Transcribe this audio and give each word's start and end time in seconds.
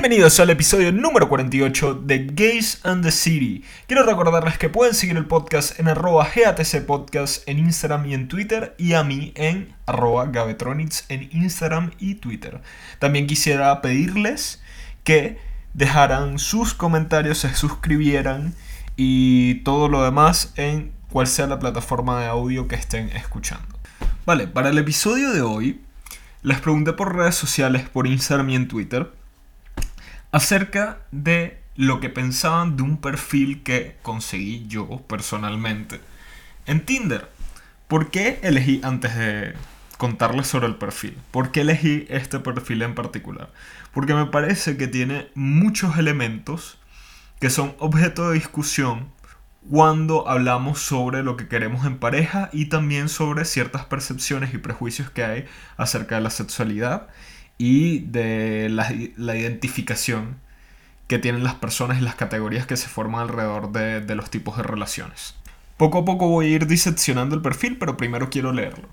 Bienvenidos 0.00 0.38
al 0.38 0.50
episodio 0.50 0.92
número 0.92 1.28
48 1.28 1.94
de 2.04 2.26
Gays 2.32 2.78
and 2.84 3.02
the 3.02 3.10
City. 3.10 3.64
Quiero 3.88 4.04
recordarles 4.04 4.56
que 4.56 4.68
pueden 4.68 4.94
seguir 4.94 5.16
el 5.16 5.26
podcast 5.26 5.80
en 5.80 5.88
arroba 5.88 6.28
GATC 6.32 6.86
Podcast 6.86 7.42
en 7.48 7.58
Instagram 7.58 8.06
y 8.06 8.14
en 8.14 8.28
Twitter 8.28 8.76
y 8.78 8.92
a 8.92 9.02
mí 9.02 9.32
en 9.34 9.74
arroba 9.86 10.30
en 11.08 11.28
Instagram 11.32 11.90
y 11.98 12.14
Twitter. 12.14 12.60
También 13.00 13.26
quisiera 13.26 13.82
pedirles 13.82 14.62
que 15.02 15.38
dejaran 15.74 16.38
sus 16.38 16.74
comentarios, 16.74 17.38
se 17.38 17.52
suscribieran 17.56 18.54
y 18.94 19.56
todo 19.64 19.88
lo 19.88 20.04
demás 20.04 20.52
en 20.54 20.92
cual 21.10 21.26
sea 21.26 21.48
la 21.48 21.58
plataforma 21.58 22.20
de 22.20 22.28
audio 22.28 22.68
que 22.68 22.76
estén 22.76 23.08
escuchando. 23.08 23.66
Vale, 24.24 24.46
para 24.46 24.68
el 24.68 24.78
episodio 24.78 25.32
de 25.32 25.42
hoy 25.42 25.80
les 26.42 26.60
pregunté 26.60 26.92
por 26.92 27.16
redes 27.16 27.34
sociales, 27.34 27.88
por 27.88 28.06
Instagram 28.06 28.50
y 28.50 28.54
en 28.54 28.68
Twitter 28.68 29.17
acerca 30.32 30.98
de 31.10 31.62
lo 31.76 32.00
que 32.00 32.10
pensaban 32.10 32.76
de 32.76 32.82
un 32.82 33.00
perfil 33.00 33.62
que 33.62 33.96
conseguí 34.02 34.66
yo 34.66 35.02
personalmente 35.08 36.00
en 36.66 36.84
Tinder. 36.84 37.30
¿Por 37.86 38.10
qué 38.10 38.40
elegí, 38.42 38.80
antes 38.82 39.16
de 39.16 39.54
contarles 39.96 40.46
sobre 40.46 40.66
el 40.66 40.76
perfil, 40.76 41.16
por 41.30 41.50
qué 41.50 41.62
elegí 41.62 42.06
este 42.10 42.40
perfil 42.40 42.82
en 42.82 42.94
particular? 42.94 43.50
Porque 43.92 44.14
me 44.14 44.26
parece 44.26 44.76
que 44.76 44.86
tiene 44.86 45.28
muchos 45.34 45.96
elementos 45.98 46.78
que 47.40 47.50
son 47.50 47.74
objeto 47.78 48.28
de 48.28 48.34
discusión 48.34 49.10
cuando 49.70 50.28
hablamos 50.28 50.80
sobre 50.80 51.22
lo 51.22 51.36
que 51.36 51.48
queremos 51.48 51.86
en 51.86 51.98
pareja 51.98 52.50
y 52.52 52.66
también 52.66 53.08
sobre 53.08 53.44
ciertas 53.44 53.84
percepciones 53.84 54.52
y 54.52 54.58
prejuicios 54.58 55.10
que 55.10 55.24
hay 55.24 55.46
acerca 55.76 56.16
de 56.16 56.22
la 56.22 56.30
sexualidad 56.30 57.08
y 57.58 57.98
de 58.00 58.68
la, 58.70 58.92
identificación 59.36 60.36
que 61.08 61.18
tienen 61.18 61.42
las 61.44 61.54
personas 61.54 61.98
y 61.98 62.02
las 62.02 62.14
categorías 62.14 62.66
que 62.66 62.76
se 62.76 62.88
forman 62.88 63.22
alrededor 63.22 63.72
de, 63.72 64.00
de 64.00 64.14
los 64.14 64.30
tipos 64.30 64.56
de 64.56 64.62
relaciones. 64.62 65.34
Poco 65.76 65.98
a 65.98 66.04
poco 66.04 66.28
voy 66.28 66.46
a 66.46 66.50
ir 66.50 66.66
diseccionando 66.66 67.34
el 67.34 67.42
perfil, 67.42 67.76
pero 67.78 67.96
primero 67.96 68.30
quiero 68.30 68.52
leerlo. 68.52 68.88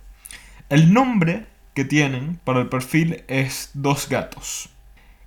El 0.70 0.94
nombre 0.94 1.46
que 1.74 1.86
tienen 1.86 2.40
para 2.44 2.62
el 2.62 2.70
perfil 2.70 3.24
es 3.28 3.72
Dos 3.74 4.10
Gatos. 4.10 4.70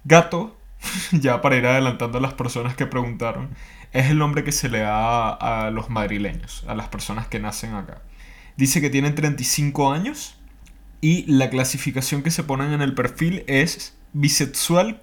Gato, 0.05 0.57
ya 1.13 1.41
para 1.43 1.57
ir 1.57 1.67
adelantando 1.67 2.19
a 2.19 2.21
las 2.21 2.35
personas 2.35 2.75
que 2.75 2.87
preguntaron, 2.87 3.51
es 3.93 4.11
el 4.11 4.19
nombre 4.19 4.45
que 4.45 4.53
se 4.53 4.69
le 4.69 4.81
da 4.81 5.31
a 5.31 5.71
los 5.71 5.91
madrileños, 5.91 6.65
a 6.67 6.75
las 6.75 6.89
personas 6.89 7.27
que 7.29 7.39
nacen 7.41 7.75
acá. 7.75 8.03
Dice 8.57 8.81
que 8.81 8.91
tienen 8.91 9.15
35 9.15 9.93
años 9.93 10.38
y 11.01 11.25
la 11.31 11.51
clasificación 11.51 12.23
que 12.23 12.31
se 12.31 12.45
ponen 12.45 12.73
en 12.73 12.83
el 12.83 12.95
perfil 12.95 13.45
es 13.47 13.97
bisexual, 14.13 15.01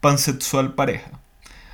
pansexual 0.00 0.74
pareja. 0.74 1.20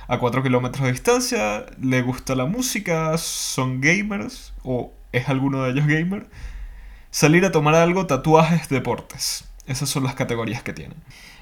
A 0.07 0.19
4 0.19 0.43
kilómetros 0.43 0.83
de 0.83 0.91
distancia, 0.91 1.65
le 1.81 2.01
gusta 2.01 2.35
la 2.35 2.45
música, 2.45 3.17
son 3.17 3.79
gamers, 3.79 4.53
o 4.63 4.91
es 5.13 5.29
alguno 5.29 5.63
de 5.63 5.71
ellos 5.71 5.87
gamer. 5.87 6.27
Salir 7.11 7.45
a 7.45 7.51
tomar 7.51 7.75
algo, 7.75 8.07
tatuajes, 8.07 8.67
deportes. 8.67 9.45
Esas 9.67 9.89
son 9.89 10.03
las 10.03 10.15
categorías 10.15 10.63
que 10.63 10.73
tienen. 10.73 10.97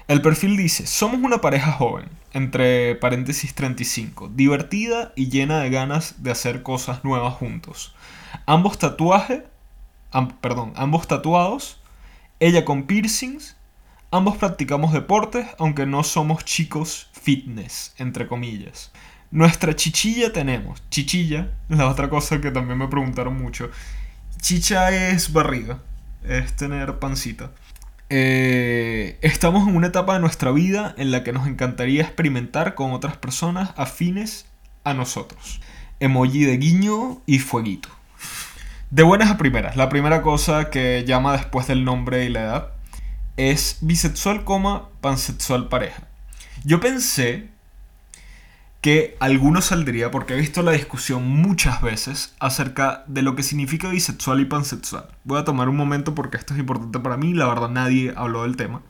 El 0.06 0.22
perfil 0.22 0.56
dice, 0.56 0.86
somos 0.86 1.20
una 1.20 1.40
pareja 1.40 1.72
joven, 1.72 2.08
entre 2.32 2.96
paréntesis 2.96 3.54
35, 3.54 4.28
divertida 4.34 5.12
y 5.16 5.30
llena 5.30 5.60
de 5.60 5.70
ganas 5.70 6.22
de 6.22 6.30
hacer 6.30 6.62
cosas 6.62 7.04
nuevas 7.04 7.34
juntos. 7.34 7.94
Ambos 8.46 8.78
tatuajes, 8.78 9.42
perdón, 10.40 10.72
ambos 10.76 11.06
tatuados, 11.06 11.79
ella 12.40 12.64
con 12.64 12.84
piercings. 12.84 13.56
Ambos 14.10 14.38
practicamos 14.38 14.92
deportes, 14.92 15.46
aunque 15.58 15.86
no 15.86 16.02
somos 16.02 16.44
chicos 16.44 17.10
fitness, 17.12 17.94
entre 17.98 18.26
comillas. 18.26 18.90
Nuestra 19.30 19.76
chichilla 19.76 20.32
tenemos. 20.32 20.82
Chichilla, 20.90 21.52
la 21.68 21.88
otra 21.88 22.10
cosa 22.10 22.40
que 22.40 22.50
también 22.50 22.78
me 22.78 22.88
preguntaron 22.88 23.40
mucho. 23.40 23.70
Chicha 24.40 24.90
es 24.90 25.32
barriga, 25.32 25.80
es 26.24 26.56
tener 26.56 26.98
pancita. 26.98 27.52
Eh, 28.08 29.18
estamos 29.22 29.68
en 29.68 29.76
una 29.76 29.86
etapa 29.86 30.14
de 30.14 30.20
nuestra 30.20 30.50
vida 30.50 30.96
en 30.98 31.12
la 31.12 31.22
que 31.22 31.32
nos 31.32 31.46
encantaría 31.46 32.02
experimentar 32.02 32.74
con 32.74 32.90
otras 32.90 33.16
personas 33.16 33.70
afines 33.76 34.46
a 34.82 34.94
nosotros. 34.94 35.60
Emoji 36.00 36.44
de 36.44 36.56
guiño 36.56 37.22
y 37.26 37.38
fueguito. 37.38 37.99
De 38.90 39.04
buenas 39.04 39.30
a 39.30 39.38
primeras, 39.38 39.76
la 39.76 39.88
primera 39.88 40.20
cosa 40.20 40.68
que 40.68 41.04
llama 41.06 41.34
después 41.34 41.68
del 41.68 41.84
nombre 41.84 42.24
y 42.24 42.28
la 42.28 42.40
edad 42.40 42.68
es 43.36 43.78
bisexual, 43.82 44.42
coma, 44.42 44.88
pansexual 45.00 45.68
pareja. 45.68 46.08
Yo 46.64 46.80
pensé 46.80 47.50
que 48.80 49.16
alguno 49.20 49.60
saldría, 49.60 50.10
porque 50.10 50.34
he 50.34 50.40
visto 50.40 50.62
la 50.62 50.72
discusión 50.72 51.24
muchas 51.24 51.80
veces 51.82 52.34
acerca 52.40 53.04
de 53.06 53.22
lo 53.22 53.36
que 53.36 53.44
significa 53.44 53.88
bisexual 53.88 54.40
y 54.40 54.46
pansexual. 54.46 55.06
Voy 55.22 55.38
a 55.38 55.44
tomar 55.44 55.68
un 55.68 55.76
momento 55.76 56.16
porque 56.16 56.36
esto 56.36 56.54
es 56.54 56.58
importante 56.58 56.98
para 56.98 57.16
mí, 57.16 57.32
la 57.32 57.46
verdad 57.46 57.68
nadie 57.68 58.12
habló 58.16 58.42
del 58.42 58.56
tema, 58.56 58.82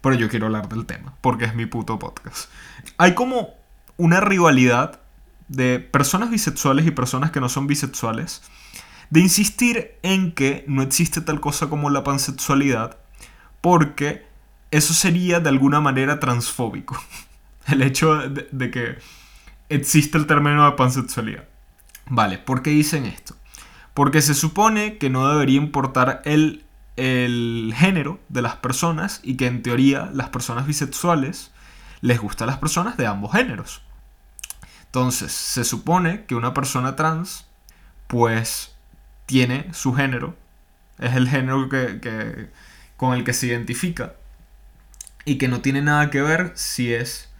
pero 0.00 0.14
yo 0.14 0.30
quiero 0.30 0.46
hablar 0.46 0.70
del 0.70 0.86
tema, 0.86 1.16
porque 1.20 1.44
es 1.44 1.54
mi 1.54 1.66
puto 1.66 1.98
podcast. 1.98 2.48
Hay 2.96 3.12
como 3.12 3.50
una 3.98 4.20
rivalidad 4.20 5.00
de 5.48 5.80
personas 5.80 6.30
bisexuales 6.30 6.86
y 6.86 6.92
personas 6.92 7.30
que 7.30 7.40
no 7.40 7.50
son 7.50 7.66
bisexuales 7.66 8.40
de 9.14 9.20
insistir 9.20 9.94
en 10.02 10.32
que 10.32 10.64
no 10.66 10.82
existe 10.82 11.20
tal 11.20 11.40
cosa 11.40 11.68
como 11.68 11.88
la 11.88 12.02
pansexualidad, 12.02 12.98
porque 13.60 14.26
eso 14.72 14.92
sería 14.92 15.38
de 15.38 15.50
alguna 15.50 15.80
manera 15.80 16.18
transfóbico. 16.18 17.00
El 17.68 17.82
hecho 17.82 18.28
de, 18.28 18.70
que 18.72 18.98
existe 19.68 20.18
el 20.18 20.26
término 20.26 20.64
de 20.66 20.72
pansexualidad. 20.72 21.44
Vale, 22.06 22.38
¿por 22.38 22.62
qué 22.62 22.70
dicen 22.70 23.06
esto? 23.06 23.36
Porque 23.94 24.20
se 24.20 24.34
supone 24.34 24.98
que 24.98 25.10
no 25.10 25.28
debería 25.28 25.58
importar 25.58 26.20
el, 26.24 26.64
el 26.96 27.72
género 27.76 28.18
de 28.28 28.42
las 28.42 28.56
personas 28.56 29.20
y 29.22 29.36
que 29.36 29.46
en 29.46 29.62
teoría 29.62 30.10
las 30.12 30.30
personas 30.30 30.66
bisexuales 30.66 31.52
les 32.00 32.20
gustan 32.20 32.48
las 32.48 32.58
personas 32.58 32.96
de 32.96 33.06
ambos 33.06 33.30
géneros. 33.30 33.80
Entonces, 34.86 35.30
se 35.30 35.62
supone 35.62 36.24
que 36.24 36.34
una 36.34 36.52
persona 36.52 36.96
trans, 36.96 37.46
pues 38.08 38.73
tiene 39.26 39.72
su 39.72 39.94
género, 39.94 40.36
es 40.98 41.14
el 41.14 41.28
género 41.28 41.68
que, 41.68 42.50
con 42.96 43.14
el 43.14 43.24
que 43.24 43.32
se 43.32 43.46
identifica 43.46 44.14
y 45.24 45.38
que 45.38 45.48
no 45.48 45.60
tiene 45.60 45.82
nada 45.82 46.10
que 46.10 46.22
ver 46.22 46.52
si 46.54 46.92
es 46.92 47.30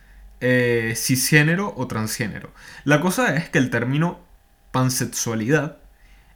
eh, 0.41 0.95
cisgénero 0.97 1.73
o 1.77 1.87
transgénero. 1.87 2.53
La 2.85 3.01
cosa 3.01 3.35
es 3.37 3.49
que 3.49 3.59
el 3.59 3.71
término 3.71 4.21
pansexualidad 4.73 5.79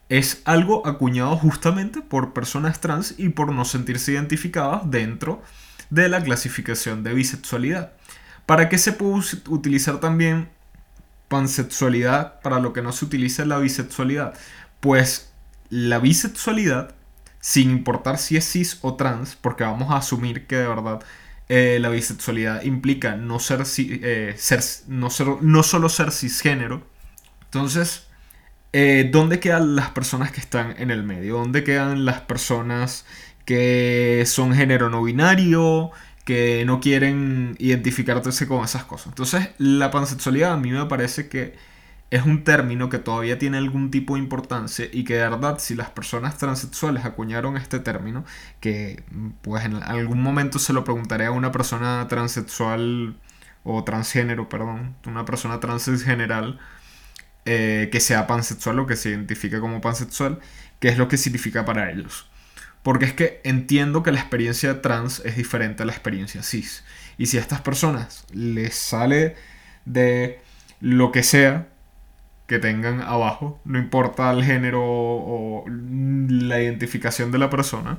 es 0.09 0.43
algo 0.45 0.87
acuñado 0.87 1.37
justamente 1.37 2.01
por 2.01 2.33
personas 2.33 2.81
trans 2.81 3.15
y 3.19 3.31
por 3.31 3.53
no 3.53 3.65
sentirse 3.65 4.13
identificadas 4.13 4.91
dentro 4.91 5.43
de 5.91 6.09
la 6.09 6.23
clasificación 6.23 7.03
de 7.03 7.15
bisexualidad. 7.15 7.93
¿Para 8.47 8.69
qué 8.69 8.79
se 8.79 8.93
puede 8.93 9.23
utilizar 9.49 10.01
también 10.01 10.49
pansexualidad 11.29 12.41
para 12.41 12.61
lo 12.61 12.73
que 12.73 12.81
no 12.81 12.93
se 12.93 13.05
utiliza 13.05 13.45
la 13.45 13.59
bisexualidad? 13.59 14.35
Pues 14.81 15.31
la 15.71 15.99
bisexualidad, 15.99 16.95
sin 17.41 17.71
importar 17.71 18.19
si 18.19 18.37
es 18.37 18.45
cis 18.51 18.79
o 18.83 18.95
trans, 18.95 19.37
porque 19.37 19.65
vamos 19.65 19.91
a 19.91 19.97
asumir 19.99 20.47
que 20.47 20.57
de 20.57 20.69
verdad 20.69 21.01
eh, 21.49 21.79
la 21.81 21.89
bisexualidad 21.89 22.63
implica 22.63 23.17
no 23.17 23.39
ser, 23.39 23.63
eh, 23.79 24.35
ser, 24.37 24.61
no 24.89 25.09
no 25.41 25.63
solo 25.63 25.89
ser 25.89 26.13
cisgénero. 26.13 26.83
Entonces, 27.45 28.07
eh, 28.73 29.09
¿dónde 29.11 29.41
quedan 29.41 29.77
las 29.77 29.91
personas 29.91 30.33
que 30.33 30.41
están 30.41 30.75
en 30.79 30.91
el 30.91 31.03
medio? 31.03 31.39
¿Dónde 31.39 31.65
quedan 31.65 32.05
las 32.05 32.21
personas 32.21 33.07
que 33.45 34.25
son 34.27 34.55
género 34.55 34.91
no 34.91 35.03
binario? 35.03 35.93
que 36.29 36.65
no 36.67 36.79
quieren 36.79 37.57
identificarse 37.59 38.47
con 38.47 38.63
esas 38.63 38.85
cosas. 38.85 39.07
Entonces, 39.07 39.49
la 39.57 39.91
pansexualidad 39.91 40.53
a 40.53 40.57
mí 40.59 40.71
me 40.73 40.85
parece 40.85 41.31
que 41.31 41.55
es 42.11 42.25
un 42.25 42.45
término 42.45 42.89
que 42.89 42.99
todavía 42.99 43.39
tiene 43.39 43.59
algún 43.59 43.91
tipo 43.91 44.15
de 44.15 44.21
importancia 44.21 44.87
y 44.91 45.05
que 45.05 45.15
de 45.15 45.21
verdad 45.29 45.59
si 45.59 45.75
las 45.75 45.91
personas 45.91 46.39
transexuales 46.39 47.05
acuñaron 47.05 47.57
este 47.57 47.81
término, 47.81 48.25
que 48.61 49.05
pues 49.43 49.65
en 49.65 49.75
algún 49.83 50.23
momento 50.23 50.59
se 50.59 50.73
lo 50.73 50.85
preguntaré 50.85 51.27
a 51.27 51.33
una 51.33 51.53
persona 51.53 52.07
transexual 52.09 53.17
o 53.63 53.85
transgénero, 53.85 54.49
perdón, 54.49 54.97
una 55.07 55.25
persona 55.27 55.61
trans 55.61 55.89
en 55.89 56.01
general 56.01 56.59
eh, 57.45 57.89
que 57.93 58.01
sea 58.01 58.27
pansexual 58.27 58.79
o 58.79 58.87
que 58.87 58.97
se 58.97 59.11
identifique 59.11 59.61
como 59.61 59.81
pansexual, 59.81 60.41
qué 60.81 60.89
es 60.89 60.99
lo 60.99 61.09
que 61.09 61.19
significa 61.19 61.65
para 61.65 61.91
ellos. 61.91 62.29
Porque 62.83 63.05
es 63.05 63.13
que 63.13 63.41
entiendo 63.45 64.03
que 64.03 64.13
la 64.13 64.21
experiencia 64.21 64.81
trans 64.81 65.21
es 65.25 65.37
diferente 65.37 65.83
a 65.83 65.87
la 65.87 65.93
experiencia 65.93 66.43
cis. 66.43 66.85
Y 67.19 67.27
si 67.27 67.37
a 67.37 67.41
estas 67.41 67.61
personas 67.61 68.25
les 68.33 68.75
sale 68.75 69.37
de 69.85 70.41
lo 70.81 71.13
que 71.13 71.23
sea, 71.23 71.69
que 72.49 72.59
tengan 72.59 73.03
abajo, 73.03 73.61
no 73.65 73.79
importa 73.79 74.31
el 74.33 74.43
género 74.43 74.83
o 74.83 75.65
la 75.69 76.61
identificación 76.63 77.31
de 77.31 77.39
la 77.39 77.51
persona, 77.51 77.99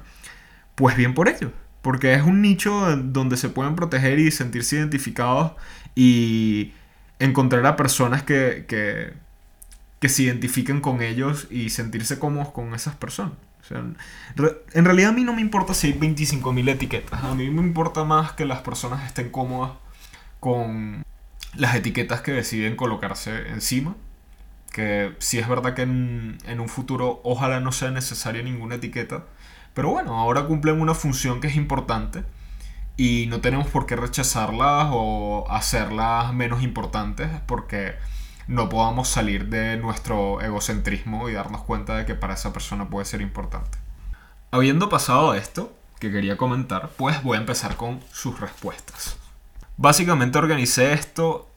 pues 0.75 0.97
bien 0.97 1.13
por 1.13 1.29
ello. 1.29 1.53
Porque 1.83 2.13
es 2.13 2.23
un 2.23 2.41
nicho 2.41 2.97
donde 2.97 3.37
se 3.37 3.49
pueden 3.49 3.75
proteger 3.75 4.19
y 4.19 4.31
sentirse 4.31 4.75
identificados 4.75 5.53
y 5.95 6.73
encontrar 7.19 7.65
a 7.67 7.75
personas 7.77 8.23
que, 8.23 8.65
que, 8.67 9.13
que 9.99 10.09
se 10.09 10.23
identifiquen 10.23 10.81
con 10.81 11.01
ellos 11.03 11.47
y 11.51 11.69
sentirse 11.69 12.17
cómodos 12.19 12.49
con 12.49 12.73
esas 12.73 12.95
personas. 12.95 13.33
O 13.61 13.65
sea, 13.65 13.83
en 14.73 14.85
realidad 14.85 15.11
a 15.11 15.13
mí 15.13 15.23
no 15.23 15.33
me 15.33 15.41
importa 15.41 15.75
si 15.75 15.87
hay 15.87 15.93
25.000 15.93 16.69
etiquetas. 16.69 17.23
A 17.23 17.35
mí 17.35 17.49
me 17.51 17.61
importa 17.61 18.03
más 18.03 18.31
que 18.31 18.45
las 18.45 18.61
personas 18.61 19.05
estén 19.05 19.29
cómodas 19.29 19.73
con 20.39 21.03
las 21.55 21.75
etiquetas 21.75 22.21
que 22.21 22.31
deciden 22.31 22.75
colocarse 22.75 23.49
encima. 23.49 23.95
Que 24.71 25.15
si 25.19 25.39
es 25.39 25.47
verdad 25.47 25.73
que 25.73 25.81
en, 25.83 26.37
en 26.45 26.59
un 26.59 26.69
futuro 26.69 27.21
ojalá 27.23 27.59
no 27.59 27.71
sea 27.71 27.91
necesaria 27.91 28.43
ninguna 28.43 28.75
etiqueta. 28.75 29.25
Pero 29.73 29.89
bueno, 29.89 30.17
ahora 30.17 30.45
cumplen 30.45 30.81
una 30.81 30.93
función 30.93 31.41
que 31.41 31.47
es 31.47 31.55
importante 31.55 32.23
y 32.99 33.27
no 33.27 33.39
tenemos 33.39 33.67
por 33.67 33.85
qué 33.85 33.95
rechazarlas 33.95 34.89
o 34.91 35.45
hacerlas 35.49 36.33
menos 36.33 36.61
importantes 36.63 37.29
porque 37.45 37.95
no 38.47 38.67
podamos 38.67 39.07
salir 39.07 39.47
de 39.47 39.77
nuestro 39.77 40.41
egocentrismo 40.41 41.29
y 41.29 41.33
darnos 41.33 41.61
cuenta 41.61 41.95
de 41.95 42.05
que 42.05 42.15
para 42.15 42.33
esa 42.33 42.51
persona 42.51 42.89
puede 42.89 43.05
ser 43.05 43.21
importante. 43.21 43.77
Habiendo 44.51 44.89
pasado 44.89 45.33
esto, 45.33 45.73
que 45.99 46.11
quería 46.11 46.35
comentar, 46.35 46.89
pues 46.97 47.23
voy 47.23 47.37
a 47.37 47.39
empezar 47.39 47.77
con 47.77 48.01
sus 48.11 48.39
respuestas. 48.39 49.17
Básicamente 49.77 50.37
organicé 50.37 50.91
esto 50.91 51.48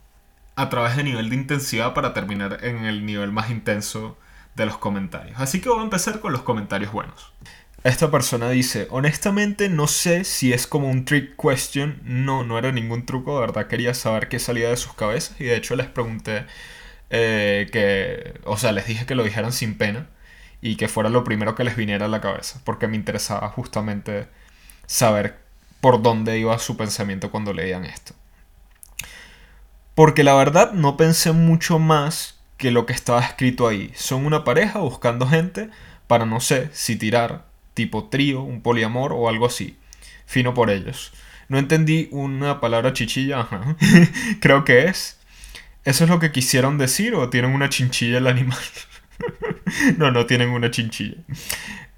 a 0.56 0.68
través 0.68 0.96
de 0.96 1.04
nivel 1.04 1.30
de 1.30 1.36
intensidad 1.36 1.94
para 1.94 2.14
terminar 2.14 2.58
en 2.62 2.84
el 2.84 3.06
nivel 3.06 3.32
más 3.32 3.50
intenso 3.50 4.18
de 4.54 4.66
los 4.66 4.78
comentarios. 4.78 5.38
Así 5.40 5.60
que 5.60 5.68
voy 5.68 5.80
a 5.80 5.84
empezar 5.84 6.20
con 6.20 6.32
los 6.32 6.42
comentarios 6.42 6.92
buenos. 6.92 7.32
Esta 7.84 8.12
persona 8.12 8.48
dice, 8.48 8.86
honestamente 8.90 9.68
no 9.68 9.88
sé 9.88 10.24
si 10.24 10.52
es 10.52 10.66
como 10.66 10.88
un 10.88 11.04
trick 11.04 11.34
question. 11.36 12.00
No, 12.04 12.44
no 12.44 12.58
era 12.58 12.70
ningún 12.70 13.06
truco, 13.06 13.34
de 13.34 13.40
verdad 13.40 13.66
quería 13.66 13.94
saber 13.94 14.28
qué 14.28 14.38
salía 14.38 14.68
de 14.68 14.76
sus 14.76 14.94
cabezas 14.94 15.40
y 15.40 15.44
de 15.44 15.56
hecho 15.56 15.74
les 15.74 15.88
pregunté 15.88 16.46
eh, 17.10 17.68
que, 17.72 18.40
o 18.44 18.56
sea, 18.56 18.72
les 18.72 18.86
dije 18.86 19.04
que 19.04 19.14
lo 19.14 19.24
dijeran 19.24 19.52
sin 19.52 19.76
pena 19.76 20.06
y 20.60 20.76
que 20.76 20.88
fuera 20.88 21.10
lo 21.10 21.24
primero 21.24 21.54
que 21.56 21.64
les 21.64 21.76
viniera 21.76 22.06
a 22.06 22.08
la 22.08 22.20
cabeza, 22.20 22.60
porque 22.64 22.86
me 22.86 22.96
interesaba 22.96 23.48
justamente 23.48 24.28
saber 24.86 25.38
por 25.80 26.02
dónde 26.02 26.38
iba 26.38 26.56
su 26.60 26.76
pensamiento 26.76 27.30
cuando 27.32 27.52
leían 27.52 27.84
esto. 27.84 28.14
Porque 29.94 30.24
la 30.24 30.34
verdad 30.34 30.72
no 30.72 30.96
pensé 30.96 31.32
mucho 31.32 31.78
más 31.78 32.40
que 32.56 32.70
lo 32.70 32.86
que 32.86 32.92
estaba 32.92 33.20
escrito 33.20 33.68
ahí. 33.68 33.90
Son 33.94 34.24
una 34.24 34.44
pareja 34.44 34.78
buscando 34.78 35.26
gente 35.26 35.68
para 36.06 36.26
no 36.26 36.40
sé 36.40 36.70
si 36.72 36.96
tirar, 36.96 37.46
tipo 37.74 38.08
trío, 38.08 38.42
un 38.42 38.62
poliamor 38.62 39.12
o 39.12 39.28
algo 39.28 39.46
así. 39.46 39.76
Fino 40.26 40.54
por 40.54 40.70
ellos. 40.70 41.12
No 41.48 41.58
entendí 41.58 42.08
una 42.12 42.60
palabra 42.60 42.92
chichilla, 42.92 43.48
Creo 44.40 44.64
que 44.64 44.86
es 44.86 45.18
¿Eso 45.84 46.04
es 46.04 46.10
lo 46.10 46.20
que 46.20 46.30
quisieron 46.30 46.78
decir 46.78 47.14
o 47.14 47.28
tienen 47.28 47.52
una 47.52 47.68
chinchilla 47.68 48.18
el 48.18 48.28
animal? 48.28 48.58
no, 49.98 50.12
no 50.12 50.26
tienen 50.26 50.50
una 50.50 50.70
chinchilla. 50.70 51.16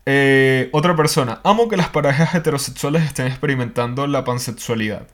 Eh, 0.07 0.71
otra 0.73 0.97
persona. 0.97 1.41
Amo 1.45 1.69
que 1.69 1.77
las 1.77 1.91
parejas 1.91 2.35
heterosexuales 2.35 3.05
estén 3.05 3.27
experimentando 3.27 4.07
la 4.07 4.25
pansexualidad. 4.25 5.07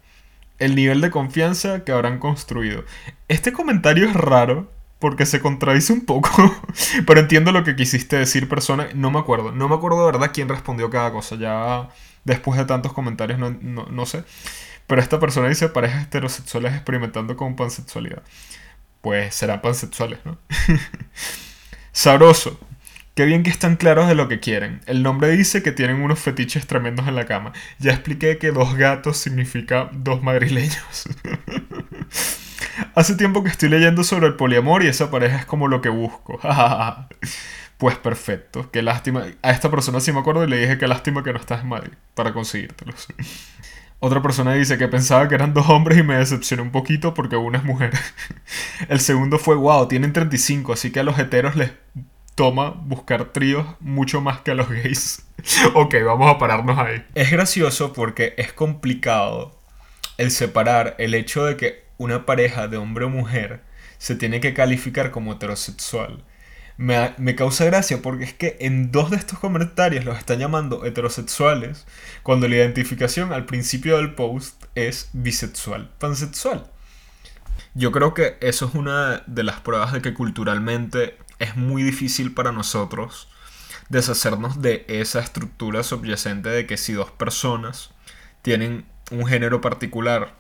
El 0.61 0.77
nivel 0.77 1.01
de 1.01 1.11
confianza 1.11 1.85
que 1.85 1.93
habrán 1.93 2.19
construido. 2.19 2.85
Este 3.29 3.53
comentario 3.53 4.09
es 4.09 4.15
raro 4.15 4.71
porque 5.01 5.27
se 5.27 5.41
contradice 5.41 5.93
un 5.93 6.05
poco. 6.07 6.31
pero 7.07 7.21
entiendo 7.21 7.51
lo 7.51 7.65
que 7.65 7.75
quisiste 7.75 8.17
decir, 8.17 8.49
persona. 8.49 8.89
No 8.95 9.11
me 9.11 9.19
acuerdo. 9.19 9.51
No 9.51 9.69
me 9.69 9.75
acuerdo 9.75 10.07
de 10.07 10.13
verdad 10.13 10.31
quién 10.33 10.49
respondió 10.49 10.91
cada 10.91 11.11
cosa. 11.11 11.35
Ya 11.37 11.89
después 12.25 12.57
de 12.59 12.67
tantos 12.67 12.93
comentarios 12.93 13.39
no, 13.39 13.51
no 13.87 14.07
sé. 14.07 14.23
Pero 14.87 15.01
esta 15.01 15.19
persona 15.19 15.49
dice 15.49 15.69
parejas 15.69 16.05
heterosexuales 16.05 16.75
experimentando 16.75 17.37
con 17.37 17.57
pansexualidad 17.57 18.23
pues 19.01 19.35
serán 19.35 19.61
pansexuales, 19.61 20.19
¿no? 20.25 20.39
Sabroso. 21.93 22.59
Qué 23.21 23.27
bien 23.27 23.43
que 23.43 23.51
están 23.51 23.77
claros 23.77 24.09
de 24.09 24.15
lo 24.15 24.29
que 24.29 24.41
quieren. 24.41 24.81
El 24.87 25.03
nombre 25.03 25.29
dice 25.29 25.63
que 25.63 25.73
tienen 25.73 26.01
unos 26.01 26.19
fetiches 26.19 26.67
tremendos 26.67 27.07
en 27.07 27.15
la 27.15 27.27
cama. 27.27 27.53
Ya 27.79 27.93
expliqué 27.93 28.39
que 28.39 28.51
dos 28.51 28.77
gatos 28.77 29.19
significa 29.19 29.91
dos 29.93 30.23
madrileños. 30.23 31.07
Hace 32.95 33.17
tiempo 33.17 33.45
que 33.45 33.51
estoy 33.51 33.69
leyendo 33.69 34.05
sobre 34.05 34.27
el 34.29 34.37
poliamor 34.37 34.83
y 34.83 34.87
esa 34.87 35.11
pareja 35.11 35.37
es 35.37 35.45
como 35.45 35.69
lo 35.69 35.83
que 35.83 35.91
busco. 35.91 36.41
pues 37.77 37.99
perfecto. 37.99 38.71
Qué 38.71 38.81
lástima. 38.81 39.27
A 39.43 39.51
esta 39.51 39.71
persona 39.71 40.01
sí 40.01 40.13
me 40.13 40.21
acuerdo 40.21 40.45
y 40.45 40.49
le 40.49 40.57
dije 40.57 40.79
que 40.79 40.89
lástima 40.89 41.23
que 41.23 41.35
no 41.35 41.41
estás 41.41 41.61
en 41.61 41.69
Madrid 41.69 41.93
para 42.15 42.33
conseguírtelos. 42.33 43.07
Otra 43.99 44.23
persona 44.23 44.55
dice 44.55 44.79
que 44.79 44.89
pensaba 44.89 45.29
que 45.29 45.35
eran 45.35 45.53
dos 45.53 45.69
hombres 45.69 45.99
y 45.99 46.03
me 46.03 46.17
decepcioné 46.17 46.63
un 46.63 46.71
poquito 46.71 47.13
porque 47.13 47.37
una 47.37 47.59
es 47.59 47.65
mujer. 47.65 47.93
El 48.89 48.99
segundo 48.99 49.39
fue, 49.39 49.57
wow, 49.57 49.89
tienen 49.89 50.15
35, 50.15 50.73
así 50.73 50.91
que 50.91 51.01
a 51.01 51.03
los 51.03 51.19
heteros 51.19 51.55
les 51.55 51.73
toma 52.41 52.71
buscar 52.71 53.35
tríos 53.35 53.67
mucho 53.81 54.23
más 54.23 54.41
que 54.41 54.53
a 54.53 54.55
los 54.55 54.71
gays. 54.71 55.27
ok, 55.75 55.95
vamos 56.07 56.35
a 56.35 56.39
pararnos 56.39 56.79
ahí. 56.79 57.05
Es 57.15 57.31
gracioso 57.31 57.93
porque 57.93 58.33
es 58.39 58.55
complicado 58.55 59.61
el 60.17 60.31
separar 60.31 60.95
el 60.97 61.13
hecho 61.13 61.45
de 61.45 61.59
que 61.59 61.85
una 61.99 62.25
pareja 62.25 62.67
de 62.67 62.79
hombre 62.79 63.05
o 63.05 63.11
mujer 63.11 63.61
se 63.99 64.15
tiene 64.15 64.41
que 64.41 64.55
calificar 64.55 65.11
como 65.11 65.35
heterosexual 65.35 66.25
me, 66.79 67.35
causa 67.37 67.67
gracia 67.67 68.01
porque 68.01 68.25
es 68.25 68.33
que 68.33 68.57
en 68.61 68.91
dos 68.91 69.11
de 69.11 69.19
estos 69.19 69.39
comentarios 69.39 70.07
los 70.07 70.17
están 70.17 70.39
llamando 70.39 70.87
heterosexuales 70.87 71.87
cuando 72.23 72.49
la 72.49 72.57
identificación 72.57 73.35
al 73.35 73.45
principio 73.45 73.99
del 73.99 74.15
post 74.15 74.65
es 74.75 75.11
bisexual, 75.13 75.91
pansexual. 75.99 76.71
Yo 77.75 77.93
creo 77.93 78.15
que 78.15 78.39
eso 78.41 78.65
es 78.65 78.75
una 78.75 79.25
de 79.27 79.43
las 79.43 79.61
pruebas 79.61 79.93
de 79.93 80.01
que 80.01 80.15
culturalmente 80.15 81.19
es 81.41 81.57
muy 81.57 81.83
difícil 81.83 82.33
para 82.33 82.53
nosotros 82.53 83.29
deshacernos 83.89 84.63
de 84.63 84.85
esa 84.89 85.19
estructura 85.19 85.83
subyacente 85.83 86.49
de 86.49 86.67
que 86.67 86.77
si 86.77 86.93
dos 86.93 87.11
personas 87.11 87.91
tienen 88.43 88.87
un 89.11 89.27
género 89.27 89.61
particular 89.61 90.35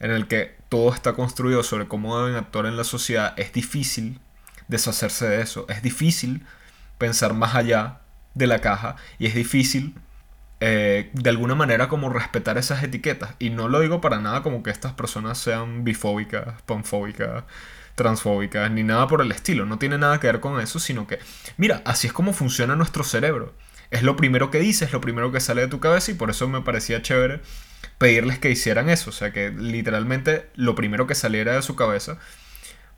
en 0.00 0.10
el 0.10 0.26
que 0.28 0.56
todo 0.68 0.94
está 0.94 1.12
construido 1.12 1.62
sobre 1.62 1.88
cómo 1.88 2.18
deben 2.18 2.36
actuar 2.36 2.66
en 2.66 2.76
la 2.76 2.84
sociedad, 2.84 3.34
es 3.36 3.52
difícil 3.52 4.18
deshacerse 4.68 5.28
de 5.28 5.42
eso. 5.42 5.66
Es 5.68 5.82
difícil 5.82 6.44
pensar 6.98 7.34
más 7.34 7.54
allá 7.54 8.00
de 8.34 8.46
la 8.46 8.60
caja 8.60 8.96
y 9.18 9.26
es 9.26 9.34
difícil 9.34 9.94
eh, 10.60 11.10
de 11.12 11.30
alguna 11.30 11.54
manera 11.54 11.88
como 11.88 12.08
respetar 12.08 12.58
esas 12.58 12.82
etiquetas. 12.82 13.34
Y 13.38 13.50
no 13.50 13.68
lo 13.68 13.80
digo 13.80 14.00
para 14.00 14.20
nada 14.20 14.42
como 14.42 14.62
que 14.62 14.70
estas 14.70 14.92
personas 14.92 15.38
sean 15.38 15.84
bifóbicas, 15.84 16.60
panfóbicas, 16.62 17.44
transfóbicas, 17.96 18.70
ni 18.70 18.84
nada 18.84 19.08
por 19.08 19.20
el 19.20 19.32
estilo. 19.32 19.66
No 19.66 19.78
tiene 19.78 19.98
nada 19.98 20.20
que 20.20 20.28
ver 20.28 20.40
con 20.40 20.60
eso, 20.60 20.78
sino 20.78 21.08
que, 21.08 21.18
mira, 21.56 21.82
así 21.84 22.06
es 22.06 22.12
como 22.12 22.32
funciona 22.32 22.76
nuestro 22.76 23.02
cerebro. 23.02 23.54
Es 23.90 24.04
lo 24.04 24.14
primero 24.14 24.50
que 24.52 24.60
dices, 24.60 24.92
lo 24.92 25.00
primero 25.00 25.32
que 25.32 25.40
sale 25.40 25.62
de 25.62 25.68
tu 25.68 25.80
cabeza 25.80 26.12
y 26.12 26.14
por 26.14 26.30
eso 26.30 26.48
me 26.48 26.60
parecía 26.60 27.02
chévere 27.02 27.40
pedirles 27.98 28.38
que 28.38 28.50
hicieran 28.50 28.88
eso. 28.88 29.10
O 29.10 29.12
sea, 29.12 29.32
que 29.32 29.50
literalmente 29.50 30.48
lo 30.54 30.76
primero 30.76 31.08
que 31.08 31.16
saliera 31.16 31.54
de 31.54 31.62
su 31.62 31.74
cabeza 31.74 32.18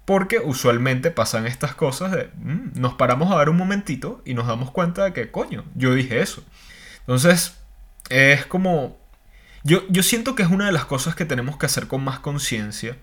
porque 0.08 0.38
usualmente 0.38 1.10
pasan 1.10 1.46
estas 1.46 1.74
cosas 1.74 2.12
de 2.12 2.30
mm, 2.36 2.80
nos 2.80 2.94
paramos 2.94 3.30
a 3.30 3.36
ver 3.36 3.50
un 3.50 3.58
momentito 3.58 4.22
y 4.24 4.32
nos 4.32 4.46
damos 4.46 4.70
cuenta 4.70 5.04
de 5.04 5.12
que, 5.12 5.30
coño, 5.30 5.66
yo 5.74 5.92
dije 5.92 6.22
eso. 6.22 6.42
Entonces, 7.00 7.58
es 8.08 8.46
como... 8.46 8.98
Yo, 9.64 9.82
yo 9.90 10.02
siento 10.02 10.34
que 10.34 10.42
es 10.42 10.48
una 10.48 10.64
de 10.64 10.72
las 10.72 10.86
cosas 10.86 11.14
que 11.14 11.26
tenemos 11.26 11.58
que 11.58 11.66
hacer 11.66 11.88
con 11.88 12.02
más 12.02 12.20
conciencia, 12.20 12.96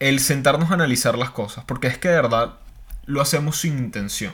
el 0.00 0.18
sentarnos 0.18 0.70
a 0.70 0.74
analizar 0.74 1.16
las 1.16 1.30
cosas, 1.30 1.64
porque 1.64 1.86
es 1.86 1.98
que 1.98 2.08
de 2.08 2.16
verdad 2.16 2.54
lo 3.04 3.20
hacemos 3.20 3.58
sin 3.58 3.78
intención. 3.78 4.32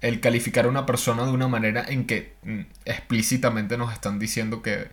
El 0.00 0.20
calificar 0.20 0.64
a 0.64 0.68
una 0.68 0.84
persona 0.84 1.24
de 1.24 1.30
una 1.30 1.46
manera 1.46 1.84
en 1.88 2.06
que 2.06 2.34
mm, 2.42 2.60
explícitamente 2.84 3.78
nos 3.78 3.92
están 3.92 4.18
diciendo 4.18 4.60
que 4.60 4.88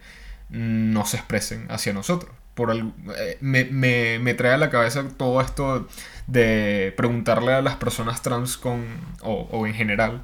no 0.50 1.06
se 1.06 1.18
expresen 1.18 1.66
hacia 1.70 1.94
nosotros. 1.94 2.32
Por 2.54 2.72
eh, 2.72 3.38
me, 3.42 3.66
me, 3.66 4.20
me, 4.20 4.34
trae 4.36 4.54
a 4.54 4.58
la 4.58 4.70
cabeza 4.70 5.08
todo 5.18 5.42
esto 5.42 5.88
de 6.28 6.94
preguntarle 6.98 7.54
a 7.54 7.62
las 7.62 7.78
personas 7.78 8.22
trans 8.22 8.58
con, 8.58 8.86
o, 9.22 9.66
en 9.66 9.74
general, 9.74 10.24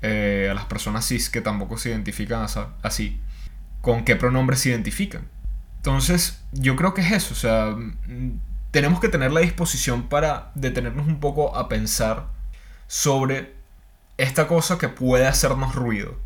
eh, 0.00 0.48
a 0.50 0.54
las 0.54 0.64
personas 0.66 1.06
cis 1.06 1.28
que 1.28 1.40
tampoco 1.40 1.76
se 1.76 1.90
identifican 1.90 2.46
así, 2.82 3.20
con 3.80 4.04
qué 4.04 4.16
pronombres 4.16 4.60
se 4.60 4.70
identifican. 4.70 5.28
Entonces, 5.76 6.42
yo 6.52 6.76
creo 6.76 6.94
que 6.94 7.02
es 7.02 7.12
eso, 7.12 7.34
o 7.34 7.36
sea, 7.36 7.76
mm, 7.76 8.38
tenemos 8.74 8.98
que 8.98 9.08
tener 9.08 9.30
la 9.30 9.38
disposición 9.38 10.08
para 10.08 10.50
detenernos 10.56 11.06
un 11.06 11.20
poco 11.20 11.54
a 11.54 11.68
pensar 11.68 12.26
sobre 12.88 13.54
esta 14.18 14.48
cosa 14.48 14.78
que 14.78 14.88
puede 14.88 15.28
hacernos 15.28 15.76
ruido. 15.76 16.16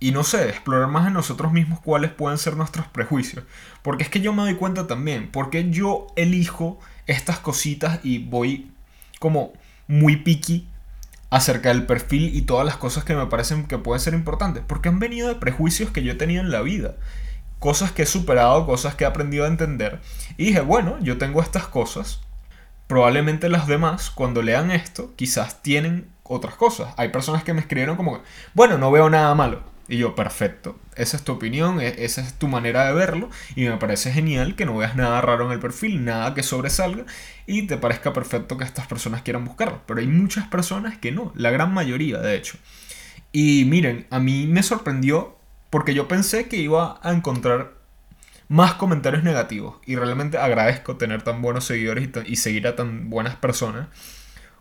Y 0.00 0.12
no 0.12 0.24
sé, 0.24 0.48
explorar 0.48 0.88
más 0.88 1.06
en 1.06 1.12
nosotros 1.12 1.52
mismos 1.52 1.80
cuáles 1.80 2.10
pueden 2.10 2.38
ser 2.38 2.56
nuestros 2.56 2.86
prejuicios. 2.86 3.44
Porque 3.82 4.04
es 4.04 4.08
que 4.08 4.22
yo 4.22 4.32
me 4.32 4.40
doy 4.40 4.54
cuenta 4.54 4.86
también, 4.86 5.28
porque 5.30 5.68
yo 5.68 6.06
elijo 6.16 6.80
estas 7.06 7.40
cositas 7.40 8.00
y 8.02 8.20
voy 8.20 8.72
como 9.18 9.52
muy 9.86 10.16
picky 10.16 10.66
acerca 11.28 11.68
del 11.68 11.84
perfil 11.84 12.34
y 12.34 12.40
todas 12.40 12.64
las 12.64 12.78
cosas 12.78 13.04
que 13.04 13.14
me 13.14 13.26
parecen 13.26 13.66
que 13.66 13.76
pueden 13.76 14.00
ser 14.00 14.14
importantes, 14.14 14.64
porque 14.66 14.88
han 14.88 14.98
venido 14.98 15.28
de 15.28 15.34
prejuicios 15.34 15.90
que 15.90 16.02
yo 16.02 16.12
he 16.12 16.16
tenido 16.16 16.40
en 16.40 16.52
la 16.52 16.62
vida. 16.62 16.94
Cosas 17.62 17.92
que 17.92 18.02
he 18.02 18.06
superado, 18.06 18.66
cosas 18.66 18.96
que 18.96 19.04
he 19.04 19.06
aprendido 19.06 19.44
a 19.44 19.48
entender. 19.48 20.00
Y 20.36 20.46
dije, 20.46 20.62
bueno, 20.62 20.98
yo 21.00 21.16
tengo 21.16 21.40
estas 21.40 21.68
cosas. 21.68 22.20
Probablemente 22.88 23.48
las 23.48 23.68
demás, 23.68 24.10
cuando 24.10 24.42
lean 24.42 24.72
esto, 24.72 25.14
quizás 25.14 25.62
tienen 25.62 26.08
otras 26.24 26.56
cosas. 26.56 26.92
Hay 26.96 27.10
personas 27.10 27.44
que 27.44 27.54
me 27.54 27.60
escribieron 27.60 27.96
como, 27.96 28.20
bueno, 28.52 28.78
no 28.78 28.90
veo 28.90 29.08
nada 29.08 29.32
malo. 29.36 29.62
Y 29.86 29.98
yo, 29.98 30.16
perfecto, 30.16 30.76
esa 30.96 31.16
es 31.16 31.22
tu 31.22 31.30
opinión, 31.30 31.80
e-, 31.80 32.04
esa 32.04 32.20
es 32.20 32.34
tu 32.34 32.48
manera 32.48 32.84
de 32.84 32.94
verlo 32.94 33.30
y 33.54 33.68
me 33.68 33.76
parece 33.76 34.10
genial 34.10 34.56
que 34.56 34.66
no 34.66 34.76
veas 34.76 34.96
nada 34.96 35.20
raro 35.20 35.46
en 35.46 35.52
el 35.52 35.60
perfil, 35.60 36.04
nada 36.04 36.34
que 36.34 36.42
sobresalga 36.42 37.04
y 37.46 37.68
te 37.68 37.76
parezca 37.76 38.12
perfecto 38.12 38.58
que 38.58 38.64
estas 38.64 38.88
personas 38.88 39.22
quieran 39.22 39.44
buscarlo. 39.44 39.82
Pero 39.86 40.00
hay 40.00 40.08
muchas 40.08 40.48
personas 40.48 40.98
que 40.98 41.12
no, 41.12 41.32
la 41.36 41.52
gran 41.52 41.72
mayoría 41.72 42.18
de 42.18 42.34
hecho. 42.34 42.58
Y 43.30 43.66
miren, 43.66 44.08
a 44.10 44.18
mí 44.18 44.48
me 44.48 44.64
sorprendió 44.64 45.38
porque 45.72 45.94
yo 45.94 46.06
pensé 46.06 46.48
que 46.48 46.58
iba 46.58 47.00
a 47.02 47.12
encontrar 47.12 47.72
más 48.48 48.74
comentarios 48.74 49.24
negativos 49.24 49.76
y 49.86 49.96
realmente 49.96 50.36
agradezco 50.36 50.98
tener 50.98 51.22
tan 51.22 51.40
buenos 51.40 51.64
seguidores 51.64 52.10
y, 52.26 52.36
seguir 52.36 52.66
a 52.66 52.76
tan 52.76 53.08
buenas 53.08 53.36
personas 53.36 53.86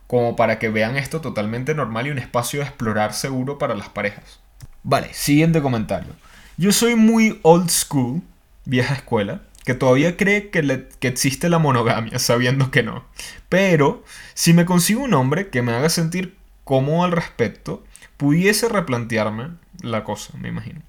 como 0.08 0.38
para 0.38 0.58
que 0.58 0.70
vean 0.70 0.96
esto 0.96 1.20
totalmente 1.20 1.76
normal 1.76 2.08
y 2.08 2.12
un 2.12 2.18
espacio 2.18 2.62
de 2.62 2.68
explorar 2.68 3.14
seguro 3.14 3.58
para 3.58 3.76
las 3.76 3.90
parejas. 3.90 4.40
Vale, 4.84 5.14
siguiente 5.14 5.62
comentario. 5.62 6.14
Yo 6.56 6.72
soy 6.72 6.96
muy 6.96 7.42
old 7.42 7.70
school, 7.70 8.22
vieja 8.64 8.94
escuela, 8.94 9.42
que 9.66 9.74
todavía 9.74 10.16
cree 10.16 10.50
que, 10.50 10.88
que, 10.98 11.08
existe 11.10 11.50
la 11.50 11.60
monogamia, 11.60 12.20
sabiendo 12.20 12.72
que 12.72 12.84
no. 12.84 13.04
Pero, 13.50 14.06
si 14.34 14.54
me 14.54 14.64
consigo 14.64 15.04
un 15.04 15.14
hombre 15.14 15.50
que 15.50 15.62
me 15.62 15.74
haga 15.74 15.90
sentir 15.90 16.38
cómodo 16.64 17.04
al 17.04 17.12
respecto, 17.12 17.84
pudiese 18.16 18.70
replantearme 18.70 19.60
la 19.82 20.04
cosa, 20.04 20.38
me 20.38 20.50
imagino. 20.50 20.82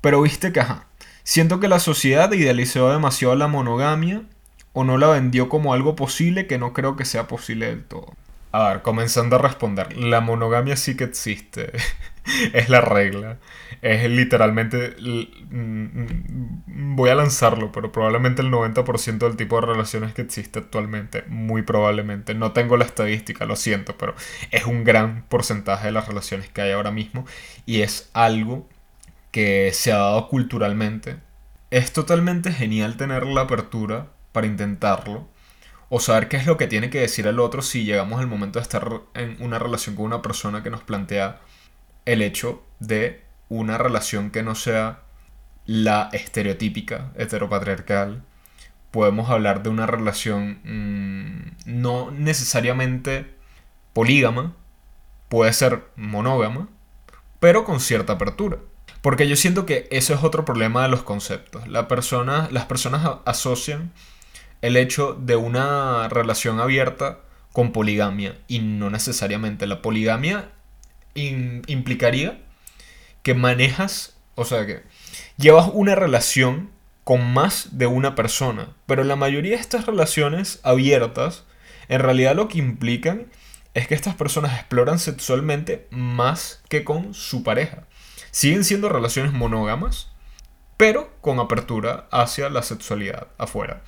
Pero 0.00 0.22
viste 0.22 0.52
que, 0.52 0.60
ajá, 0.60 0.86
siento 1.24 1.60
que 1.60 1.68
la 1.68 1.80
sociedad 1.80 2.32
idealizó 2.32 2.90
demasiado 2.90 3.34
la 3.34 3.48
monogamia 3.48 4.22
o 4.72 4.84
no 4.84 4.98
la 4.98 5.08
vendió 5.08 5.48
como 5.48 5.72
algo 5.72 5.96
posible 5.96 6.46
que 6.46 6.58
no 6.58 6.72
creo 6.72 6.96
que 6.96 7.04
sea 7.04 7.26
posible 7.26 7.66
del 7.66 7.84
todo. 7.84 8.14
A 8.56 8.68
ver, 8.68 8.80
comenzando 8.80 9.36
a 9.36 9.38
responder, 9.38 9.94
la 9.98 10.22
monogamia 10.22 10.78
sí 10.78 10.96
que 10.96 11.04
existe. 11.04 11.72
es 12.54 12.70
la 12.70 12.80
regla. 12.80 13.36
Es 13.82 14.08
literalmente... 14.10 14.96
Mm, 15.50 16.96
voy 16.96 17.10
a 17.10 17.14
lanzarlo, 17.14 17.70
pero 17.70 17.92
probablemente 17.92 18.40
el 18.40 18.50
90% 18.50 19.18
del 19.18 19.36
tipo 19.36 19.60
de 19.60 19.66
relaciones 19.66 20.14
que 20.14 20.22
existe 20.22 20.58
actualmente. 20.58 21.24
Muy 21.28 21.60
probablemente. 21.60 22.34
No 22.34 22.52
tengo 22.52 22.78
la 22.78 22.86
estadística, 22.86 23.44
lo 23.44 23.56
siento, 23.56 23.98
pero 23.98 24.14
es 24.50 24.64
un 24.64 24.84
gran 24.84 25.24
porcentaje 25.28 25.88
de 25.88 25.92
las 25.92 26.08
relaciones 26.08 26.48
que 26.48 26.62
hay 26.62 26.70
ahora 26.70 26.90
mismo. 26.90 27.26
Y 27.66 27.82
es 27.82 28.08
algo 28.14 28.66
que 29.32 29.70
se 29.74 29.92
ha 29.92 29.98
dado 29.98 30.28
culturalmente. 30.28 31.16
Es 31.70 31.92
totalmente 31.92 32.52
genial 32.52 32.96
tener 32.96 33.26
la 33.26 33.42
apertura 33.42 34.06
para 34.32 34.46
intentarlo 34.46 35.28
o 35.88 36.00
saber 36.00 36.28
qué 36.28 36.36
es 36.36 36.46
lo 36.46 36.56
que 36.56 36.66
tiene 36.66 36.90
que 36.90 37.00
decir 37.00 37.26
el 37.26 37.38
otro 37.38 37.62
si 37.62 37.84
llegamos 37.84 38.20
al 38.20 38.26
momento 38.26 38.58
de 38.58 38.64
estar 38.64 39.02
en 39.14 39.36
una 39.40 39.58
relación 39.58 39.94
con 39.94 40.06
una 40.06 40.22
persona 40.22 40.62
que 40.62 40.70
nos 40.70 40.82
plantea 40.82 41.40
el 42.04 42.22
hecho 42.22 42.62
de 42.80 43.22
una 43.48 43.78
relación 43.78 44.30
que 44.30 44.42
no 44.42 44.54
sea 44.54 45.02
la 45.64 46.08
estereotípica 46.12 47.12
heteropatriarcal. 47.16 48.24
Podemos 48.90 49.30
hablar 49.30 49.62
de 49.62 49.68
una 49.68 49.86
relación 49.86 50.60
mm, 50.64 51.70
no 51.70 52.10
necesariamente 52.10 53.34
polígama, 53.92 54.54
puede 55.28 55.52
ser 55.52 55.84
monógama, 55.96 56.68
pero 57.40 57.64
con 57.64 57.80
cierta 57.80 58.14
apertura. 58.14 58.58
Porque 59.02 59.28
yo 59.28 59.36
siento 59.36 59.66
que 59.66 59.86
eso 59.90 60.14
es 60.14 60.24
otro 60.24 60.44
problema 60.44 60.82
de 60.82 60.88
los 60.88 61.02
conceptos. 61.02 61.68
La 61.68 61.86
persona, 61.86 62.48
las 62.50 62.64
personas 62.64 63.18
asocian 63.24 63.92
el 64.66 64.76
hecho 64.76 65.14
de 65.14 65.36
una 65.36 66.08
relación 66.08 66.58
abierta 66.58 67.20
con 67.52 67.70
poligamia 67.70 68.36
y 68.48 68.58
no 68.58 68.90
necesariamente. 68.90 69.68
La 69.68 69.80
poligamia 69.80 70.50
implicaría 71.14 72.40
que 73.22 73.34
manejas, 73.34 74.16
o 74.34 74.44
sea 74.44 74.66
que 74.66 74.82
llevas 75.36 75.70
una 75.72 75.94
relación 75.94 76.70
con 77.04 77.32
más 77.32 77.78
de 77.78 77.86
una 77.86 78.16
persona, 78.16 78.74
pero 78.86 79.04
la 79.04 79.14
mayoría 79.14 79.52
de 79.52 79.62
estas 79.62 79.86
relaciones 79.86 80.58
abiertas 80.64 81.44
en 81.88 82.00
realidad 82.00 82.34
lo 82.34 82.48
que 82.48 82.58
implican 82.58 83.28
es 83.74 83.86
que 83.86 83.94
estas 83.94 84.16
personas 84.16 84.58
exploran 84.58 84.98
sexualmente 84.98 85.86
más 85.90 86.60
que 86.68 86.82
con 86.82 87.14
su 87.14 87.44
pareja. 87.44 87.84
Siguen 88.32 88.64
siendo 88.64 88.88
relaciones 88.88 89.32
monógamas, 89.32 90.10
pero 90.76 91.14
con 91.20 91.38
apertura 91.38 92.08
hacia 92.10 92.50
la 92.50 92.64
sexualidad 92.64 93.28
afuera. 93.38 93.82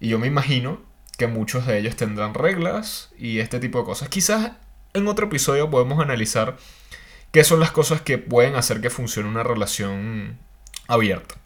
Y 0.00 0.08
yo 0.08 0.18
me 0.18 0.26
imagino 0.26 0.80
que 1.18 1.26
muchos 1.26 1.66
de 1.66 1.78
ellos 1.78 1.96
tendrán 1.96 2.34
reglas 2.34 3.10
y 3.18 3.38
este 3.38 3.60
tipo 3.60 3.78
de 3.78 3.84
cosas. 3.84 4.08
Quizás 4.08 4.52
en 4.94 5.06
otro 5.06 5.26
episodio 5.26 5.70
podemos 5.70 6.00
analizar 6.00 6.56
qué 7.30 7.44
son 7.44 7.60
las 7.60 7.70
cosas 7.70 8.00
que 8.00 8.18
pueden 8.18 8.56
hacer 8.56 8.80
que 8.80 8.90
funcione 8.90 9.28
una 9.28 9.42
relación 9.42 10.38
abierta. 10.88 11.36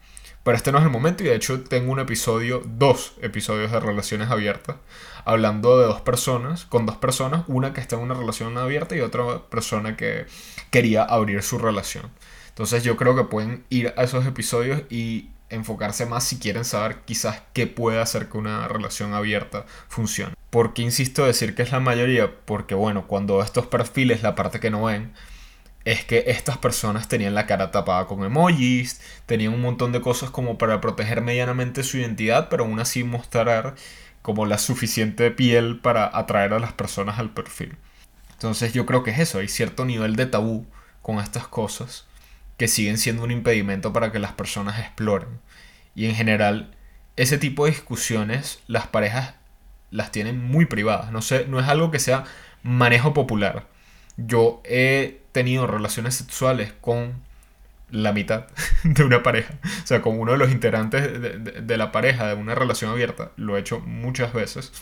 Pero 0.45 0.57
este 0.57 0.73
no 0.73 0.79
es 0.79 0.85
el 0.85 0.91
momento 0.91 1.25
y 1.25 1.27
de 1.27 1.35
hecho 1.35 1.63
tengo 1.63 1.91
un 1.91 2.01
episodio, 2.01 2.63
dos 2.65 3.15
episodios 3.23 3.73
de 3.73 3.81
relaciones 3.81 4.31
abiertas, 4.31 4.77
hablando 5.25 5.79
de 5.79 5.87
dos 5.87 6.03
personas, 6.03 6.67
con 6.67 6.85
dos 6.85 6.97
personas, 6.97 7.45
una 7.49 7.73
que 7.73 7.81
está 7.81 7.97
en 7.97 8.03
una 8.03 8.15
relación 8.15 8.57
abierta 8.59 8.95
y 8.95 9.01
otra 9.01 9.43
persona 9.49 9.97
que 9.97 10.27
quería 10.71 11.03
abrir 11.03 11.43
su 11.43 11.59
relación. 11.59 12.11
Entonces 12.51 12.85
yo 12.85 12.97
creo 12.97 13.17
que 13.17 13.25
pueden 13.25 13.65
ir 13.71 13.95
a 13.97 14.05
esos 14.05 14.27
episodios 14.27 14.83
y 14.91 15.31
enfocarse 15.51 16.07
más 16.07 16.25
si 16.25 16.39
quieren 16.39 16.65
saber 16.65 17.01
quizás 17.05 17.43
qué 17.53 17.67
puede 17.67 18.01
hacer 18.01 18.29
que 18.29 18.39
una 18.39 18.69
relación 18.69 19.15
abierta 19.15 19.67
funcione. 19.89 20.35
¿Por 20.51 20.75
qué 20.75 20.83
insisto 20.83 21.27
decir 21.27 21.55
que 21.55 21.63
es 21.63 21.73
la 21.73 21.81
mayoría? 21.81 22.31
Porque 22.45 22.75
bueno, 22.75 23.07
cuando 23.07 23.43
estos 23.43 23.67
perfiles, 23.67 24.23
la 24.23 24.35
parte 24.35 24.61
que 24.61 24.71
no 24.71 24.85
ven, 24.85 25.13
es 25.85 26.05
que 26.05 26.25
estas 26.29 26.59
personas 26.59 27.09
tenían 27.09 27.35
la 27.35 27.47
cara 27.47 27.71
tapada 27.71 28.07
con 28.07 28.25
emojis, 28.25 29.01
tenían 29.27 29.53
un 29.53 29.61
montón 29.61 29.93
de 29.93 30.01
cosas 30.01 30.31
como 30.31 30.57
para 30.57 30.81
proteger 30.81 31.21
medianamente 31.21 31.83
su 31.83 31.99
identidad, 31.99 32.49
pero 32.49 32.65
aún 32.65 32.81
así 32.81 33.05
mostrar 33.05 33.75
como 34.23 34.47
la 34.47 34.59
suficiente 34.59 35.31
piel 35.31 35.81
para 35.81 36.17
atraer 36.17 36.55
a 36.55 36.59
las 36.59 36.73
personas 36.73 37.19
al 37.19 37.31
perfil. 37.35 37.77
Entonces 38.33 38.73
yo 38.73 38.87
creo 38.87 39.03
que 39.03 39.11
es 39.11 39.19
eso, 39.19 39.39
hay 39.39 39.49
cierto 39.49 39.85
nivel 39.85 40.17
de 40.17 40.27
tabú 40.27 40.67
con 41.03 41.19
estas 41.19 41.47
cosas 41.47 42.07
siguen 42.69 42.99
siendo 42.99 43.23
un 43.25 43.31
impedimento 43.31 43.93
para 43.93 44.13
que 44.13 44.19
las 44.19 44.33
personas 44.33 44.79
exploren. 44.79 45.41
Y 45.95 46.07
en 46.07 46.15
general, 46.15 46.75
ese 47.17 47.39
tipo 47.39 47.65
de 47.65 47.73
discusiones 47.73 48.61
las 48.67 48.87
parejas 48.87 49.35
las 49.91 50.11
tienen 50.11 50.43
muy 50.43 50.67
privadas. 50.67 51.13
No, 51.13 51.23
sé, 51.23 51.47
no 51.47 51.61
es 51.61 51.69
algo 51.69 51.91
que 51.91 51.99
sea 51.99 52.25
manejo 52.63 53.15
popular. 53.15 53.67
Yo 54.17 54.61
he 54.65 55.21
tenido 55.33 55.67
relaciones 55.67 56.15
sexuales 56.15 56.73
con 56.81 57.15
la 57.91 58.13
mitad 58.13 58.47
de 58.85 59.05
una 59.05 59.23
pareja. 59.23 59.55
O 59.83 59.87
sea, 59.87 60.03
con 60.03 60.19
uno 60.19 60.33
de 60.33 60.39
los 60.39 60.51
integrantes 60.51 61.21
de, 61.21 61.39
de, 61.39 61.77
la 61.77 61.93
pareja 61.93 62.27
de 62.27 62.35
una 62.35 62.55
relación 62.55 62.91
abierta. 62.91 63.31
Lo 63.37 63.57
he 63.57 63.61
hecho 63.61 63.81
muchas 63.81 64.33
veces. 64.33 64.73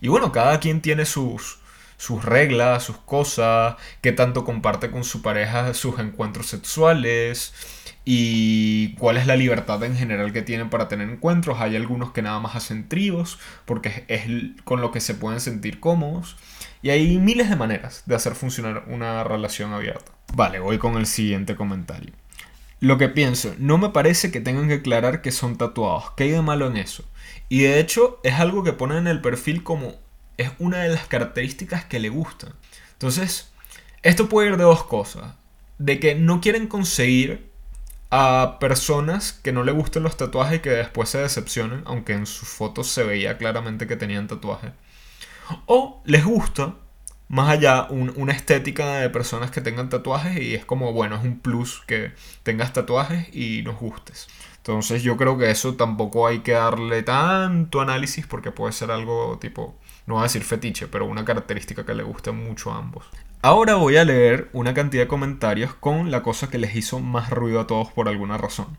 Y 0.00 0.08
bueno, 0.08 0.32
cada 0.32 0.58
quien 0.58 0.80
tiene 0.80 1.04
sus, 1.04 1.59
sus 2.00 2.24
reglas, 2.24 2.82
sus 2.82 2.96
cosas, 2.96 3.76
qué 4.00 4.10
tanto 4.10 4.46
comparte 4.46 4.90
con 4.90 5.04
su 5.04 5.20
pareja 5.20 5.74
sus 5.74 5.98
encuentros 5.98 6.46
sexuales 6.46 7.52
y 8.06 8.94
cuál 8.94 9.18
es 9.18 9.26
la 9.26 9.36
libertad 9.36 9.84
en 9.84 9.94
general 9.94 10.32
que 10.32 10.40
tienen 10.40 10.70
para 10.70 10.88
tener 10.88 11.10
encuentros. 11.10 11.60
Hay 11.60 11.76
algunos 11.76 12.12
que 12.12 12.22
nada 12.22 12.40
más 12.40 12.56
hacen 12.56 12.88
tríos 12.88 13.38
porque 13.66 14.06
es 14.08 14.22
con 14.64 14.80
lo 14.80 14.92
que 14.92 15.00
se 15.00 15.12
pueden 15.12 15.40
sentir 15.40 15.78
cómodos. 15.78 16.38
Y 16.80 16.88
hay 16.88 17.18
miles 17.18 17.50
de 17.50 17.56
maneras 17.56 18.02
de 18.06 18.14
hacer 18.14 18.34
funcionar 18.34 18.84
una 18.86 19.22
relación 19.22 19.74
abierta. 19.74 20.10
Vale, 20.32 20.58
voy 20.58 20.78
con 20.78 20.96
el 20.96 21.04
siguiente 21.04 21.54
comentario. 21.54 22.14
Lo 22.80 22.96
que 22.96 23.10
pienso, 23.10 23.54
no 23.58 23.76
me 23.76 23.90
parece 23.90 24.30
que 24.30 24.40
tengan 24.40 24.68
que 24.68 24.74
aclarar 24.76 25.20
que 25.20 25.32
son 25.32 25.58
tatuados. 25.58 26.12
¿Qué 26.16 26.24
hay 26.24 26.30
de 26.30 26.40
malo 26.40 26.66
en 26.66 26.78
eso? 26.78 27.04
Y 27.50 27.60
de 27.60 27.78
hecho 27.78 28.20
es 28.24 28.40
algo 28.40 28.64
que 28.64 28.72
ponen 28.72 28.96
en 28.96 29.08
el 29.08 29.20
perfil 29.20 29.62
como 29.62 29.96
es 30.40 30.50
una 30.58 30.78
de 30.78 30.88
las 30.88 31.06
características 31.06 31.84
que 31.84 32.00
le 32.00 32.08
gustan. 32.08 32.54
Entonces, 32.92 33.50
esto 34.02 34.28
puede 34.28 34.48
ir 34.48 34.56
de 34.56 34.64
dos 34.64 34.84
cosas. 34.84 35.34
De 35.78 36.00
que 36.00 36.14
no 36.14 36.40
quieren 36.40 36.66
conseguir 36.66 37.50
a 38.10 38.56
personas 38.58 39.32
que 39.32 39.52
no 39.52 39.62
le 39.62 39.72
gusten 39.72 40.02
los 40.02 40.16
tatuajes 40.16 40.58
y 40.58 40.62
que 40.62 40.70
después 40.70 41.08
se 41.08 41.18
decepcionen, 41.18 41.82
aunque 41.86 42.12
en 42.12 42.26
sus 42.26 42.48
fotos 42.48 42.88
se 42.88 43.04
veía 43.04 43.38
claramente 43.38 43.86
que 43.86 43.96
tenían 43.96 44.26
tatuajes. 44.26 44.72
O 45.66 46.02
les 46.04 46.24
gusta, 46.24 46.74
más 47.28 47.50
allá, 47.50 47.86
una 47.90 48.32
estética 48.32 48.96
de 48.96 49.10
personas 49.10 49.50
que 49.50 49.60
tengan 49.60 49.88
tatuajes 49.88 50.40
y 50.42 50.54
es 50.54 50.64
como, 50.64 50.92
bueno, 50.92 51.16
es 51.16 51.22
un 51.22 51.38
plus 51.38 51.82
que 51.86 52.12
tengas 52.42 52.72
tatuajes 52.72 53.34
y 53.34 53.62
nos 53.62 53.78
gustes. 53.78 54.28
Entonces 54.56 55.02
yo 55.02 55.16
creo 55.16 55.38
que 55.38 55.50
eso 55.50 55.74
tampoco 55.74 56.26
hay 56.26 56.40
que 56.40 56.52
darle 56.52 57.02
tanto 57.02 57.80
análisis 57.80 58.26
porque 58.26 58.52
puede 58.52 58.72
ser 58.72 58.90
algo 58.90 59.38
tipo 59.40 59.76
no 60.10 60.16
voy 60.16 60.22
a 60.22 60.24
decir 60.24 60.42
fetiche, 60.42 60.88
pero 60.88 61.06
una 61.06 61.24
característica 61.24 61.86
que 61.86 61.94
le 61.94 62.02
gusta 62.02 62.32
mucho 62.32 62.72
a 62.72 62.78
ambos. 62.78 63.06
Ahora 63.42 63.76
voy 63.76 63.96
a 63.96 64.04
leer 64.04 64.50
una 64.52 64.74
cantidad 64.74 65.04
de 65.04 65.08
comentarios 65.08 65.72
con 65.72 66.10
la 66.10 66.24
cosa 66.24 66.50
que 66.50 66.58
les 66.58 66.74
hizo 66.74 66.98
más 66.98 67.30
ruido 67.30 67.60
a 67.60 67.68
todos 67.68 67.92
por 67.92 68.08
alguna 68.08 68.36
razón. 68.36 68.76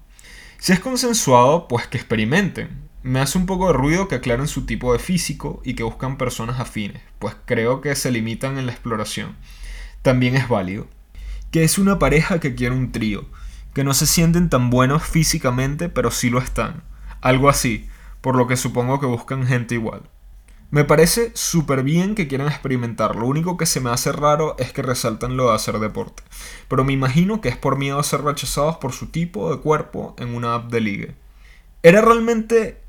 Si 0.60 0.74
es 0.74 0.82
consensuado, 0.82 1.70
pues 1.70 1.88
que 1.88 1.98
experimenten. 1.98 2.82
Me 3.02 3.22
hace 3.22 3.38
un 3.38 3.46
poco 3.46 3.68
de 3.68 3.74
ruido 3.74 4.10
que 4.10 4.16
aclaren 4.16 4.48
su 4.50 4.66
tipo 4.66 4.92
de 4.92 5.00
físico 5.00 5.62
y 5.64 5.74
que 5.74 5.84
buscan 5.84 6.18
personas 6.18 6.60
afines, 6.60 7.02
pues 7.18 7.36
creo 7.46 7.80
que 7.80 7.96
se 7.96 8.12
limitan 8.12 8.60
en 8.60 8.66
la 8.66 8.74
exploración. 8.74 9.38
También 10.02 10.36
es 10.36 10.50
válido. 10.50 10.88
Que 11.50 11.64
es 11.64 11.78
una 11.80 11.98
pareja 11.98 12.42
que 12.42 12.56
quiere 12.56 12.76
un 12.76 12.92
trío, 12.92 13.26
que 13.74 13.86
no 13.86 13.94
se 13.94 14.06
sienten 14.06 14.50
tan 14.50 14.70
buenos 14.70 15.02
físicamente, 15.02 15.88
pero 15.88 16.12
sí 16.12 16.30
lo 16.30 16.40
están. 16.40 16.84
Algo 17.22 17.48
así, 17.48 17.88
por 18.20 18.36
lo 18.36 18.48
que 18.48 18.58
supongo 18.58 19.00
que 19.00 19.06
buscan 19.06 19.48
gente 19.48 19.76
igual. 19.76 20.04
Me 20.72 20.86
parece 20.86 21.32
súper 21.34 21.84
bien 21.84 22.16
que 22.16 22.30
quieran 22.30 22.48
experimentar, 22.48 23.18
lo 23.18 23.28
único 23.28 23.58
que 23.58 23.66
se 23.66 23.82
me 23.82 23.90
hace 23.90 24.14
raro 24.14 24.56
es 24.58 24.72
que 24.72 24.82
resaltan 24.82 25.36
lo 25.36 25.50
de 25.50 25.56
hacer 25.56 25.80
deporte, 25.80 26.24
pero 26.70 26.86
me 26.86 26.94
imagino 26.94 27.42
que 27.42 27.50
es 27.50 27.58
por 27.58 27.78
miedo 27.78 28.00
a 28.00 28.04
ser 28.04 28.22
rechazados 28.22 28.78
por 28.78 28.94
su 28.94 29.08
tipo 29.08 29.54
de 29.54 29.60
cuerpo 29.60 30.16
en 30.18 30.34
una 30.34 30.56
app 30.56 30.72
de 30.72 30.80
ligue. 30.80 31.16
¿Era 31.84 32.00
realmente 32.00 32.80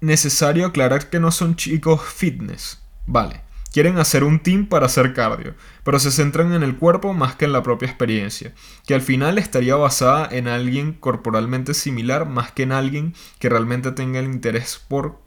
necesario 0.00 0.66
aclarar 0.66 1.10
que 1.10 1.20
no 1.20 1.30
son 1.30 1.54
chicos 1.54 2.02
fitness? 2.02 2.82
Vale, 3.06 3.42
quieren 3.72 4.00
hacer 4.00 4.24
un 4.24 4.40
team 4.40 4.66
para 4.66 4.86
hacer 4.86 5.14
cardio, 5.14 5.54
pero 5.84 6.00
se 6.00 6.10
centran 6.10 6.52
en 6.54 6.64
el 6.64 6.76
cuerpo 6.76 7.14
más 7.14 7.36
que 7.36 7.44
en 7.44 7.52
la 7.52 7.62
propia 7.62 7.86
experiencia, 7.86 8.52
que 8.84 8.94
al 8.94 9.00
final 9.00 9.38
estaría 9.38 9.76
basada 9.76 10.28
en 10.28 10.48
alguien 10.48 10.92
corporalmente 10.92 11.72
similar 11.72 12.26
más 12.26 12.50
que 12.50 12.64
en 12.64 12.72
alguien 12.72 13.14
que 13.38 13.48
realmente 13.48 13.92
tenga 13.92 14.18
el 14.18 14.26
interés 14.26 14.84
por 14.88 15.20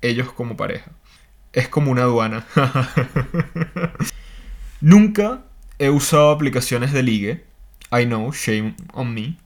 ellos 0.00 0.32
como 0.32 0.56
pareja 0.56 0.92
es 1.54 1.68
como 1.68 1.90
una 1.90 2.02
aduana. 2.02 2.46
Nunca 4.80 5.44
he 5.78 5.88
usado 5.88 6.30
aplicaciones 6.30 6.92
de 6.92 7.02
ligue. 7.02 7.44
I 7.90 8.04
know, 8.04 8.32
shame 8.32 8.74
on 8.92 9.14
me. 9.14 9.36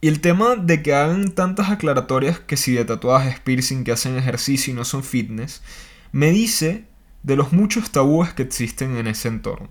Y 0.00 0.08
el 0.08 0.20
tema 0.20 0.54
de 0.54 0.82
que 0.82 0.94
hagan 0.94 1.32
tantas 1.32 1.70
aclaratorias 1.70 2.38
que 2.38 2.56
si 2.56 2.72
de 2.72 2.84
tatuajes, 2.84 3.40
piercing, 3.40 3.82
que 3.82 3.92
hacen 3.92 4.16
ejercicio 4.16 4.72
y 4.72 4.76
no 4.76 4.84
son 4.84 5.02
fitness, 5.02 5.62
me 6.12 6.30
dice 6.30 6.84
de 7.24 7.34
los 7.34 7.52
muchos 7.52 7.90
tabúes 7.90 8.32
que 8.32 8.42
existen 8.42 8.96
en 8.96 9.08
ese 9.08 9.28
entorno. 9.28 9.68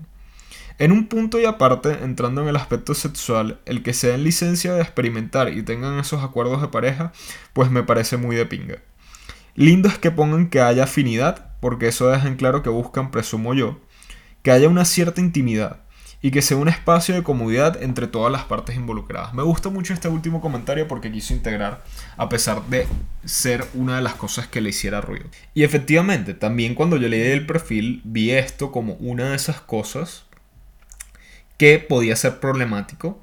En 0.80 0.92
un 0.92 1.08
punto 1.08 1.40
y 1.40 1.46
aparte, 1.46 2.04
entrando 2.04 2.42
en 2.42 2.50
el 2.50 2.56
aspecto 2.56 2.94
sexual, 2.94 3.60
el 3.66 3.82
que 3.82 3.94
se 3.94 4.10
den 4.10 4.24
licencia 4.24 4.74
de 4.74 4.82
experimentar 4.82 5.52
y 5.52 5.64
tengan 5.64 5.98
esos 5.98 6.24
acuerdos 6.24 6.62
de 6.62 6.68
pareja, 6.68 7.14
pues 7.54 7.72
me 7.72 7.84
parece 7.84 8.18
muy 8.18 8.36
de 8.36 8.46
pinga. 8.46 8.80
Lindo 9.56 9.88
es 9.88 9.98
que 9.98 10.12
pongan 10.12 10.50
que 10.50 10.62
haya 10.62 10.84
afinidad, 10.84 11.47
porque 11.60 11.88
eso 11.88 12.10
deja 12.10 12.28
en 12.28 12.36
claro 12.36 12.64
que 12.64 12.70
buscan, 12.70 13.12
presumo 13.12 13.54
yo, 13.54 13.80
que 14.42 14.52
haya 14.52 14.70
una 14.70 14.86
cierta 14.86 15.22
intimidad 15.22 15.82
y 16.22 16.32
que 16.32 16.42
sea 16.42 16.58
un 16.58 16.68
espacio 16.68 17.16
de 17.16 17.24
comodidad 17.24 17.82
entre 17.82 18.08
todas 18.08 18.32
las 18.32 18.46
partes 18.46 18.76
involucradas. 18.76 19.34
Me 19.34 19.44
gusta 19.44 19.70
mucho 19.70 19.94
este 19.94 20.08
último 20.08 20.42
comentario 20.42 20.88
porque 20.88 21.12
quiso 21.12 21.34
integrar, 21.34 21.84
a 22.18 22.28
pesar 22.28 22.66
de 22.68 22.88
ser 23.24 23.66
una 23.74 23.98
de 23.98 24.02
las 24.02 24.16
cosas 24.16 24.48
que 24.48 24.62
le 24.62 24.70
hiciera 24.70 25.02
ruido. 25.02 25.26
Y 25.54 25.64
efectivamente, 25.64 26.34
también 26.34 26.76
cuando 26.76 26.98
yo 26.98 27.08
leí 27.08 27.22
el 27.22 27.46
perfil, 27.46 28.02
vi 28.04 28.32
esto 28.32 28.72
como 28.72 28.94
una 28.94 29.30
de 29.30 29.36
esas 29.36 29.62
cosas 29.62 30.26
que 31.58 31.80
podía 31.80 32.16
ser 32.16 32.40
problemático 32.40 33.20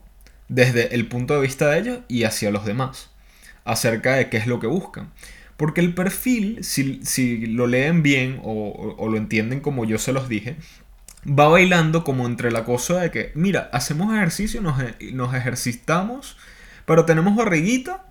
desde 0.48 0.94
el 0.94 1.08
punto 1.08 1.34
de 1.34 1.40
vista 1.40 1.70
de 1.70 1.78
ellos 1.78 1.98
y 2.08 2.24
hacia 2.24 2.50
los 2.50 2.64
demás, 2.64 3.10
acerca 3.64 4.14
de 4.14 4.28
qué 4.28 4.36
es 4.36 4.46
lo 4.46 4.60
que 4.60 4.66
buscan. 4.66 5.12
Porque 5.56 5.80
el 5.80 5.94
perfil, 5.94 6.64
si, 6.64 7.46
lo 7.46 7.66
leen 7.66 8.02
bien 8.02 8.40
o, 8.42 9.06
lo 9.08 9.16
entienden 9.16 9.60
como 9.60 9.84
yo 9.84 9.98
se 9.98 10.12
los 10.12 10.28
dije, 10.28 10.56
va 11.26 11.48
bailando 11.48 12.04
como 12.04 12.26
entre 12.26 12.50
la 12.50 12.64
cosa 12.64 13.00
de 13.00 13.10
que, 13.10 13.32
mira, 13.34 13.70
hacemos 13.72 14.12
ejercicio, 14.14 14.60
nos, 14.60 14.76
nos 15.12 15.34
ejercitamos, 15.34 16.36
pero 16.86 17.04
tenemos 17.04 17.36
barriguita 17.36 18.04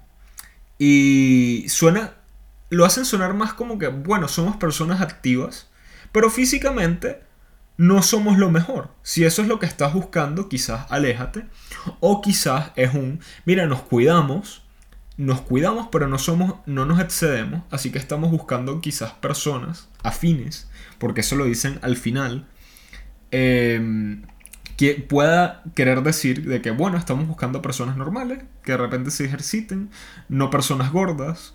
y 0.79 1.65
suena, 1.67 2.15
lo 2.69 2.85
hacen 2.85 3.05
sonar 3.05 3.33
más 3.33 3.53
como 3.53 3.77
que, 3.77 3.87
bueno, 3.87 4.27
somos 4.27 4.55
personas 4.55 5.01
activas, 5.01 5.69
pero 6.11 6.29
físicamente 6.29 7.21
no 7.77 8.01
somos 8.01 8.37
lo 8.37 8.51
mejor. 8.51 8.89
Si 9.01 9.25
eso 9.25 9.41
es 9.41 9.47
lo 9.47 9.59
que 9.59 9.65
estás 9.65 9.93
buscando, 9.93 10.49
quizás 10.49 10.85
aléjate. 10.91 11.45
O 11.99 12.21
quizás 12.21 12.71
es 12.75 12.93
un, 12.93 13.19
mira, 13.45 13.65
nos 13.65 13.81
cuidamos, 13.81 14.62
nos 15.17 15.41
cuidamos 15.41 15.89
pero 15.91 16.07
no 16.07 16.17
somos 16.17 16.55
no 16.65 16.85
nos 16.85 16.99
excedemos 16.99 17.63
así 17.71 17.91
que 17.91 17.99
estamos 17.99 18.31
buscando 18.31 18.81
quizás 18.81 19.11
personas 19.11 19.89
afines 20.01 20.69
porque 20.97 21.21
eso 21.21 21.35
lo 21.35 21.45
dicen 21.45 21.79
al 21.81 21.97
final 21.97 22.47
em, 23.31 24.23
que 24.77 24.95
pueda 24.95 25.63
querer 25.75 26.01
decir 26.01 26.47
de 26.47 26.61
que 26.61 26.71
bueno 26.71 26.97
estamos 26.97 27.27
buscando 27.27 27.61
personas 27.61 27.95
normales 27.95 28.43
que 28.63 28.71
de 28.71 28.77
repente 28.77 29.11
se 29.11 29.25
ejerciten 29.25 29.91
no 30.29 30.49
personas 30.49 30.91
gordas. 30.91 31.53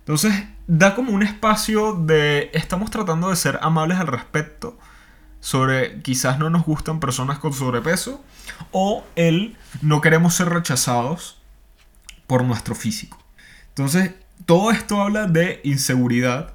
Entonces 0.00 0.32
da 0.66 0.94
como 0.94 1.12
un 1.12 1.22
espacio 1.22 1.94
de 1.94 2.50
estamos 2.52 2.90
tratando 2.90 3.30
de 3.30 3.36
ser 3.36 3.58
amables 3.62 3.98
al 3.98 4.06
respecto 4.06 4.78
sobre 5.40 6.00
quizás 6.02 6.38
no 6.38 6.50
nos 6.50 6.64
gustan 6.64 7.00
personas 7.00 7.38
con 7.38 7.52
sobrepeso 7.52 8.22
o 8.72 9.04
el 9.16 9.56
no 9.82 10.00
queremos 10.00 10.34
ser 10.34 10.48
rechazados 10.48 11.39
por 12.30 12.44
nuestro 12.44 12.76
físico. 12.76 13.18
Entonces, 13.70 14.12
todo 14.46 14.70
esto 14.70 15.02
habla 15.02 15.26
de 15.26 15.60
inseguridad 15.64 16.54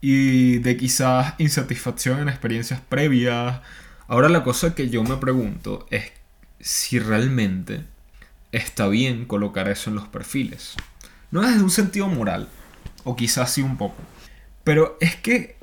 y 0.00 0.56
de 0.60 0.78
quizás 0.78 1.34
insatisfacción 1.36 2.18
en 2.20 2.30
experiencias 2.30 2.80
previas. 2.80 3.60
Ahora 4.08 4.30
la 4.30 4.42
cosa 4.42 4.74
que 4.74 4.88
yo 4.88 5.04
me 5.04 5.18
pregunto 5.18 5.86
es 5.90 6.12
si 6.60 6.98
realmente 6.98 7.84
está 8.52 8.88
bien 8.88 9.26
colocar 9.26 9.68
eso 9.68 9.90
en 9.90 9.96
los 9.96 10.08
perfiles. 10.08 10.76
No 11.30 11.42
desde 11.42 11.62
un 11.62 11.68
sentido 11.70 12.08
moral, 12.08 12.48
o 13.04 13.16
quizás 13.16 13.52
sí 13.52 13.60
un 13.60 13.76
poco. 13.76 14.02
Pero 14.64 14.96
es 15.02 15.14
que 15.14 15.55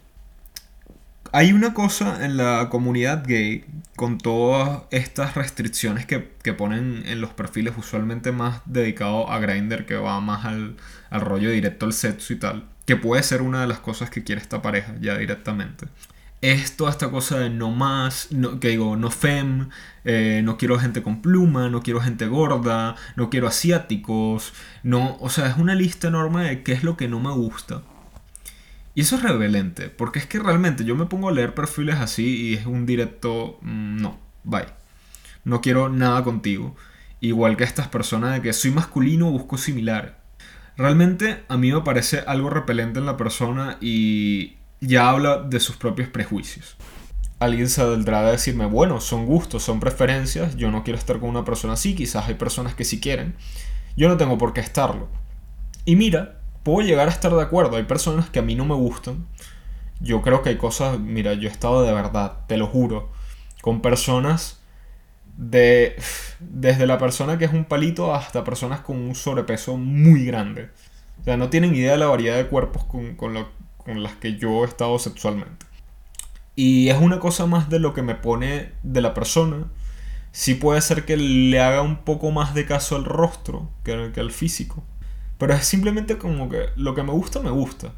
hay 1.33 1.51
una 1.51 1.73
cosa 1.73 2.23
en 2.23 2.37
la 2.37 2.69
comunidad 2.69 3.23
gay 3.25 3.65
con 3.95 4.19
todas 4.19 4.83
estas 4.91 5.33
restricciones 5.33 6.05
que, 6.05 6.19
ponen 6.53 7.01
en 7.07 7.21
los 7.21 7.31
perfiles 7.31 7.73
usualmente 7.75 8.31
más 8.31 8.61
dedicado 8.65 9.29
a 9.31 9.39
Grindr 9.39 9.87
que 9.87 9.95
va 9.95 10.21
más 10.21 10.45
al, 10.45 10.77
rollo 11.09 11.49
directo 11.49 11.87
al 11.87 11.93
sexo 11.93 12.33
y 12.33 12.35
tal, 12.35 12.69
que 12.85 12.97
puede 12.97 13.23
ser 13.23 13.41
una 13.41 13.61
de 13.61 13.67
las 13.67 13.79
cosas 13.79 14.11
que 14.11 14.23
quiere 14.23 14.41
esta 14.41 14.61
pareja 14.61 14.93
ya 15.01 15.17
directamente. 15.17 15.87
Es 16.41 16.77
toda 16.77 16.91
esta 16.91 17.09
cosa 17.09 17.39
de 17.39 17.49
no 17.49 17.71
más, 17.71 18.27
no, 18.31 18.59
que 18.59 18.67
digo, 18.67 18.95
no 18.95 19.09
fem, 19.09 19.69
eh, 20.05 20.41
no 20.43 20.57
quiero 20.57 20.77
gente 20.77 21.01
con 21.01 21.23
pluma, 21.23 21.67
no 21.67 21.81
quiero 21.81 21.99
gente 21.99 22.27
gorda, 22.27 22.95
no 23.15 23.31
quiero 23.31 23.47
asiáticos, 23.47 24.53
no, 24.83 25.17
o 25.19 25.29
sea, 25.29 25.47
es 25.47 25.57
una 25.57 25.73
lista 25.73 26.09
enorme 26.09 26.43
de 26.43 26.61
qué 26.61 26.73
es 26.73 26.83
lo 26.83 26.95
que 26.95 27.07
no 27.07 27.19
me 27.19 27.31
gusta. 27.31 27.81
Y 28.95 29.01
eso 29.01 29.15
es 29.15 29.23
rebelente, 29.23 29.89
porque 29.89 30.19
es 30.19 30.27
que 30.27 30.39
realmente 30.39 30.85
yo 30.85 30.95
me 30.95 31.07
pongo 31.07 31.29
a 31.29 31.31
leer 31.31 31.55
perfiles 31.55 31.95
así 31.95 32.49
y 32.49 32.53
es 32.53 32.65
un 32.65 32.85
directo, 32.85 33.57
mm, 33.61 34.01
no, 34.01 34.19
bye. 34.43 34.67
No 35.43 35.61
quiero 35.61 35.89
nada 35.89 36.23
contigo. 36.23 36.75
Igual 37.19 37.57
que 37.57 37.63
estas 37.63 37.87
personas 37.87 38.33
de 38.33 38.41
que 38.41 38.53
soy 38.53 38.71
masculino, 38.71 39.31
busco 39.31 39.57
similar. 39.57 40.21
Realmente 40.77 41.43
a 41.47 41.57
mí 41.57 41.71
me 41.71 41.81
parece 41.81 42.19
algo 42.19 42.49
repelente 42.49 42.99
en 42.99 43.05
la 43.05 43.17
persona 43.17 43.77
y 43.81 44.57
ya 44.79 45.09
habla 45.09 45.37
de 45.39 45.59
sus 45.59 45.75
propios 45.75 46.09
prejuicios. 46.09 46.75
Alguien 47.39 47.67
se 47.67 47.75
saldrá 47.75 48.19
a 48.19 48.31
decirme, 48.31 48.65
bueno, 48.65 49.01
son 49.01 49.25
gustos, 49.25 49.63
son 49.63 49.79
preferencias, 49.79 50.55
yo 50.55 50.71
no 50.71 50.83
quiero 50.83 50.99
estar 50.99 51.19
con 51.19 51.29
una 51.29 51.43
persona 51.43 51.73
así, 51.73 51.95
quizás 51.95 52.27
hay 52.27 52.35
personas 52.35 52.73
que 52.75 52.85
sí 52.85 52.99
quieren. 52.99 53.35
Yo 53.97 54.07
no 54.07 54.17
tengo 54.17 54.37
por 54.37 54.53
qué 54.53 54.61
estarlo. 54.61 55.09
Y 55.85 55.95
mira, 55.95 56.39
puedo 56.63 56.85
llegar 56.85 57.07
a 57.07 57.11
estar 57.11 57.33
de 57.33 57.41
acuerdo. 57.41 57.77
Hay 57.77 57.83
personas 57.83 58.29
que 58.29 58.39
a 58.39 58.41
mí 58.41 58.55
no 58.55 58.65
me 58.65 58.75
gustan. 58.75 59.27
Yo 59.99 60.21
creo 60.21 60.41
que 60.41 60.49
hay 60.49 60.57
cosas, 60.57 60.99
mira, 60.99 61.33
yo 61.33 61.47
he 61.47 61.51
estado 61.51 61.83
de 61.83 61.93
verdad, 61.93 62.39
te 62.47 62.57
lo 62.57 62.67
juro, 62.67 63.09
con 63.61 63.81
personas 63.81 64.59
de 65.37 65.95
desde 66.39 66.85
la 66.85 66.97
persona 66.97 67.37
que 67.37 67.45
es 67.45 67.53
un 67.53 67.65
palito 67.65 68.13
hasta 68.13 68.43
personas 68.43 68.81
con 68.81 68.97
un 68.97 69.15
sobrepeso 69.15 69.77
muy 69.77 70.25
grande. 70.25 70.69
O 71.21 71.23
sea, 71.23 71.37
no 71.37 71.49
tienen 71.49 71.75
idea 71.75 71.93
de 71.93 71.97
la 71.99 72.07
variedad 72.07 72.35
de 72.37 72.47
cuerpos 72.47 72.83
con, 72.85 73.15
con, 73.15 73.47
con 73.77 74.03
las 74.03 74.15
que 74.15 74.37
yo 74.37 74.63
he 74.63 74.67
estado 74.67 74.99
sexualmente. 74.99 75.65
Y 76.55 76.89
es 76.89 76.99
una 76.99 77.19
cosa 77.19 77.45
más 77.45 77.69
de 77.69 77.79
lo 77.79 77.93
que 77.93 78.01
me 78.01 78.15
pone 78.15 78.73
de 78.83 79.01
la 79.01 79.13
persona. 79.13 79.67
Sí 80.31 80.55
puede 80.55 80.81
ser 80.81 81.05
que 81.05 81.17
le 81.17 81.59
haga 81.61 81.81
un 81.81 81.97
poco 81.97 82.31
más 82.31 82.53
de 82.53 82.65
caso 82.65 82.95
al 82.95 83.05
rostro 83.05 83.69
que, 83.83 84.11
que 84.13 84.19
al 84.19 84.31
físico. 84.31 84.83
Pero 85.37 85.53
es 85.53 85.65
simplemente 85.65 86.17
como 86.17 86.49
que 86.49 86.69
lo 86.75 86.95
que 86.95 87.03
me 87.03 87.11
gusta, 87.11 87.39
me 87.39 87.49
gusta. 87.49 87.91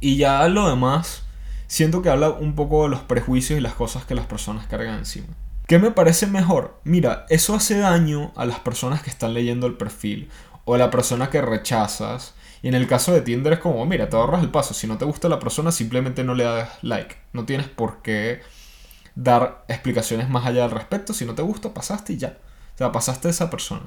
Y 0.00 0.16
ya 0.16 0.46
lo 0.48 0.68
demás, 0.68 1.22
siento 1.66 2.02
que 2.02 2.10
habla 2.10 2.30
un 2.30 2.54
poco 2.54 2.84
de 2.84 2.90
los 2.90 3.00
prejuicios 3.00 3.58
y 3.58 3.62
las 3.62 3.74
cosas 3.74 4.04
que 4.04 4.14
las 4.14 4.26
personas 4.26 4.66
cargan 4.66 4.98
encima. 4.98 5.28
¿Qué 5.66 5.78
me 5.80 5.90
parece 5.90 6.26
mejor? 6.28 6.80
Mira, 6.84 7.26
eso 7.28 7.54
hace 7.54 7.78
daño 7.78 8.32
a 8.36 8.46
las 8.46 8.60
personas 8.60 9.02
que 9.02 9.10
están 9.10 9.34
leyendo 9.34 9.66
el 9.66 9.74
perfil 9.74 10.30
o 10.64 10.74
a 10.74 10.78
la 10.78 10.90
persona 10.90 11.28
que 11.28 11.42
rechazas. 11.42 12.34
Y 12.62 12.68
en 12.68 12.74
el 12.74 12.86
caso 12.86 13.12
de 13.12 13.20
Tinder 13.20 13.54
es 13.54 13.58
como, 13.58 13.84
mira, 13.84 14.08
te 14.08 14.16
ahorras 14.16 14.42
el 14.42 14.50
paso. 14.50 14.74
Si 14.74 14.86
no 14.86 14.96
te 14.96 15.04
gusta 15.04 15.28
la 15.28 15.40
persona, 15.40 15.72
simplemente 15.72 16.22
no 16.22 16.34
le 16.34 16.44
das 16.44 16.70
like. 16.82 17.16
No 17.32 17.46
tienes 17.46 17.68
por 17.68 18.00
qué 18.02 18.42
dar 19.16 19.64
explicaciones 19.66 20.28
más 20.28 20.46
allá 20.46 20.64
al 20.64 20.70
respecto. 20.70 21.12
Si 21.12 21.24
no 21.24 21.34
te 21.34 21.42
gusta, 21.42 21.74
pasaste 21.74 22.12
y 22.12 22.18
ya. 22.18 22.38
O 22.74 22.78
sea, 22.78 22.92
pasaste 22.92 23.26
a 23.26 23.30
esa 23.32 23.50
persona. 23.50 23.86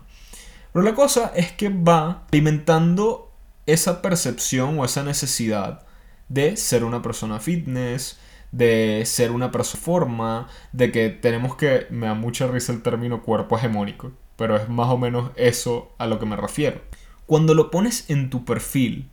Pero 0.74 0.86
la 0.86 0.96
cosa 0.96 1.32
es 1.36 1.52
que 1.52 1.70
va 1.70 2.26
alimentando 2.32 3.32
esa 3.66 4.02
percepción 4.02 4.80
o 4.80 4.86
esa 4.86 5.04
necesidad 5.04 5.86
de 6.28 6.58
ser 6.58 6.84
una 6.84 7.02
persona 7.02 7.40
fitness, 7.40 8.20
de 8.52 9.04
ser 9.06 9.32
una 9.32 9.52
persona 9.52 9.82
forma, 9.82 10.48
de 10.72 10.92
que 10.92 11.10
tenemos 11.10 11.56
que, 11.56 11.88
me 11.90 12.08
da 12.08 12.14
mucha 12.14 12.48
risa 12.48 12.72
el 12.72 12.82
término 12.82 13.24
cuerpo 13.24 13.58
hegemónico, 13.58 14.12
pero 14.36 14.56
es 14.56 14.70
más 14.70 14.90
o 14.90 14.98
menos 14.98 15.32
eso 15.36 15.94
a 15.98 16.08
lo 16.08 16.20
que 16.20 16.26
me 16.26 16.36
refiero. 16.36 16.82
Cuando 17.26 17.54
lo 17.54 17.70
pones 17.70 18.10
en 18.10 18.30
tu 18.30 18.46
perfil, 18.46 19.12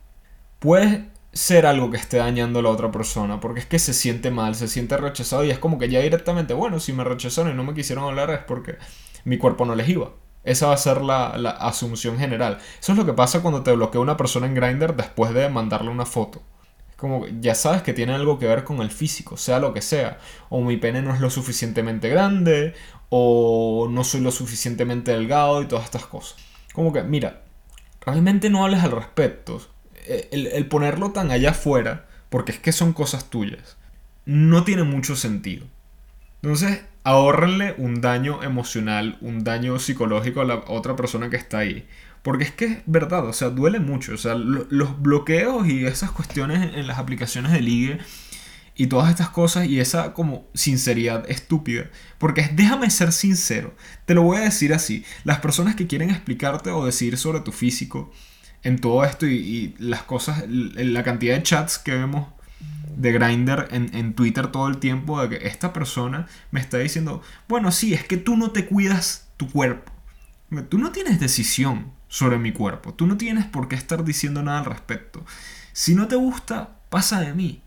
puede 0.59 1.11
ser 1.33 1.66
algo 1.66 1.90
que 1.90 1.99
esté 1.99 2.16
dañando 2.16 2.61
a 2.61 2.62
la 2.62 2.71
otra 2.71 2.90
persona, 2.90 3.40
porque 3.40 3.61
es 3.61 3.66
que 3.66 3.79
se 3.79 3.92
siente 3.92 4.31
mal, 4.31 4.55
se 4.55 4.69
siente 4.69 4.97
rechazado 4.97 5.45
y 5.45 5.51
es 5.51 5.59
como 5.59 5.79
que 5.79 5.88
ya 5.88 6.01
directamente, 6.01 6.55
bueno, 6.55 6.81
si 6.81 6.92
me 6.92 7.05
rechazaron 7.05 7.53
y 7.53 7.55
no 7.55 7.64
me 7.64 7.75
quisieron 7.75 8.05
hablar 8.05 8.31
es 8.31 8.40
porque 8.40 8.77
mi 9.25 9.37
cuerpo 9.37 9.66
no 9.66 9.75
les 9.75 9.88
iba. 9.88 10.12
Esa 10.47 10.69
va 10.69 10.75
a 10.75 10.79
ser 10.79 11.03
la, 11.03 11.37
la 11.37 11.51
asunción 11.51 12.19
general. 12.19 12.59
Eso 12.81 12.93
es 12.93 12.99
lo 12.99 13.05
que 13.05 13.13
pasa 13.13 13.43
cuando 13.43 13.63
te 13.63 13.73
bloquea 13.73 14.01
una 14.01 14.17
persona 14.17 14.47
en 14.47 14.55
Grindr 14.55 14.97
después 14.97 15.35
de 15.35 15.51
mandarle 15.51 15.91
una 15.91 16.07
foto 16.07 16.41
como 16.97 17.27
ya 17.41 17.55
sabes 17.55 17.83
que 17.83 17.93
tiene 17.93 18.15
algo 18.15 18.39
que 18.39 18.47
ver 18.47 18.65
con 18.65 18.81
el 18.81 18.91
físico, 18.91 19.37
sea 19.37 19.59
lo 19.59 19.75
que 19.75 19.83
sea. 19.83 20.19
O 20.49 20.63
mi 20.63 20.77
pene 20.79 21.03
no 21.03 21.15
es 21.15 21.21
lo 21.21 21.29
suficientemente 21.31 22.09
grande, 22.09 22.75
o 23.11 23.89
no 23.91 24.03
soy 24.03 24.21
lo 24.23 24.31
suficientemente 24.31 25.13
delgado 25.13 25.63
y 25.63 25.67
todas 25.67 25.85
estas 25.85 26.07
cosas. 26.07 26.37
Como 26.73 26.93
que, 26.93 27.03
mira, 27.03 27.43
realmente 28.01 28.51
no 28.51 28.65
hables 28.65 28.83
al 28.83 28.93
respecto. 28.93 29.61
Eh, 30.07 30.29
el, 30.33 30.47
el 30.49 30.67
ponerlo 30.69 31.13
tan 31.13 31.31
allá 31.31 31.51
afuera, 31.51 32.07
porque 32.31 32.53
es 32.53 32.59
que 32.59 32.73
son 32.73 32.93
cosas 32.93 33.29
tuyas, 33.31 33.77
no 34.25 34.65
tiene 34.65 34.83
mucho 34.83 35.17
sentido. 35.17 35.67
Entonces, 36.43 36.83
ahorrenle 37.07 37.77
un 37.79 38.01
daño 38.01 38.42
emocional, 38.42 39.16
un 39.21 39.45
daño 39.45 39.79
psicológico 39.79 40.40
a 40.40 40.45
la 40.45 40.64
otra 40.66 40.97
persona 40.97 41.31
que 41.31 41.37
está 41.37 41.59
ahí. 41.59 41.87
Porque 42.23 42.42
es 42.42 42.51
que 42.51 42.64
es 42.64 42.79
verdad, 42.87 43.25
o 43.29 43.33
sea, 43.33 43.49
duele 43.51 43.79
mucho. 43.79 44.12
O 44.12 44.16
sea, 44.16 44.35
los 44.35 45.01
bloqueos 45.01 45.69
y 45.69 45.87
esas 45.87 46.11
cuestiones 46.11 46.75
en, 46.75 46.85
las 46.88 46.99
aplicaciones 46.99 47.53
de 47.53 47.61
ligue 47.61 47.99
y 48.75 48.88
todas 48.88 49.09
estas 49.09 49.29
cosas 49.29 49.69
y 49.69 49.79
esa 49.79 50.14
como 50.14 50.49
sinceridad 50.53 51.31
estúpida. 51.31 51.90
Porque 52.19 52.51
déjame 52.53 52.90
ser 52.90 53.12
sincero, 53.12 53.77
te 54.05 54.14
lo 54.14 54.23
voy 54.23 54.38
a 54.38 54.40
decir 54.40 54.75
así. 54.75 55.05
Las 55.23 55.38
personas 55.38 55.77
que 55.77 55.87
quieren 55.87 56.11
explicarte 56.11 56.71
o 56.71 56.85
decir 56.85 57.16
sobre 57.19 57.38
tu 57.38 57.53
físico 57.53 58.12
en 58.64 58.81
todo 58.81 59.05
esto 59.05 59.27
y, 59.27 59.77
las 59.79 60.03
cosas, 60.03 60.42
la 60.49 61.05
cantidad 61.05 61.37
de 61.37 61.45
chats 61.45 61.79
que 61.79 61.92
vemos 61.92 62.27
de 62.97 63.13
Grinder 63.13 63.69
en, 63.71 63.95
en, 63.95 64.15
Twitter 64.15 64.49
todo 64.49 64.69
el 64.69 64.79
tiempo 64.79 65.21
de 65.21 65.29
que 65.29 65.47
esta 65.47 65.73
persona 65.73 66.27
me 66.51 66.61
está 66.61 66.79
diciendo, 66.79 67.23
bueno, 67.49 67.71
sí, 67.71 67.95
es 67.95 68.05
que 68.05 68.17
tú 68.17 68.37
no 68.37 68.51
te 68.51 68.67
cuidas 68.67 69.29
tu 69.37 69.49
cuerpo. 69.51 69.93
Tú 70.69 70.79
no 70.79 70.93
tienes 70.93 71.21
decisión 71.21 71.93
sobre 72.09 72.39
mi 72.39 72.53
cuerpo. 72.53 72.95
Tú 72.95 73.07
no 73.07 73.17
tienes 73.17 73.45
por 73.45 73.69
qué 73.69 73.75
estar 73.77 74.05
diciendo 74.05 74.43
nada 74.43 74.61
al 74.61 74.65
respecto. 74.65 75.25
Si 75.73 75.95
no 75.95 76.09
te 76.09 76.17
gusta, 76.17 76.71
pasa 76.89 77.21
de 77.21 77.35
mí. 77.35 77.63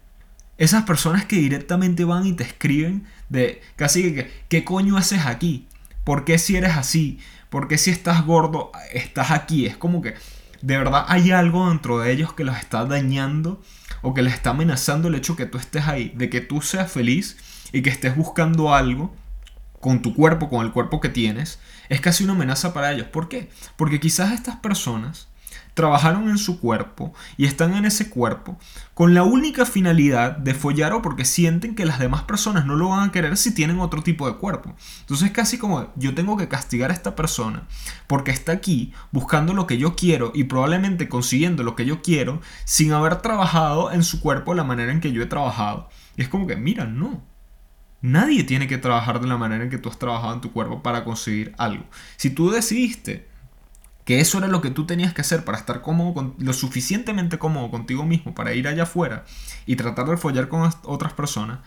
Esas 0.58 0.84
personas 0.84 1.26
que 1.26 1.38
directamente 1.38 2.04
van 2.04 2.26
y 2.26 2.34
te 2.34 2.44
escriben 2.44 3.06
de 3.30 3.62
casi 3.76 4.13
que, 4.13 4.32
¿qué 4.50 4.63
coño 4.63 4.98
haces 4.98 5.26
aquí? 5.26 5.68
¿Por 6.04 6.26
qué 6.26 6.38
si 6.38 6.56
eres 6.56 6.76
así? 6.76 7.20
¿Por 7.50 7.68
qué 7.68 7.78
si 7.78 7.92
estás 7.92 8.26
gordo 8.26 8.72
estás 8.94 9.32
aquí? 9.32 9.65
Es 9.65 9.78
como 9.78 10.02
que 10.02 10.15
de 10.62 10.78
verdad 10.78 11.06
hay 11.08 11.32
algo 11.32 11.70
dentro 11.70 12.00
de 12.00 12.12
ellos 12.12 12.34
que 12.34 12.44
los 12.44 12.58
está 12.58 12.86
dañando 12.86 13.62
o 14.01 14.13
que 14.13 14.21
les 14.21 14.33
está 14.33 14.51
amenazando 14.51 15.07
el 15.07 15.15
hecho 15.15 15.35
que 15.35 15.45
tú 15.45 15.57
estés 15.57 15.88
ahí, 15.88 16.13
de 16.15 16.29
que 16.29 16.41
tú 16.41 16.62
seas 16.62 16.91
feliz 16.91 17.38
y 17.71 17.81
que 17.81 17.89
estés 17.89 18.15
buscando 18.15 18.73
algo 18.73 19.15
con 19.79 20.01
tu 20.01 20.13
cuerpo, 20.13 20.49
con 20.49 20.65
el 20.65 20.71
cuerpo 20.71 20.99
que 20.99 21.09
tienes, 21.09 21.59
es 21.88 22.01
casi 22.01 22.23
una 22.23 22.33
amenaza 22.33 22.73
para 22.73 22.91
ellos. 22.91 23.07
¿Por 23.07 23.29
qué? 23.29 23.49
Porque 23.77 23.99
quizás 23.99 24.33
estas 24.33 24.57
personas 24.57 25.29
trabajaron 25.73 26.29
en 26.29 26.38
su 26.38 26.60
cuerpo 26.60 27.13
y 27.38 27.45
están 27.45 27.73
en 27.73 27.86
ese 27.86 28.10
cuerpo 28.10 28.58
con 28.93 29.13
la 29.13 29.23
única 29.23 29.65
finalidad 29.65 30.36
de 30.36 30.53
follar 30.53 30.93
o 30.93 31.01
porque 31.01 31.23
sienten 31.23 31.75
que 31.75 31.86
las 31.86 31.99
demás 31.99 32.23
personas 32.23 32.65
no 32.65 32.75
lo 32.75 32.89
van 32.89 33.10
a 33.10 33.12
querer 33.12 33.38
si 33.38 33.53
tienen 33.53 33.79
otro 33.79 34.01
tipo 34.01 34.27
de 34.27 34.36
cuerpo. 34.36 34.75
Entonces 35.01 35.32
casi 35.32 35.58
como 35.58 35.91
yo 35.95 36.13
tengo 36.13 36.36
que 36.36 36.49
castigar 36.49 36.91
a 36.91 36.93
esta 36.93 37.15
persona 37.15 37.63
porque 38.08 38.32
está 38.32 38.51
aquí 38.51 38.93
buscando 39.12 39.53
lo 39.53 39.67
que 39.67 39.77
yo 39.77 39.95
quiero 39.95 40.32
y 40.36 40.45
probablemente 40.45 41.08
consiguiendo 41.08 41.63
lo 41.63 41.75
que 41.75 41.86
yo 41.86 42.01
quiero 42.01 42.41
sin 42.65 42.91
haber 42.91 43.17
trabajado 43.17 43.91
en 43.91 44.03
su 44.03 44.19
cuerpo 44.19 44.53
la 44.53 44.63
manera 44.63 44.91
en 44.91 44.99
que 44.99 45.12
yo 45.12 45.21
he 45.21 45.27
trabajado. 45.27 45.89
Y 46.17 46.23
es 46.23 46.27
como 46.27 46.47
que, 46.47 46.58
mira, 46.58 46.86
no. 46.86 47.23
Nadie 48.01 48.43
tiene 48.43 48.67
que 48.67 48.77
trabajar 48.77 49.21
de 49.21 49.27
la 49.27 49.38
manera 49.38 49.63
en 49.63 49.69
que 49.69 49.77
tú 49.77 49.89
has 49.89 49.99
trabajado 49.99 50.34
en 50.34 50.41
tu 50.41 50.51
cuerpo 50.51 50.84
para 50.84 51.05
conseguir 51.05 51.53
algo. 51.58 51.86
Si 52.17 52.29
tú 52.29 52.49
decidiste 52.49 53.29
que 54.10 54.19
eso 54.19 54.39
era 54.39 54.48
lo 54.48 54.60
que 54.60 54.72
tú 54.72 54.88
tenías 54.88 55.13
que 55.13 55.22
hacer 55.22 55.45
para 55.45 55.60
estar 55.60 55.84
cómodo, 55.84 56.34
lo 56.39 56.54
suficientemente 56.54 57.38
cómodo 57.38 57.69
contigo 57.69 58.08
mismo 58.08 58.34
para 58.34 58.56
ir 58.56 58.67
allá 58.67 58.82
afuera 58.82 59.24
y 59.67 59.76
tratar 59.76 60.08
de 60.08 60.17
follar 60.17 60.48
con 60.48 60.67
otras 60.86 61.13
personas, 61.13 61.60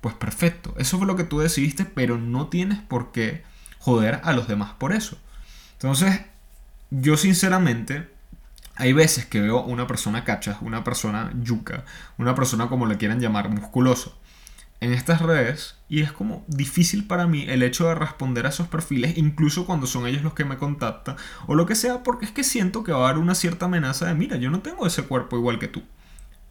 pues 0.00 0.14
perfecto. 0.14 0.72
Eso 0.78 0.98
fue 0.98 1.06
lo 1.08 1.16
que 1.16 1.24
tú 1.24 1.40
decidiste, 1.40 1.84
pero 1.84 2.16
no 2.16 2.46
tienes 2.46 2.78
por 2.78 3.10
qué 3.10 3.42
joder 3.80 4.20
a 4.22 4.32
los 4.34 4.46
demás 4.46 4.70
por 4.78 4.92
eso. 4.92 5.18
Entonces, 5.72 6.20
yo 6.90 7.16
sinceramente, 7.16 8.08
hay 8.76 8.92
veces 8.92 9.26
que 9.26 9.40
veo 9.40 9.60
una 9.60 9.88
persona 9.88 10.22
cacha, 10.22 10.58
una 10.60 10.84
persona 10.84 11.32
yuca, 11.42 11.84
una 12.18 12.36
persona 12.36 12.68
como 12.68 12.86
le 12.86 12.98
quieran 12.98 13.18
llamar, 13.18 13.48
musculoso 13.48 14.16
en 14.80 14.92
estas 14.94 15.20
redes 15.20 15.76
y 15.88 16.00
es 16.00 16.12
como 16.12 16.44
difícil 16.48 17.06
para 17.06 17.26
mí 17.26 17.44
el 17.48 17.62
hecho 17.62 17.88
de 17.88 17.94
responder 17.94 18.46
a 18.46 18.48
esos 18.48 18.68
perfiles, 18.68 19.18
incluso 19.18 19.66
cuando 19.66 19.86
son 19.86 20.06
ellos 20.06 20.22
los 20.22 20.34
que 20.34 20.44
me 20.44 20.56
contactan 20.56 21.16
o 21.46 21.54
lo 21.54 21.66
que 21.66 21.74
sea, 21.74 22.02
porque 22.02 22.24
es 22.24 22.32
que 22.32 22.44
siento 22.44 22.82
que 22.82 22.92
va 22.92 23.06
a 23.06 23.10
haber 23.10 23.22
una 23.22 23.34
cierta 23.34 23.66
amenaza 23.66 24.06
de, 24.06 24.14
mira, 24.14 24.36
yo 24.36 24.50
no 24.50 24.60
tengo 24.60 24.86
ese 24.86 25.02
cuerpo 25.02 25.36
igual 25.36 25.58
que 25.58 25.68
tú. 25.68 25.82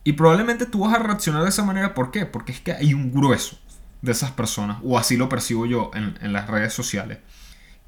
Y 0.04 0.14
probablemente 0.14 0.66
tú 0.66 0.82
vas 0.82 0.94
a 0.94 1.00
reaccionar 1.00 1.44
de 1.44 1.50
esa 1.50 1.64
manera, 1.64 1.94
¿por 1.94 2.12
qué? 2.12 2.26
Porque 2.26 2.52
es 2.52 2.60
que 2.60 2.74
hay 2.74 2.94
un 2.94 3.12
grueso 3.12 3.58
de 4.02 4.12
esas 4.12 4.32
personas, 4.32 4.78
o 4.84 4.98
así 4.98 5.18
lo 5.18 5.28
percibo 5.28 5.66
yo 5.66 5.92
en, 5.94 6.18
en 6.22 6.32
las 6.32 6.48
redes 6.48 6.74
sociales, 6.74 7.18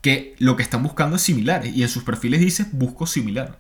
que 0.01 0.36
lo 0.39 0.56
que 0.56 0.63
están 0.63 0.84
buscando 0.84 1.15
es 1.15 1.21
similares 1.21 1.73
y 1.75 1.84
en 1.84 1.89
sus 1.89 2.04
perfiles 2.04 2.39
dice 2.39 2.65
busco 2.71 3.06
similar. 3.06 3.60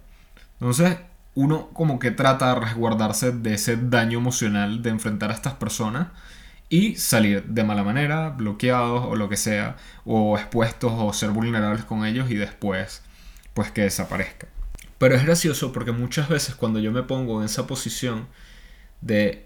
Entonces, 0.59 0.97
uno 1.35 1.69
como 1.69 1.99
que 1.99 2.11
trata 2.11 2.53
de 2.53 2.59
resguardarse 2.59 3.31
de 3.31 3.53
ese 3.53 3.77
daño 3.77 4.17
emocional 4.17 4.81
de 4.81 4.89
enfrentar 4.89 5.31
a 5.31 5.33
estas 5.33 5.53
personas 5.53 6.07
y 6.71 6.95
salir 6.95 7.43
de 7.43 7.65
mala 7.65 7.83
manera, 7.83 8.29
bloqueados 8.29 9.05
o 9.05 9.15
lo 9.17 9.27
que 9.27 9.35
sea, 9.35 9.75
o 10.05 10.37
expuestos 10.37 10.93
o 10.95 11.11
ser 11.11 11.31
vulnerables 11.31 11.83
con 11.83 12.05
ellos 12.05 12.31
y 12.31 12.35
después 12.35 13.03
pues 13.53 13.71
que 13.71 13.81
desaparezca. 13.81 14.47
Pero 14.97 15.15
es 15.15 15.25
gracioso 15.25 15.73
porque 15.73 15.91
muchas 15.91 16.29
veces 16.29 16.55
cuando 16.55 16.79
yo 16.79 16.93
me 16.93 17.03
pongo 17.03 17.39
en 17.39 17.45
esa 17.45 17.67
posición 17.67 18.27
de 19.01 19.45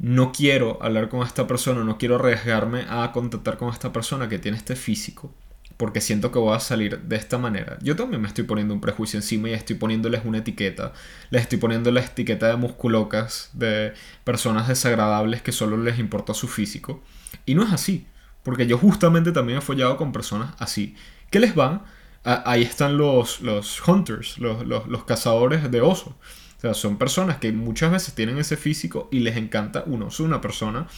no 0.00 0.32
quiero 0.32 0.82
hablar 0.82 1.08
con 1.08 1.24
esta 1.24 1.46
persona, 1.46 1.84
no 1.84 1.96
quiero 1.96 2.16
arriesgarme 2.16 2.84
a 2.88 3.12
contactar 3.12 3.56
con 3.56 3.72
esta 3.72 3.92
persona 3.92 4.28
que 4.28 4.40
tiene 4.40 4.58
este 4.58 4.74
físico, 4.74 5.32
porque 5.76 6.00
siento 6.00 6.32
que 6.32 6.38
voy 6.38 6.56
a 6.56 6.60
salir 6.60 7.00
de 7.00 7.16
esta 7.16 7.38
manera. 7.38 7.78
Yo 7.82 7.96
también 7.96 8.22
me 8.22 8.28
estoy 8.28 8.44
poniendo 8.44 8.72
un 8.72 8.80
prejuicio 8.80 9.18
encima 9.18 9.50
y 9.50 9.52
estoy 9.52 9.76
poniéndoles 9.76 10.24
una 10.24 10.38
etiqueta. 10.38 10.92
Les 11.30 11.42
estoy 11.42 11.58
poniendo 11.58 11.90
la 11.90 12.00
etiqueta 12.00 12.48
de 12.48 12.56
musculocas, 12.56 13.50
de 13.52 13.92
personas 14.24 14.68
desagradables 14.68 15.42
que 15.42 15.52
solo 15.52 15.76
les 15.76 15.98
importa 15.98 16.32
su 16.34 16.48
físico. 16.48 17.02
Y 17.44 17.54
no 17.54 17.62
es 17.62 17.72
así, 17.72 18.06
porque 18.42 18.66
yo 18.66 18.78
justamente 18.78 19.32
también 19.32 19.58
he 19.58 19.62
follado 19.62 19.96
con 19.96 20.12
personas 20.12 20.54
así. 20.58 20.94
¿Qué 21.30 21.40
les 21.40 21.54
van? 21.54 21.82
ahí 22.26 22.62
están 22.62 22.96
los, 22.98 23.40
los 23.40 23.86
hunters, 23.86 24.38
los, 24.38 24.66
los, 24.66 25.04
cazadores 25.04 25.70
de 25.70 25.80
osos. 25.80 26.08
O 26.08 26.60
sea, 26.60 26.74
son 26.74 26.98
personas 26.98 27.36
que 27.36 27.52
muchas 27.52 27.92
veces 27.92 28.14
tienen 28.14 28.38
ese 28.38 28.56
físico 28.56 29.08
y 29.12 29.20
les 29.20 29.36
encanta 29.36 29.84
un 29.86 30.02
oso, 30.02 30.24
una 30.24 30.40
persona 30.40 30.88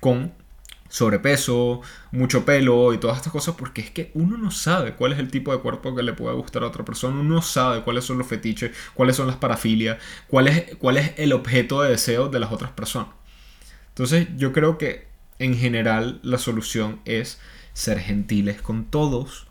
con 0.00 0.32
sobrepeso, 0.92 1.80
mucho 2.10 2.44
pelo 2.44 2.92
y 2.92 2.98
todas 2.98 3.16
estas 3.16 3.32
cosas, 3.32 3.54
porque 3.56 3.80
es 3.80 3.90
que 3.90 4.10
uno 4.12 4.36
no 4.36 4.50
sabe 4.50 4.92
cuál 4.92 5.14
es 5.14 5.18
el 5.18 5.30
tipo 5.30 5.50
de 5.50 5.58
cuerpo 5.58 5.96
que 5.96 6.02
le 6.02 6.12
puede 6.12 6.36
gustar 6.36 6.62
a 6.62 6.66
otra 6.66 6.84
persona, 6.84 7.18
uno 7.18 7.36
no 7.36 7.40
sabe 7.40 7.80
cuáles 7.80 8.04
son 8.04 8.18
los 8.18 8.26
fetiches, 8.26 8.72
cuáles 8.92 9.16
son 9.16 9.26
las 9.26 9.36
parafilias, 9.36 9.96
cuál 10.28 10.48
es, 10.48 10.76
cuál 10.76 10.98
es 10.98 11.14
el 11.16 11.32
objeto 11.32 11.80
de 11.80 11.88
deseo 11.88 12.28
de 12.28 12.40
las 12.40 12.52
otras 12.52 12.72
personas. 12.72 13.08
Entonces 13.88 14.28
yo 14.36 14.52
creo 14.52 14.76
que 14.76 15.08
en 15.38 15.56
general 15.56 16.20
la 16.22 16.36
solución 16.36 17.00
es 17.06 17.40
ser 17.72 17.98
gentiles 17.98 18.60
con 18.60 18.84
todos, 18.84 19.46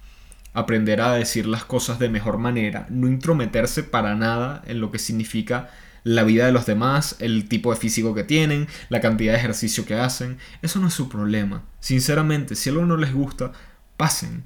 aprender 0.53 1.01
a 1.01 1.13
decir 1.13 1.47
las 1.47 1.65
cosas 1.65 1.97
de 1.97 2.09
mejor 2.09 2.37
manera, 2.37 2.85
no 2.91 3.07
intrometerse 3.07 3.81
para 3.81 4.13
nada 4.13 4.61
en 4.67 4.79
lo 4.79 4.91
que 4.91 4.99
significa 4.99 5.71
la 6.03 6.23
vida 6.23 6.45
de 6.45 6.51
los 6.51 6.65
demás, 6.65 7.15
el 7.19 7.47
tipo 7.47 7.71
de 7.71 7.79
físico 7.79 8.13
que 8.13 8.23
tienen, 8.23 8.67
la 8.89 9.01
cantidad 9.01 9.33
de 9.33 9.39
ejercicio 9.39 9.85
que 9.85 9.95
hacen. 9.95 10.37
Eso 10.61 10.79
no 10.79 10.87
es 10.87 10.93
su 10.93 11.09
problema. 11.09 11.63
Sinceramente, 11.79 12.55
si 12.55 12.69
algo 12.69 12.85
no 12.85 12.97
les 12.97 13.13
gusta, 13.13 13.51
pasen. 13.97 14.43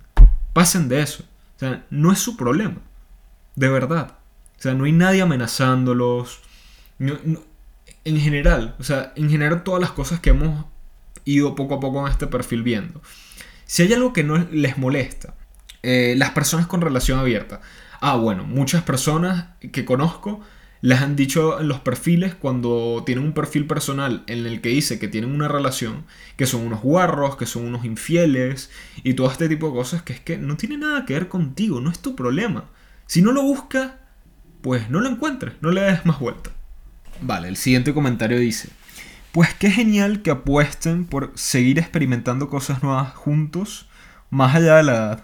Pasen 0.53 0.87
de 0.89 1.01
eso. 1.01 1.23
O 1.55 1.59
sea, 1.59 1.85
no 1.89 2.11
es 2.11 2.19
su 2.19 2.35
problema. 2.35 2.77
De 3.55 3.69
verdad. 3.69 4.17
O 4.57 4.61
sea, 4.61 4.73
no 4.73 4.85
hay 4.85 4.91
nadie 4.91 5.21
amenazándolos. 5.21 6.41
en 6.99 8.19
general, 8.19 8.75
o 8.79 8.83
sea, 8.83 9.13
en 9.15 9.29
general 9.29 9.63
todas 9.63 9.81
las 9.81 9.91
cosas 9.91 10.19
que 10.19 10.29
hemos 10.31 10.65
ido 11.25 11.55
poco 11.55 11.75
a 11.75 11.79
poco 11.79 12.05
en 12.05 12.11
este 12.11 12.27
perfil 12.27 12.63
viendo. 12.63 13.01
Si 13.65 13.83
hay 13.83 13.93
algo 13.93 14.13
que 14.13 14.23
no 14.23 14.37
les 14.51 14.77
molesta, 14.77 15.33
Eh, 15.87 16.15
las 16.17 16.31
personas 16.31 16.65
con 16.65 16.81
relación 16.81 17.19
abierta. 17.19 17.61
Ah, 18.01 18.15
bueno, 18.15 18.43
muchas 18.43 18.81
personas 18.81 19.49
que 19.71 19.85
conozco 19.85 20.41
les 20.85 21.01
han 21.01 21.15
dicho 21.15 21.59
en 21.59 21.67
los 21.67 21.79
perfiles 21.79 22.35
cuando 22.35 23.01
tienen 23.07 23.25
un 23.25 23.33
perfil 23.33 23.65
personal 23.65 24.23
en 24.27 24.45
el 24.45 24.61
que 24.61 24.69
dice 24.69 24.99
que 24.99 25.07
tienen 25.07 25.31
una 25.31 25.47
relación, 25.47 26.05
que 26.37 26.45
son 26.45 26.61
unos 26.61 26.81
guarros, 26.81 27.37
que 27.37 27.47
son 27.47 27.65
unos 27.65 27.85
infieles 27.85 28.69
y 29.03 29.15
todo 29.15 29.31
este 29.31 29.49
tipo 29.49 29.69
de 29.69 29.73
cosas 29.73 30.03
que 30.03 30.13
es 30.13 30.19
que 30.19 30.37
no 30.37 30.57
tiene 30.57 30.77
nada 30.77 31.07
que 31.07 31.15
ver 31.15 31.27
contigo, 31.27 31.81
no 31.81 31.89
es 31.89 31.97
tu 31.97 32.15
problema. 32.15 32.65
Si 33.07 33.23
no 33.23 33.31
lo 33.31 33.41
buscas, 33.41 33.93
pues 34.61 34.87
no 34.91 34.99
lo 34.99 35.09
encuentres, 35.09 35.55
no 35.59 35.71
le 35.71 35.81
des 35.81 36.05
más 36.05 36.19
vuelta. 36.19 36.51
Vale, 37.19 37.47
el 37.47 37.57
siguiente 37.57 37.91
comentario 37.91 38.37
dice, 38.37 38.69
pues 39.31 39.55
qué 39.55 39.71
genial 39.71 40.21
que 40.21 40.29
apuesten 40.29 41.05
por 41.05 41.31
seguir 41.33 41.79
experimentando 41.79 42.47
cosas 42.47 42.83
nuevas 42.83 43.11
juntos, 43.15 43.87
más 44.29 44.53
allá 44.53 44.75
de 44.75 44.83
la. 44.83 45.23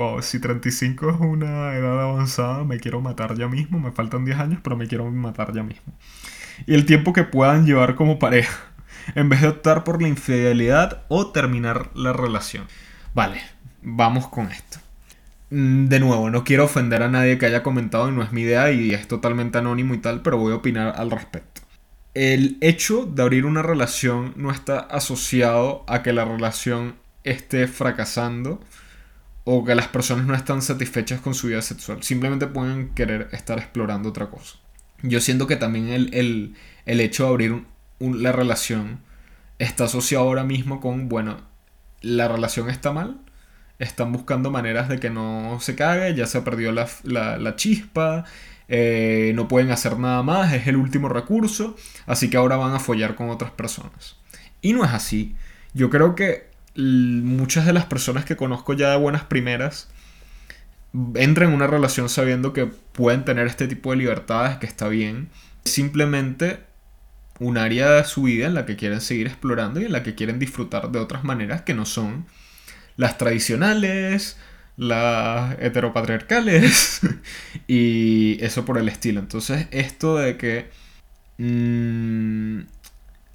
Wow, 0.00 0.22
si 0.22 0.40
35 0.40 1.10
es 1.10 1.20
una 1.20 1.74
edad 1.74 2.00
avanzada, 2.00 2.64
me 2.64 2.80
quiero 2.80 3.02
matar 3.02 3.36
ya 3.36 3.48
mismo, 3.48 3.78
me 3.78 3.92
faltan 3.92 4.24
10 4.24 4.38
años, 4.38 4.60
pero 4.62 4.74
me 4.74 4.88
quiero 4.88 5.04
matar 5.10 5.52
ya 5.52 5.62
mismo. 5.62 5.92
Y 6.66 6.72
el 6.72 6.86
tiempo 6.86 7.12
que 7.12 7.24
puedan 7.24 7.66
llevar 7.66 7.96
como 7.96 8.18
pareja, 8.18 8.60
en 9.14 9.28
vez 9.28 9.42
de 9.42 9.48
optar 9.48 9.84
por 9.84 10.00
la 10.00 10.08
infidelidad 10.08 11.02
o 11.08 11.26
terminar 11.32 11.90
la 11.94 12.14
relación. 12.14 12.64
Vale, 13.12 13.42
vamos 13.82 14.26
con 14.28 14.50
esto. 14.50 14.78
Mm, 15.50 15.88
de 15.88 16.00
nuevo, 16.00 16.30
no 16.30 16.44
quiero 16.44 16.64
ofender 16.64 17.02
a 17.02 17.10
nadie 17.10 17.36
que 17.36 17.44
haya 17.44 17.62
comentado 17.62 18.08
y 18.08 18.12
no 18.12 18.22
es 18.22 18.32
mi 18.32 18.40
idea 18.40 18.72
y 18.72 18.94
es 18.94 19.06
totalmente 19.06 19.58
anónimo 19.58 19.92
y 19.92 19.98
tal, 19.98 20.22
pero 20.22 20.38
voy 20.38 20.54
a 20.54 20.56
opinar 20.56 20.94
al 20.96 21.10
respecto. 21.10 21.60
El 22.14 22.56
hecho 22.62 23.04
de 23.04 23.20
abrir 23.20 23.44
una 23.44 23.60
relación 23.60 24.32
no 24.36 24.50
está 24.50 24.78
asociado 24.78 25.84
a 25.86 26.02
que 26.02 26.14
la 26.14 26.24
relación 26.24 26.94
esté 27.22 27.68
fracasando 27.68 28.62
o 29.52 29.64
que 29.64 29.74
las 29.74 29.88
personas 29.88 30.26
no 30.26 30.34
están 30.36 30.62
satisfechas 30.62 31.20
con 31.20 31.34
su 31.34 31.48
vida 31.48 31.60
sexual. 31.60 32.04
Simplemente 32.04 32.46
pueden 32.46 32.90
querer 32.90 33.28
estar 33.32 33.58
explorando 33.58 34.10
otra 34.10 34.30
cosa. 34.30 34.58
Yo 35.02 35.20
siento 35.20 35.48
que 35.48 35.56
también 35.56 35.88
el, 35.88 36.54
hecho 36.86 37.24
de 37.24 37.28
abrir 37.30 37.64
la 37.98 38.30
relación 38.30 39.00
está 39.58 39.84
asociado 39.84 40.24
ahora 40.24 40.44
mismo 40.44 40.80
con, 40.80 41.08
bueno, 41.08 41.38
la 42.00 42.28
relación 42.28 42.70
está 42.70 42.92
mal, 42.92 43.22
están 43.80 44.12
buscando 44.12 44.52
maneras 44.52 44.88
de 44.88 45.00
que 45.00 45.10
no 45.10 45.58
se 45.60 45.74
cague, 45.74 46.14
ya 46.14 46.26
se 46.26 46.42
perdió 46.42 46.70
la, 46.70 46.86
la, 47.02 47.56
chispa, 47.56 48.26
eh, 48.68 49.32
no 49.34 49.48
pueden 49.48 49.72
hacer 49.72 49.98
nada 49.98 50.22
más, 50.22 50.52
es 50.52 50.68
el 50.68 50.76
último 50.76 51.08
recurso, 51.08 51.74
así 52.06 52.30
que 52.30 52.36
ahora 52.36 52.56
van 52.56 52.74
a 52.74 52.78
follar 52.78 53.16
con 53.16 53.30
otras 53.30 53.50
personas. 53.50 54.16
Y 54.62 54.74
no 54.74 54.84
es 54.84 54.92
así. 54.92 55.34
Yo 55.74 55.90
creo 55.90 56.14
que 56.14 56.49
muchas 56.80 57.66
de 57.66 57.72
las 57.72 57.86
personas 57.86 58.24
que 58.24 58.36
conozco 58.36 58.74
ya 58.74 58.90
de 58.90 58.96
buenas 58.96 59.24
primeras 59.24 59.88
entran 61.14 61.50
en 61.50 61.54
una 61.54 61.66
relación 61.66 62.08
sabiendo 62.08 62.52
que 62.52 62.66
pueden 62.66 63.24
tener 63.24 63.46
este 63.46 63.68
tipo 63.68 63.90
de 63.90 63.98
libertades, 63.98 64.58
que 64.58 64.66
está 64.66 64.88
bien. 64.88 65.28
Simplemente 65.64 66.60
un 67.38 67.58
área 67.58 67.90
de 67.90 68.04
su 68.04 68.24
vida 68.24 68.46
en 68.46 68.54
la 68.54 68.66
que 68.66 68.76
quieren 68.76 69.00
seguir 69.00 69.26
explorando 69.26 69.80
y 69.80 69.86
en 69.86 69.92
la 69.92 70.02
que 70.02 70.14
quieren 70.14 70.38
disfrutar 70.38 70.90
de 70.90 70.98
otras 70.98 71.24
maneras 71.24 71.62
que 71.62 71.74
no 71.74 71.86
son 71.86 72.26
las 72.96 73.18
tradicionales, 73.18 74.36
las 74.76 75.58
heteropatriarcales 75.58 77.00
y 77.66 78.38
eso 78.44 78.64
por 78.64 78.78
el 78.78 78.88
estilo. 78.88 79.20
Entonces 79.20 79.68
esto 79.70 80.16
de 80.18 80.36
que 80.36 80.70
mm, 81.38 82.60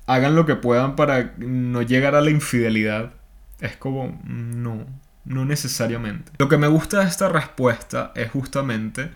hagan 0.08 0.36
lo 0.36 0.46
que 0.46 0.56
puedan 0.56 0.96
para 0.96 1.34
no 1.38 1.82
llegar 1.82 2.16
a 2.16 2.22
la 2.22 2.30
infidelidad 2.30 3.14
es 3.60 3.76
como 3.78 4.20
no, 4.26 4.86
no 5.24 5.46
necesariamente. 5.46 6.32
Lo 6.38 6.50
que 6.50 6.58
me 6.58 6.68
gusta 6.68 7.00
de 7.00 7.08
esta 7.08 7.30
respuesta 7.30 8.12
es 8.16 8.32
justamente 8.32 9.12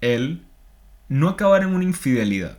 el 0.00 0.44
no 1.08 1.28
acabar 1.28 1.62
en 1.62 1.74
una 1.74 1.84
infidelidad. 1.84 2.58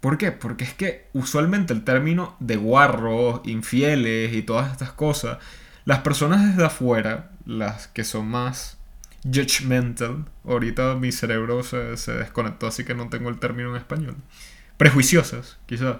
¿Por 0.00 0.18
qué? 0.18 0.32
Porque 0.32 0.64
es 0.64 0.74
que 0.74 1.08
usualmente 1.12 1.72
el 1.72 1.84
término 1.84 2.36
de 2.40 2.56
guarros, 2.56 3.40
infieles 3.44 4.34
y 4.34 4.42
todas 4.42 4.72
estas 4.72 4.92
cosas 4.92 5.38
las 5.84 6.00
personas 6.00 6.46
desde 6.46 6.64
afuera, 6.64 7.30
las 7.44 7.88
que 7.88 8.04
son 8.04 8.28
más 8.28 8.78
judgmental, 9.24 10.26
ahorita 10.44 10.94
mi 10.94 11.12
cerebro 11.12 11.62
se, 11.62 12.12
desconectó, 12.12 12.68
así 12.68 12.84
que 12.84 12.94
no 12.94 13.08
tengo 13.08 13.28
el 13.30 13.38
término 13.38 13.70
en 13.70 13.76
español. 13.76 14.16
Prejuiciosas, 14.76 15.58
quizás. 15.66 15.96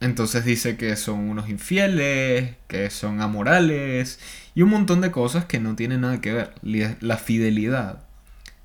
Entonces 0.00 0.44
dice 0.44 0.76
que 0.76 0.96
son 0.96 1.28
unos 1.30 1.48
infieles, 1.48 2.56
que 2.68 2.90
son 2.90 3.20
amorales 3.20 4.20
y 4.54 4.62
un 4.62 4.70
montón 4.70 5.00
de 5.00 5.10
cosas 5.10 5.46
que 5.46 5.60
no 5.60 5.76
tienen 5.76 6.02
nada 6.02 6.20
que 6.20 6.32
ver. 6.32 6.54
La 7.00 7.16
fidelidad 7.16 8.04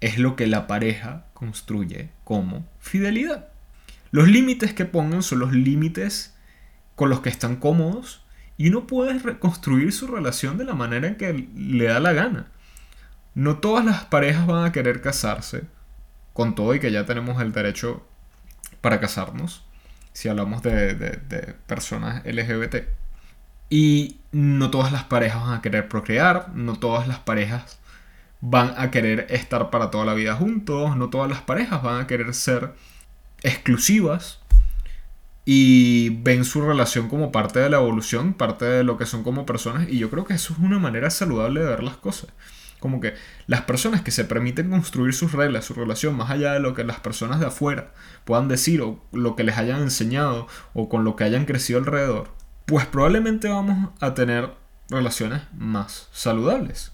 es 0.01 0.17
lo 0.17 0.35
que 0.35 0.47
la 0.47 0.67
pareja 0.67 1.25
construye 1.33 2.09
como 2.23 2.67
fidelidad. 2.79 3.49
Los 4.11 4.27
límites 4.27 4.73
que 4.73 4.85
pongan 4.85 5.23
son 5.23 5.39
los 5.39 5.53
límites 5.53 6.35
con 6.95 7.09
los 7.09 7.21
que 7.21 7.29
están 7.29 7.57
cómodos 7.57 8.25
y 8.57 8.67
uno 8.67 8.87
puede 8.87 9.17
reconstruir 9.19 9.93
su 9.93 10.07
relación 10.07 10.57
de 10.57 10.65
la 10.65 10.73
manera 10.73 11.07
en 11.07 11.15
que 11.15 11.47
le 11.55 11.85
da 11.85 11.99
la 11.99 12.11
gana. 12.11 12.47
No 13.35 13.59
todas 13.59 13.85
las 13.85 14.05
parejas 14.05 14.47
van 14.47 14.65
a 14.65 14.71
querer 14.71 15.01
casarse, 15.01 15.63
con 16.33 16.55
todo 16.55 16.75
y 16.75 16.79
que 16.79 16.91
ya 16.91 17.05
tenemos 17.05 17.41
el 17.41 17.53
derecho 17.53 18.05
para 18.81 18.99
casarnos, 18.99 19.63
si 20.13 20.29
hablamos 20.29 20.61
de, 20.63 21.55
personas 21.67 22.23
LGBT. 22.25 22.87
Y 23.69 24.17
no 24.31 24.71
todas 24.71 24.91
las 24.91 25.03
parejas 25.03 25.43
van 25.43 25.53
a 25.53 25.61
querer 25.61 25.87
procrear, 25.87 26.49
no 26.55 26.79
todas 26.79 27.07
las 27.07 27.19
parejas 27.19 27.79
van 28.41 28.73
a 28.77 28.89
querer 28.89 29.27
estar 29.29 29.69
para 29.69 29.91
toda 29.91 30.05
la 30.05 30.13
vida 30.13 30.35
juntos, 30.35 30.95
no 30.95 31.09
todas 31.09 31.29
las 31.29 31.41
parejas 31.41 31.83
van 31.83 32.01
a 32.01 32.07
querer 32.07 32.33
ser 32.33 32.73
exclusivas 33.43 34.39
y 35.45 36.09
ven 36.09 36.45
su 36.45 36.61
relación 36.61 37.09
como 37.09 37.31
parte 37.31 37.59
de 37.59 37.69
la 37.69 37.77
evolución, 37.77 38.33
parte 38.33 38.65
de 38.65 38.83
lo 38.83 38.97
que 38.97 39.05
son 39.05 39.23
como 39.23 39.45
personas 39.45 39.89
y 39.89 39.97
yo 39.97 40.09
creo 40.09 40.25
que 40.25 40.33
eso 40.33 40.53
es 40.53 40.59
una 40.59 40.79
manera 40.79 41.09
saludable 41.09 41.61
de 41.61 41.67
ver 41.67 41.83
las 41.83 41.97
cosas. 41.97 42.29
Como 42.79 43.01
que 43.01 43.13
las 43.47 43.61
personas 43.61 44.01
que 44.01 44.11
se 44.11 44.23
permiten 44.23 44.69
construir 44.69 45.13
sus 45.13 45.33
reglas, 45.33 45.65
su 45.65 45.73
relación, 45.73 46.15
más 46.15 46.31
allá 46.31 46.53
de 46.53 46.59
lo 46.59 46.73
que 46.73 46.83
las 46.83 46.99
personas 46.99 47.39
de 47.39 47.47
afuera 47.47 47.91
puedan 48.25 48.47
decir 48.47 48.81
o 48.81 49.03
lo 49.11 49.35
que 49.35 49.43
les 49.43 49.57
hayan 49.57 49.81
enseñado 49.81 50.47
o 50.73 50.89
con 50.89 51.03
lo 51.03 51.15
que 51.15 51.25
hayan 51.25 51.45
crecido 51.45 51.79
alrededor, 51.79 52.29
pues 52.65 52.85
probablemente 52.85 53.49
vamos 53.49 53.89
a 53.99 54.13
tener 54.13 54.53
relaciones 54.89 55.41
más 55.57 56.07
saludables. 56.11 56.91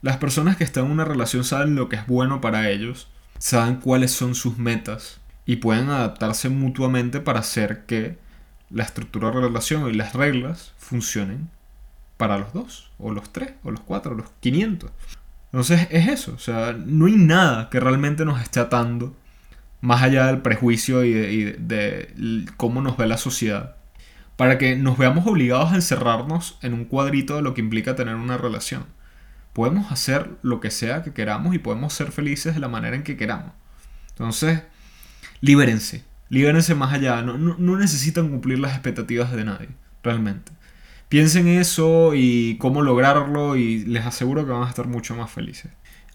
Las 0.00 0.16
personas 0.16 0.56
que 0.56 0.64
están 0.64 0.86
en 0.86 0.90
una 0.90 1.04
relación 1.04 1.44
saben 1.44 1.76
lo 1.76 1.88
que 1.88 1.96
es 1.96 2.06
bueno 2.06 2.40
para 2.40 2.68
ellos, 2.70 3.08
saben 3.38 3.76
cuáles 3.76 4.10
son 4.10 4.34
sus 4.34 4.58
metas, 4.58 5.20
y 5.44 5.56
pueden 5.56 5.90
adaptarse 5.90 6.48
mutuamente 6.48 7.20
para 7.20 7.40
hacer 7.40 7.84
que 7.86 8.18
la 8.70 8.84
estructura 8.84 9.30
de 9.30 9.40
relación 9.40 9.88
y 9.88 9.94
las 9.94 10.14
reglas 10.14 10.72
funcionen 10.78 11.50
para 12.22 12.38
los 12.38 12.52
dos, 12.52 12.92
o 12.98 13.10
los 13.10 13.32
tres, 13.32 13.54
o 13.64 13.72
los 13.72 13.80
cuatro, 13.80 14.12
o 14.12 14.14
los 14.14 14.30
500. 14.38 14.92
Entonces 15.46 15.88
es 15.90 16.06
eso, 16.06 16.32
o 16.36 16.38
sea, 16.38 16.72
no 16.72 17.06
hay 17.06 17.16
nada 17.16 17.68
que 17.68 17.80
realmente 17.80 18.24
nos 18.24 18.40
esté 18.40 18.60
atando 18.60 19.16
más 19.80 20.02
allá 20.02 20.26
del 20.26 20.40
prejuicio 20.40 21.02
y 21.04 21.42
de, 21.58 22.46
cómo 22.56 22.80
nos 22.80 22.96
ve 22.96 23.08
la 23.08 23.16
sociedad, 23.16 23.74
para 24.36 24.56
que 24.56 24.76
nos 24.76 24.98
veamos 24.98 25.26
obligados 25.26 25.72
a 25.72 25.74
encerrarnos 25.74 26.60
en 26.62 26.74
un 26.74 26.84
cuadrito 26.84 27.34
de 27.34 27.42
lo 27.42 27.54
que 27.54 27.60
implica 27.60 27.96
tener 27.96 28.14
una 28.14 28.38
relación. 28.38 28.84
Podemos 29.52 29.90
hacer 29.90 30.30
lo 30.42 30.60
que 30.60 30.70
sea 30.70 31.02
que 31.02 31.12
queramos 31.12 31.56
y 31.56 31.58
podemos 31.58 31.92
ser 31.92 32.12
felices 32.12 32.54
de 32.54 32.60
la 32.60 32.68
manera 32.68 32.94
en 32.94 33.02
que 33.02 33.16
queramos. 33.16 33.52
Entonces, 34.10 34.62
libérense, 35.40 36.04
libérense 36.28 36.76
más 36.76 36.92
allá, 36.92 37.20
no, 37.22 37.36
no, 37.36 37.76
necesitan 37.76 38.28
cumplir 38.28 38.60
las 38.60 38.74
expectativas 38.74 39.32
de 39.32 39.44
nadie, 39.44 39.70
realmente. 40.04 40.52
Piensen 41.12 41.46
eso 41.46 42.12
y 42.14 42.56
cómo 42.56 42.80
lograrlo 42.80 43.54
y 43.54 43.84
les 43.84 44.06
aseguro 44.06 44.46
que 44.46 44.52
van 44.52 44.62
a 44.62 44.68
estar 44.70 44.86
mucho 44.86 45.14
más 45.14 45.30
felices. 45.30 45.70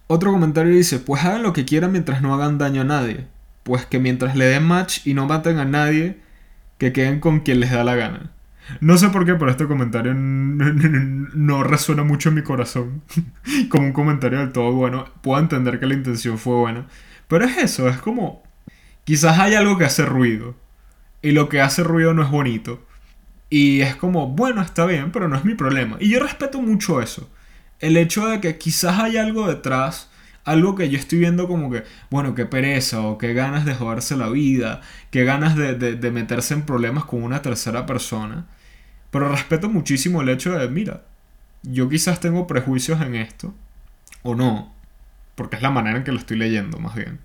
Otro 0.08 0.32
comentario 0.32 0.74
dice, 0.74 0.98
pues 0.98 1.24
hagan 1.24 1.44
lo 1.44 1.54
que 1.54 1.66
quieran 1.66 1.92
mientras 1.92 2.24
no 2.24 2.34
hagan 2.34 2.58
daño 2.58 2.82
a 2.82 2.84
nadie. 2.84 3.28
Pues 3.62 3.86
que 3.86 4.00
mientras 4.00 4.36
le 4.36 4.46
den 4.46 4.64
match 4.64 5.06
y 5.06 5.14
no 5.14 5.28
maten 5.28 5.60
a 5.60 5.66
nadie, 5.66 6.18
que 6.80 6.94
queden 6.94 7.20
con 7.20 7.42
quien 7.42 7.60
les 7.60 7.70
da 7.70 7.84
la 7.84 7.94
gana. 7.94 8.32
No 8.82 8.98
sé 8.98 9.10
por 9.10 9.24
qué, 9.24 9.36
pero 9.36 9.52
este 9.52 9.68
comentario 9.68 10.16
no, 10.16 11.64
resuena 11.64 12.04
mucho 12.04 12.30
en 12.30 12.36
mi 12.36 12.42
corazón. 12.42 13.04
como 13.70 13.86
un 13.86 13.94
comentario 13.94 14.40
del 14.40 14.52
todo 14.52 14.72
bueno. 14.72 15.06
Puedo 15.22 15.40
entender 15.40 15.80
que 15.80 15.86
la 15.86 15.94
intención 15.94 16.40
fue 16.40 16.56
buena. 16.56 16.88
Pero 17.28 17.46
es 17.46 17.56
eso, 17.60 17.88
es 17.88 17.98
como 17.98 18.42
Quizás 19.04 19.38
hay 19.38 19.54
algo 19.54 19.78
que 19.78 19.86
hace 19.86 20.08
ruido. 20.08 20.56
Y 21.22 21.34
lo 21.34 21.50
que 21.50 21.62
hace 21.62 21.84
ruido 21.84 22.16
no 22.16 22.24
es 22.24 22.32
bonito. 22.32 22.87
Y 23.50 23.82
es 23.82 23.96
como, 23.96 24.28
bueno, 24.28 24.62
está 24.62 24.86
bien, 24.86 25.12
pero 25.12 25.28
no 25.28 25.38
es 25.38 25.46
mi 25.46 25.56
problema. 25.56 25.98
Y 26.00 26.10
yo 26.10 26.20
respeto 26.20 26.62
mucho 26.62 27.02
eso. 27.02 27.30
El 27.80 27.96
hecho 27.98 28.28
de 28.28 28.42
que 28.42 28.58
quizás 28.58 29.00
hay 29.00 29.18
algo 29.18 29.48
detrás, 29.48 30.10
algo 30.44 30.76
que 30.76 30.90
yo 30.90 30.98
estoy 30.98 31.20
viendo 31.20 31.48
como 31.48 31.72
que, 31.72 31.84
bueno, 32.10 32.36
qué 32.36 32.46
pereza 32.46 33.02
o 33.02 33.18
qué 33.18 33.34
ganas 33.34 33.66
de 33.66 33.76
joderse 33.76 34.18
la 34.18 34.30
vida, 34.30 34.82
qué 35.12 35.24
ganas 35.24 35.56
de, 35.56 35.76
de 35.76 36.12
meterse 36.12 36.54
en 36.54 36.64
problemas 36.64 37.06
con 37.06 37.24
una 37.24 37.42
tercera 37.42 37.86
persona. 37.86 38.48
Pero 39.12 39.30
respeto 39.30 39.70
muchísimo 39.70 40.22
el 40.22 40.30
hecho 40.30 40.58
de, 40.58 40.68
mira, 40.68 41.04
yo 41.64 41.90
quizás 41.90 42.20
tengo 42.20 42.48
prejuicios 42.48 43.02
en 43.02 43.16
esto, 43.16 43.54
o 44.24 44.36
no, 44.36 44.74
porque 45.36 45.56
es 45.56 45.62
la 45.62 45.70
manera 45.70 45.98
en 45.98 46.04
que 46.04 46.12
lo 46.12 46.20
estoy 46.20 46.38
leyendo 46.38 46.80
más 46.80 46.96
bien. 46.96 47.20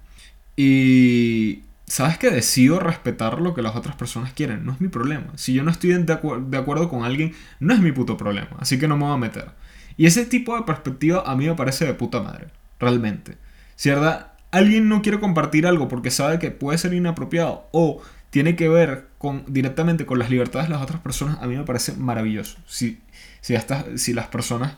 Y 0.57 1.63
sabes 1.87 2.19
que 2.19 2.31
decido 2.31 2.81
respetar 2.81 3.41
lo 3.41 3.55
que 3.55 3.63
las 3.63 3.77
otras 3.77 3.97
personas 3.97 4.33
quieren, 4.33 4.65
no 4.65 4.73
es 4.73 4.81
mi 4.81 4.89
problema. 4.89 5.27
Si 5.37 5.53
yo 5.53 5.63
no 5.63 5.71
estoy 5.71 5.93
de, 5.93 6.13
acuerdo 6.13 6.89
con 6.89 7.05
alguien, 7.05 7.35
no 7.61 7.75
es 7.75 7.81
mi 7.81 7.93
puto 7.93 8.17
problema, 8.17 8.57
así 8.59 8.79
que 8.79 8.89
no 8.89 8.97
me 8.97 9.05
voy 9.05 9.15
a 9.15 9.19
meter. 9.19 9.51
Y 9.97 10.07
ese 10.07 10.25
tipo 10.25 10.57
de 10.57 10.63
perspectiva 10.63 11.23
a 11.27 11.37
mí 11.37 11.47
me 11.47 11.55
parece 11.55 11.85
de 11.85 11.95
puta 11.95 12.23
madre, 12.23 12.49
realmente. 12.79 13.37
Si 13.77 13.91
verdad, 13.91 14.33
alguien 14.51 14.89
no 14.89 15.03
quiere 15.03 15.21
compartir 15.21 15.67
algo 15.67 15.89
porque 15.89 16.11
sabe 16.11 16.39
que 16.39 16.51
puede 16.51 16.79
ser 16.79 16.95
inapropiado 16.95 17.69
o 17.73 18.01
tiene 18.31 18.57
que 18.57 18.69
ver 18.69 19.09
directamente 19.47 20.07
con 20.07 20.19
las 20.19 20.31
libertades 20.31 20.69
de 20.69 20.75
las 20.75 20.83
otras 20.83 21.01
personas, 21.01 21.39
a 21.43 21.47
mí 21.47 21.57
me 21.57 21.65
parece 21.65 21.93
maravilloso. 21.93 22.59
Si, 22.67 23.01
si, 23.41 23.55
estas, 23.55 23.85
si 23.97 24.15
las 24.15 24.29
personas 24.29 24.77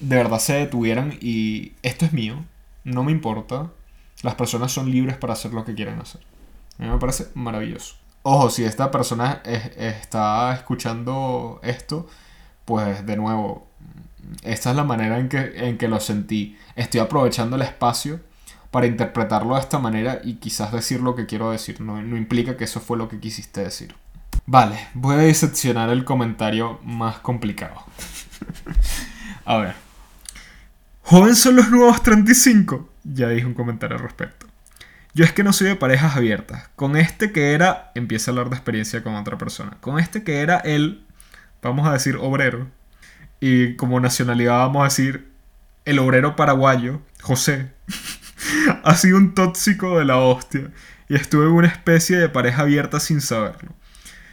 de 0.00 0.16
verdad 0.16 0.38
se 0.38 0.54
detuvieran 0.54 1.18
y 1.20 1.72
esto 1.82 2.04
es 2.04 2.12
mío, 2.12 2.44
no 2.84 3.02
me 3.02 3.12
importa, 3.12 3.70
las 4.22 4.34
personas 4.34 4.72
son 4.72 4.90
libres 4.90 5.16
para 5.16 5.32
hacer 5.32 5.52
lo 5.52 5.64
que 5.64 5.74
quieran 5.74 6.00
hacer. 6.00 6.20
A 6.78 6.82
mí 6.82 6.88
me 6.88 6.98
parece 6.98 7.28
maravilloso. 7.34 7.96
Ojo, 8.22 8.50
si 8.50 8.64
esta 8.64 8.90
persona 8.90 9.42
está 9.44 10.52
escuchando 10.54 11.60
esto, 11.62 12.06
pues 12.64 13.06
de 13.06 13.16
nuevo, 13.16 13.66
esta 14.42 14.70
es 14.70 14.76
la 14.76 14.84
manera 14.84 15.18
en 15.18 15.28
que, 15.28 15.52
en 15.56 15.78
que 15.78 15.88
lo 15.88 16.00
sentí. 16.00 16.56
Estoy 16.76 17.00
aprovechando 17.00 17.56
el 17.56 17.62
espacio 17.62 18.20
para 18.70 18.86
interpretarlo 18.86 19.54
de 19.54 19.60
esta 19.60 19.78
manera 19.78 20.20
y 20.22 20.34
quizás 20.34 20.72
decir 20.72 21.00
lo 21.00 21.14
que 21.14 21.26
quiero 21.26 21.50
decir. 21.50 21.80
No, 21.80 21.98
implica 21.98 22.56
que 22.56 22.64
eso 22.64 22.80
fue 22.80 22.98
lo 22.98 23.08
que 23.08 23.20
quisiste 23.20 23.62
decir. 23.62 23.94
Vale, 24.46 24.88
voy 24.94 25.16
a 25.16 25.20
diseccionar 25.20 25.90
el 25.90 26.04
comentario 26.04 26.80
más 26.84 27.18
complicado. 27.18 27.82
a 29.44 29.56
ver. 29.58 29.74
¿Joven 31.02 31.34
son 31.34 31.56
los 31.56 31.70
nuevos 31.70 32.02
35? 32.02 32.88
Ya 33.04 33.28
dije 33.28 33.46
un 33.46 33.54
comentario 33.54 33.96
al 33.96 34.02
respecto. 34.02 34.46
Yo 35.14 35.24
es 35.24 35.32
que 35.32 35.42
no 35.42 35.52
soy 35.52 35.68
de 35.68 35.76
parejas 35.76 36.16
abiertas. 36.16 36.68
Con 36.76 36.96
este 36.96 37.32
que 37.32 37.52
era, 37.52 37.90
empieza 37.94 38.30
a 38.30 38.32
hablar 38.32 38.50
de 38.50 38.56
experiencia 38.56 39.02
con 39.02 39.14
otra 39.14 39.38
persona. 39.38 39.76
Con 39.80 39.98
este 39.98 40.22
que 40.22 40.40
era 40.40 40.58
el, 40.58 41.04
vamos 41.62 41.88
a 41.88 41.92
decir, 41.92 42.16
obrero. 42.16 42.68
Y 43.40 43.74
como 43.76 44.00
nacionalidad 44.00 44.58
vamos 44.58 44.82
a 44.82 44.84
decir, 44.84 45.32
el 45.84 45.98
obrero 45.98 46.36
paraguayo, 46.36 47.00
José. 47.22 47.72
ha 48.84 48.94
sido 48.94 49.16
un 49.16 49.34
tóxico 49.34 49.98
de 49.98 50.04
la 50.04 50.18
hostia 50.18 50.70
y 51.08 51.14
estuve 51.14 51.46
en 51.46 51.52
una 51.52 51.68
especie 51.68 52.16
de 52.16 52.28
pareja 52.28 52.62
abierta 52.62 53.00
sin 53.00 53.20
saberlo. 53.20 53.72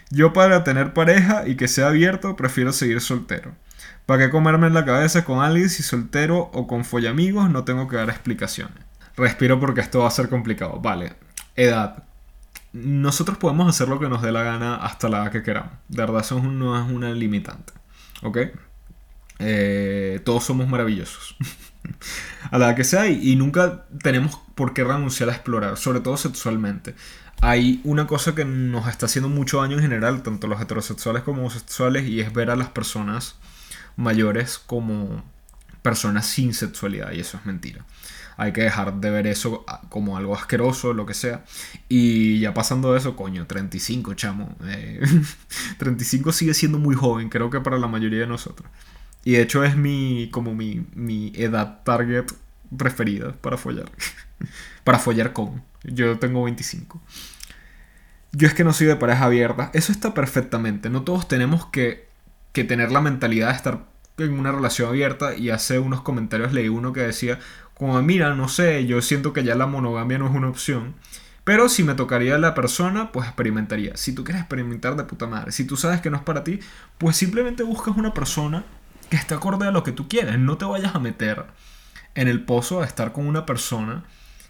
Yo 0.10 0.34
para 0.34 0.64
tener 0.64 0.94
pareja 0.94 1.48
y 1.48 1.56
que 1.56 1.68
sea 1.68 1.88
abierto 1.88 2.36
prefiero 2.36 2.72
seguir 2.72 3.02
soltero. 3.02 3.56
¿Para 4.06 4.26
qué 4.26 4.30
comerme 4.30 4.68
en 4.68 4.74
la 4.74 4.86
cabeza 4.86 5.26
con 5.26 5.44
alguien 5.44 5.70
si 5.70 5.82
soltero 5.82 6.52
o 6.54 6.68
con 6.68 6.86
follamigos 6.86 7.50
no 7.50 7.64
tengo 7.64 7.88
que 7.88 7.96
dar 7.96 8.10
explicaciones? 8.10 8.78
Respiro 9.18 9.60
porque 9.60 9.82
esto 9.82 10.00
va 10.00 10.08
a 10.08 10.12
ser 10.12 10.30
complicado. 10.30 10.80
Vale, 10.80 11.14
edad. 11.56 12.04
Nosotros 12.74 13.38
podemos 13.38 13.68
hacer 13.68 13.88
lo 13.88 14.00
que 14.00 14.10
nos 14.10 14.22
dé 14.22 14.32
la 14.32 14.44
gana 14.44 14.76
hasta 14.76 15.10
la 15.10 15.24
edad 15.24 15.32
que 15.32 15.42
queramos. 15.42 15.72
De 15.88 15.98
verdad, 15.98 16.22
eso 16.22 16.42
no 16.42 16.80
es 16.80 16.92
una 16.92 17.12
limitante. 17.12 17.74
¿Ok? 18.22 18.38
Eh, 19.40 20.22
todos 20.24 20.44
somos 20.44 20.68
maravillosos. 20.68 21.36
a 22.52 22.58
la 22.58 22.76
que 22.76 22.84
sea 22.84 23.08
y, 23.08 23.36
nunca 23.36 23.86
tenemos 24.04 24.40
por 24.56 24.74
qué 24.74 24.84
renunciar 24.84 25.30
a 25.30 25.34
explorar, 25.34 25.78
sobre 25.78 26.00
todo 26.00 26.18
sexualmente. 26.18 26.96
Hay 27.42 27.82
una 27.84 28.08
cosa 28.08 28.34
que 28.34 28.46
nos 28.46 28.88
está 28.88 29.08
haciendo 29.08 29.30
mucho 29.30 29.62
daño 29.62 29.78
en 29.78 29.82
general, 29.82 30.24
tanto 30.24 30.48
los 30.48 30.62
heterosexuales 30.62 31.24
como 31.24 31.42
homosexuales, 31.42 32.08
y 32.08 32.22
es 32.22 32.34
ver 32.34 32.50
a 32.50 32.56
las 32.56 32.70
personas 32.70 33.36
mayores 33.96 34.58
como 34.58 35.24
personas 35.82 36.26
sin 36.26 36.54
sexualidad, 36.54 37.12
y 37.12 37.20
eso 37.20 37.38
es 37.38 37.46
mentira. 37.46 37.86
Hay 38.38 38.52
que 38.52 38.64
dejar 38.64 38.96
de 38.96 39.10
ver 39.10 39.28
eso 39.28 39.66
como 39.90 40.18
algo 40.18 40.36
asqueroso, 40.36 40.94
lo 40.94 41.06
que 41.06 41.14
sea. 41.14 41.46
Y 41.88 42.40
ya 42.40 42.54
pasando 42.54 42.96
eso, 42.98 43.16
coño, 43.16 43.48
35, 43.48 44.14
chamo. 44.16 44.56
35 45.78 46.30
eh, 46.30 46.34
sigue 46.34 46.54
siendo 46.54 46.78
muy 46.78 46.96
joven, 46.96 47.30
creo 47.30 47.50
que 47.50 47.62
para 47.62 47.78
la 47.78 47.88
mayoría 47.88 48.22
de 48.22 48.28
nosotros. 48.28 48.70
Y 49.24 49.34
de 49.34 49.42
hecho 49.42 49.64
es 49.64 49.78
mi, 49.78 50.30
como 50.32 50.54
mi, 50.54 50.86
mi 50.94 51.32
edad 51.36 51.82
target 51.84 52.26
preferida 52.78 53.32
para 53.34 53.58
follar. 53.58 53.90
para 54.84 55.00
follar 55.00 55.34
con. 55.34 55.64
Yo 55.84 56.20
tengo 56.20 56.44
25. 56.44 57.02
Yo 58.34 58.48
es 58.48 58.54
que 58.54 58.64
no 58.64 58.74
soy 58.74 58.88
de 58.88 58.96
pareja 58.98 59.26
abierta. 59.26 59.72
Eso 59.74 59.92
está 59.92 60.14
perfectamente. 60.14 60.90
No 60.90 61.04
todos 61.04 61.28
tenemos 61.28 61.68
que, 61.68 62.10
que 62.56 62.64
tener 62.64 62.90
la 62.90 63.02
mentalidad 63.02 63.50
de 63.50 63.56
estar 63.58 63.86
en 64.18 64.40
una 64.40 64.52
relación 64.52 64.90
abierta. 64.90 65.36
Y 65.36 65.50
hace 65.50 65.78
unos 65.78 66.02
comentarios 66.02 66.54
leí 66.54 66.70
uno 66.70 66.94
que 66.94 67.02
decía, 67.02 67.38
como 67.76 68.02
mira, 68.02 68.34
no 68.34 68.48
sé, 68.48 68.88
yo 68.88 69.02
siento 69.02 69.34
que 69.34 69.44
ya 69.44 69.56
la 69.56 69.68
monogamia 69.68 70.18
no 70.18 70.28
es 70.28 70.34
una 70.34 70.48
opción. 70.48 70.96
Pero 71.44 71.68
si 71.70 71.84
me 71.84 71.94
tocaría 71.94 72.38
la 72.40 72.56
persona, 72.56 73.12
pues 73.12 73.28
experimentaría. 73.28 73.98
Si 73.98 74.16
tú 74.16 74.24
quieres 74.24 74.42
experimentar 74.42 74.96
de 74.96 75.04
puta 75.04 75.28
madre, 75.28 75.52
si 75.52 75.66
tú 75.66 75.76
sabes 75.76 76.00
que 76.00 76.10
no 76.10 76.18
es 76.18 76.24
para 76.24 76.44
ti, 76.44 76.60
pues 76.98 77.18
simplemente 77.18 77.62
buscas 77.62 77.98
una 77.98 78.14
persona 78.14 78.64
que 79.10 79.18
esté 79.18 79.36
acorde 79.36 79.68
a 79.68 79.72
lo 79.72 79.84
que 79.84 79.92
tú 79.92 80.08
quieres. 80.08 80.40
No 80.40 80.58
te 80.58 80.66
vayas 80.66 80.96
a 80.96 81.00
meter 81.00 81.46
en 82.16 82.30
el 82.30 82.46
pozo 82.46 82.82
a 82.82 82.86
estar 82.86 83.12
con 83.12 83.28
una 83.28 83.46
persona 83.46 84.06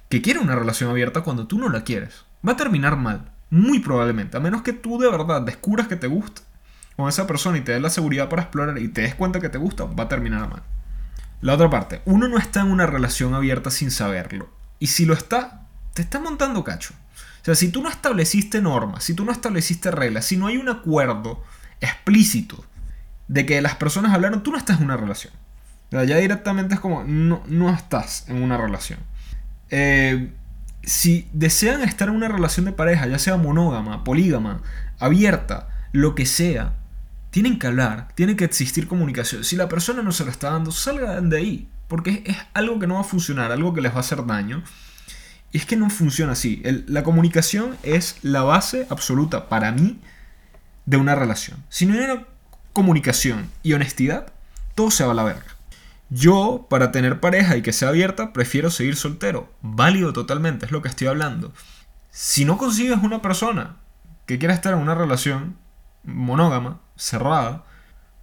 que 0.09 0.21
quiere 0.21 0.39
una 0.39 0.55
relación 0.55 0.91
abierta 0.91 1.21
cuando 1.21 1.47
tú 1.47 1.57
no 1.57 1.69
la 1.69 1.83
quieres. 1.83 2.23
Va 2.47 2.51
a 2.51 2.57
terminar 2.57 2.95
mal, 2.97 3.31
muy 3.49 3.79
probablemente, 3.79 4.37
a 4.37 4.39
menos 4.39 4.61
que 4.61 4.73
tú 4.73 4.99
de 4.99 5.09
verdad 5.09 5.41
descubras 5.41 5.87
que 5.87 5.95
te 5.95 6.07
gusta 6.07 6.43
con 6.95 7.09
esa 7.09 7.27
persona 7.27 7.57
y 7.57 7.61
te 7.61 7.73
des 7.73 7.81
la 7.81 7.89
seguridad 7.89 8.29
para 8.29 8.43
explorar 8.43 8.77
y 8.77 8.87
te 8.87 9.01
des 9.01 9.15
cuenta 9.15 9.39
que 9.39 9.49
te 9.49 9.57
gusta, 9.57 9.85
va 9.85 10.05
a 10.05 10.07
terminar 10.07 10.49
mal. 10.49 10.63
La 11.41 11.53
otra 11.53 11.69
parte, 11.69 12.01
uno 12.05 12.27
no 12.27 12.37
está 12.37 12.61
en 12.61 12.71
una 12.71 12.85
relación 12.85 13.33
abierta 13.33 13.69
sin 13.69 13.91
saberlo. 13.91 14.49
Y 14.79 14.87
si 14.87 15.05
lo 15.05 15.13
está, 15.13 15.67
te 15.93 16.01
está 16.01 16.19
montando 16.19 16.63
cacho. 16.63 16.93
O 17.41 17.45
sea, 17.45 17.55
si 17.55 17.69
tú 17.69 17.81
no 17.81 17.89
estableciste 17.89 18.61
normas, 18.61 19.03
si 19.03 19.13
tú 19.13 19.25
no 19.25 19.31
estableciste 19.31 19.91
reglas, 19.91 20.25
si 20.25 20.37
no 20.37 20.47
hay 20.47 20.57
un 20.57 20.69
acuerdo 20.69 21.43
explícito 21.81 22.65
de 23.27 23.45
que 23.45 23.61
las 23.61 23.75
personas 23.75 24.13
hablaron, 24.13 24.41
tú 24.41 24.51
no 24.51 24.57
estás 24.57 24.79
en 24.79 24.85
una 24.85 24.97
relación. 24.97 25.33
O 25.91 26.03
ya 26.03 26.17
directamente 26.17 26.75
es 26.75 26.79
como, 26.79 27.03
no, 27.03 27.43
no 27.47 27.69
estás 27.69 28.27
en 28.29 28.41
una 28.41 28.57
relación. 28.57 28.99
Eh, 29.69 30.31
si 30.83 31.27
desean 31.33 31.81
estar 31.81 32.09
en 32.09 32.15
una 32.15 32.27
relación 32.27 32.65
de 32.65 32.71
pareja, 32.71 33.07
ya 33.07 33.19
sea 33.19 33.37
monógama, 33.37 34.03
polígama, 34.03 34.61
abierta, 34.99 35.69
lo 35.91 36.15
que 36.15 36.25
sea, 36.25 36.73
tienen 37.35 37.59
que 37.59 37.67
hablar, 37.67 38.07
tiene 38.15 38.37
que 38.37 38.45
existir 38.45 38.87
comunicación. 38.87 39.43
Si 39.43 39.57
la 39.57 39.67
persona 39.67 40.01
no 40.01 40.13
se 40.13 40.23
lo 40.23 40.31
está 40.31 40.51
dando, 40.51 40.71
salgan 40.71 41.29
de 41.29 41.37
ahí, 41.37 41.69
porque 41.89 42.23
es, 42.25 42.37
algo 42.53 42.79
que 42.79 42.87
no 42.87 42.93
va 42.93 43.01
a 43.01 43.03
funcionar, 43.03 43.51
algo 43.51 43.73
que 43.73 43.81
les 43.81 43.91
va 43.91 43.97
a 43.97 43.99
hacer 43.99 44.25
daño. 44.25 44.63
Y 45.51 45.57
es 45.57 45.65
que 45.65 45.75
no 45.75 45.89
funciona 45.89 46.31
así. 46.31 46.63
la 46.87 47.03
comunicación 47.03 47.75
es 47.83 48.19
la 48.21 48.43
base 48.43 48.87
absoluta 48.89 49.49
para 49.49 49.73
mí 49.73 49.99
de 50.85 50.95
una 50.95 51.13
relación. 51.13 51.61
Si 51.67 51.85
no 51.85 51.95
hay 51.95 52.05
una 52.09 52.25
comunicación 52.71 53.49
y 53.63 53.73
honestidad, 53.73 54.31
todo 54.73 54.89
se 54.89 55.03
va 55.03 55.11
a 55.11 55.15
la 55.15 55.25
verga. 55.25 55.57
Yo, 56.09 56.67
para 56.69 56.93
tener 56.93 57.19
pareja 57.19 57.57
y 57.57 57.61
que 57.61 57.73
sea 57.73 57.89
abierta, 57.89 58.31
prefiero 58.31 58.69
seguir 58.69 58.95
soltero. 58.95 59.53
Válido 59.61 60.13
totalmente, 60.13 60.67
es 60.67 60.71
lo 60.71 60.81
que 60.81 60.87
estoy 60.87 61.07
hablando. 61.07 61.51
Si 62.11 62.45
no 62.45 62.57
consigues 62.57 63.03
una 63.03 63.21
persona 63.21 63.75
que 64.25 64.39
quiera 64.39 64.53
estar 64.53 64.73
en 64.73 64.79
una 64.79 64.95
relación 64.95 65.57
monógama, 66.05 66.79
cerrada, 66.95 67.63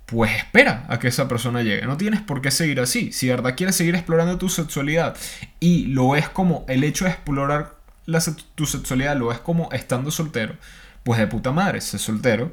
pues 0.06 0.36
espera 0.36 0.86
a 0.88 0.98
que 0.98 1.08
esa 1.08 1.28
persona 1.28 1.62
llegue. 1.62 1.86
No 1.86 1.96
tienes 1.96 2.20
por 2.20 2.40
qué 2.42 2.50
seguir 2.50 2.80
así. 2.80 3.12
Si 3.12 3.28
de 3.28 3.36
verdad 3.36 3.54
quieres 3.56 3.76
seguir 3.76 3.94
explorando 3.94 4.38
tu 4.38 4.48
sexualidad 4.48 5.16
y 5.60 5.86
lo 5.86 6.16
es 6.16 6.28
como 6.28 6.64
el 6.68 6.84
hecho 6.84 7.04
de 7.04 7.12
explorar 7.12 7.76
tu 8.54 8.66
sexualidad, 8.66 9.16
lo 9.16 9.32
es 9.32 9.38
como 9.38 9.70
estando 9.72 10.10
soltero, 10.10 10.56
pues 11.02 11.18
de 11.18 11.26
puta 11.26 11.52
madre, 11.52 11.80
sé 11.80 11.98
soltero 11.98 12.52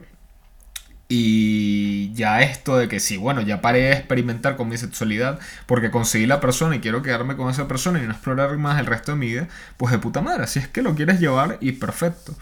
y 1.11 2.13
ya 2.13 2.41
esto 2.43 2.78
de 2.78 2.88
que 2.88 2.99
sí, 2.99 3.17
bueno, 3.17 3.41
ya 3.41 3.61
paré 3.61 3.80
de 3.80 3.93
experimentar 3.93 4.55
con 4.55 4.70
mi 4.70 4.78
sexualidad 4.78 5.39
porque 5.65 5.89
conseguí 5.89 6.28
la 6.28 6.39
persona 6.39 6.76
y 6.76 6.82
quiero 6.82 7.01
quedarme 7.01 7.36
con 7.36 7.49
esa 7.49 7.67
persona 7.67 8.01
y 8.01 8.05
no 8.05 8.11
explorar 8.11 8.55
más 8.57 8.80
el 8.80 8.86
resto 8.86 9.13
de 9.13 9.17
mi 9.17 9.26
vida, 9.26 9.47
pues 9.78 9.91
de 9.91 9.97
puta 9.97 10.22
madre, 10.22 10.45
si 10.45 10.59
es 10.59 10.67
que 10.67 10.84
lo 10.84 10.93
quieres 10.93 11.20
llevar 11.20 11.57
y 11.61 11.72
perfecto. 11.74 12.36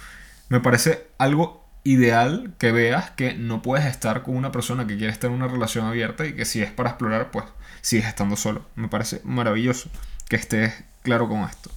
Me 0.50 0.60
parece 0.60 1.08
algo 1.18 1.67
ideal 1.88 2.54
que 2.58 2.72
veas 2.74 3.12
que 3.12 3.34
no 3.34 3.62
puedes 3.62 3.86
estar 3.86 4.24
con 4.24 4.36
una 4.36 4.52
persona 4.52 4.86
que 4.88 4.98
quiere 4.98 5.12
estar 5.12 5.30
en 5.30 5.38
una 5.38 5.48
relación 5.48 5.86
abierta 5.86 6.26
y 6.26 6.34
que 6.34 6.44
si 6.44 6.62
es 6.62 6.70
para 6.70 6.90
explorar, 6.90 7.32
pues 7.32 7.46
sigues 7.82 8.06
estando 8.06 8.36
solo. 8.36 8.66
Me 8.76 8.90
parece 8.90 9.22
maravilloso 9.24 9.90
que 10.28 10.36
estés 10.36 10.84
claro 11.02 11.30
con 11.30 11.42
esto. 11.44 11.72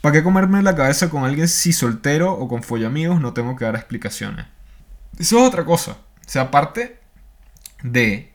¿Para 0.00 0.12
qué 0.12 0.22
comerme 0.22 0.62
la 0.62 0.76
cabeza 0.76 1.10
con 1.10 1.24
alguien 1.24 1.48
si 1.48 1.72
soltero 1.72 2.32
o 2.32 2.46
con 2.46 2.62
follamigos 2.62 3.20
no 3.20 3.32
tengo 3.32 3.56
que 3.56 3.64
dar 3.64 3.74
explicaciones? 3.74 4.46
Eso 5.18 5.38
es 5.40 5.48
otra 5.48 5.64
cosa. 5.64 5.92
O 5.92 6.28
sea, 6.28 6.42
aparte 6.42 7.00
de 7.82 8.32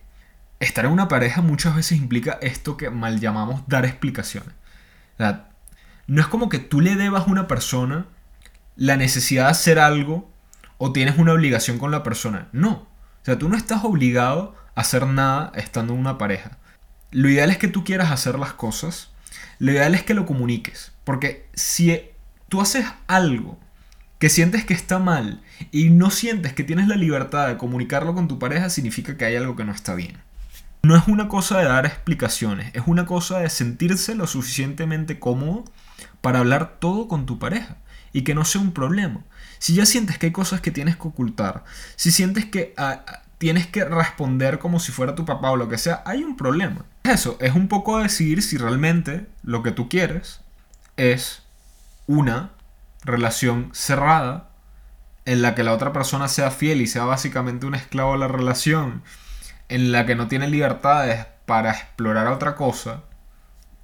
estar 0.59 0.83
en 0.83 0.91
una 0.91 1.07
pareja 1.07 1.41
muchas 1.41 1.75
veces 1.75 1.97
implica 1.97 2.39
esto 2.41 2.75
que 2.75 2.89
mal 2.89 3.21
llamamos 3.21 3.63
dar 3.67 3.85
explicaciones. 3.85 4.53
O 5.13 5.17
sea, 5.17 5.49
no 6.07 6.19
es 6.19 6.27
como 6.27 6.49
que 6.49 6.59
tú 6.59 6.81
le 6.81 6.95
debas 6.95 7.27
a 7.27 7.31
una 7.31 7.47
persona 7.47 8.07
la 8.75 8.97
necesidad 8.97 9.45
de 9.45 9.51
hacer 9.51 9.79
algo 9.79 10.30
o 10.83 10.91
tienes 10.91 11.19
una 11.19 11.33
obligación 11.33 11.77
con 11.77 11.91
la 11.91 12.01
persona. 12.01 12.47
No. 12.53 12.71
O 12.71 13.23
sea, 13.23 13.37
tú 13.37 13.49
no 13.49 13.55
estás 13.55 13.83
obligado 13.83 14.55
a 14.73 14.81
hacer 14.81 15.05
nada 15.05 15.51
estando 15.55 15.93
en 15.93 15.99
una 15.99 16.17
pareja. 16.17 16.57
lo 17.11 17.29
ideal 17.29 17.51
es 17.51 17.59
que 17.59 17.67
tú 17.67 17.83
quieras 17.83 18.09
hacer 18.09 18.39
las 18.39 18.53
cosas, 18.53 19.11
lo 19.59 19.71
ideal 19.71 19.93
es 19.93 20.01
que 20.01 20.15
lo 20.15 20.25
comuniques. 20.25 20.91
Porque 21.03 21.47
si 21.53 22.01
tú 22.49 22.61
haces 22.61 22.87
algo 23.05 23.59
que 24.17 24.29
sientes 24.29 24.65
que 24.65 24.73
está 24.73 24.97
mal 24.97 25.43
y 25.71 25.91
no 25.91 26.09
sientes 26.09 26.53
que 26.53 26.63
tienes 26.63 26.87
la 26.87 26.95
libertad 26.95 27.47
de 27.47 27.57
comunicarlo 27.57 28.15
con 28.15 28.27
tu 28.27 28.39
pareja, 28.39 28.71
significa 28.71 29.17
que 29.17 29.25
hay 29.25 29.35
algo 29.35 29.55
que 29.55 29.65
no 29.65 29.73
está 29.73 29.93
bien. 29.93 30.17
No 30.81 30.95
es 30.95 31.07
una 31.07 31.27
cosa 31.27 31.59
de 31.59 31.65
dar 31.65 31.85
explicaciones, 31.85 32.73
es 32.73 32.81
una 32.87 33.05
cosa 33.05 33.37
de 33.37 33.51
sentirse 33.51 34.15
lo 34.15 34.25
suficientemente 34.25 35.19
cómodo 35.19 35.63
para 36.21 36.39
hablar 36.39 36.77
todo 36.79 37.07
con 37.07 37.25
tu 37.25 37.39
pareja 37.39 37.77
y 38.13 38.23
que 38.23 38.35
no 38.35 38.45
sea 38.45 38.61
un 38.61 38.71
problema. 38.71 39.21
Si 39.59 39.73
ya 39.73 39.85
sientes 39.85 40.17
que 40.17 40.27
hay 40.27 40.31
cosas 40.31 40.61
que 40.61 40.71
tienes 40.71 40.95
que 40.95 41.07
ocultar, 41.07 41.63
si 41.95 42.11
sientes 42.11 42.45
que 42.45 42.73
ah, 42.77 43.01
ah, 43.07 43.21
tienes 43.37 43.67
que 43.67 43.83
responder 43.85 44.59
como 44.59 44.79
si 44.79 44.91
fuera 44.91 45.15
tu 45.15 45.25
papá 45.25 45.51
o 45.51 45.57
lo 45.57 45.69
que 45.69 45.77
sea, 45.77 46.03
hay 46.05 46.23
un 46.23 46.37
problema. 46.37 46.85
Eso 47.03 47.37
es 47.39 47.53
un 47.55 47.67
poco 47.67 47.99
decidir 47.99 48.43
si 48.43 48.57
realmente 48.57 49.27
lo 49.43 49.63
que 49.63 49.71
tú 49.71 49.89
quieres 49.89 50.41
es 50.97 51.43
una 52.07 52.51
relación 53.03 53.69
cerrada 53.73 54.49
en 55.25 55.41
la 55.41 55.55
que 55.55 55.63
la 55.63 55.73
otra 55.73 55.93
persona 55.93 56.27
sea 56.27 56.51
fiel 56.51 56.81
y 56.81 56.87
sea 56.87 57.05
básicamente 57.05 57.65
un 57.65 57.75
esclavo 57.75 58.13
de 58.13 58.19
la 58.19 58.27
relación, 58.27 59.03
en 59.69 59.91
la 59.91 60.05
que 60.05 60.15
no 60.15 60.27
tiene 60.27 60.47
libertades 60.47 61.25
para 61.45 61.71
explorar 61.71 62.27
otra 62.27 62.55
cosa, 62.55 63.03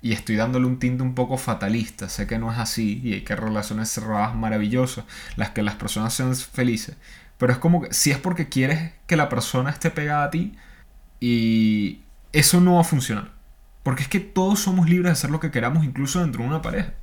y 0.02 0.14
estoy 0.14 0.36
dándole 0.36 0.66
un 0.66 0.80
tinte 0.80 1.04
un 1.04 1.16
poco 1.16 1.38
fatalista, 1.38 2.10
sé 2.10 2.28
que 2.28 2.38
no 2.38 2.52
es 2.52 2.60
así 2.60 3.02
y 3.04 3.14
hay 3.14 3.22
que 3.22 3.36
relaciones 3.36 3.90
cerradas 3.90 4.36
maravillosas, 4.36 5.06
las 5.36 5.52
que 5.52 5.64
las 5.64 5.76
personas 5.76 6.14
sean 6.14 6.36
felices, 6.36 6.96
pero 7.38 7.52
es 7.52 7.60
como 7.60 7.82
que 7.82 7.94
si 7.94 8.12
es 8.12 8.18
porque 8.18 8.50
quieres 8.50 8.94
que 9.08 9.16
la 9.16 9.30
persona 9.30 9.70
esté 9.70 9.90
pegada 9.90 10.26
a 10.26 10.30
ti 10.30 10.56
y 11.20 12.02
eso 12.32 12.62
no 12.62 12.76
va 12.76 12.82
a 12.82 12.86
funcionar, 12.86 13.32
porque 13.84 14.04
es 14.04 14.10
que 14.10 14.20
todos 14.20 14.60
somos 14.60 14.90
libres 14.90 15.06
de 15.06 15.14
hacer 15.14 15.32
lo 15.32 15.40
que 15.40 15.52
queramos 15.52 15.84
incluso 15.84 16.20
dentro 16.20 16.44
de 16.44 16.50
una 16.50 16.62
pareja. 16.62 16.94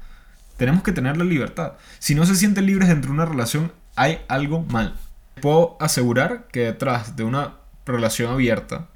Tenemos 0.56 0.84
que 0.84 0.92
tener 0.92 1.16
la 1.16 1.24
libertad. 1.24 1.72
Si 1.98 2.14
no 2.14 2.24
se 2.26 2.36
sienten 2.36 2.66
libres 2.66 2.88
dentro 2.88 3.08
de 3.08 3.14
una 3.14 3.26
relación, 3.26 3.72
hay 3.96 4.20
algo 4.28 4.62
mal. 4.62 4.94
Puedo 5.40 5.76
asegurar 5.80 6.46
que 6.52 6.60
detrás 6.60 7.16
de 7.16 7.24
una 7.24 7.54
relación 7.84 8.32
abierta, 8.32 8.88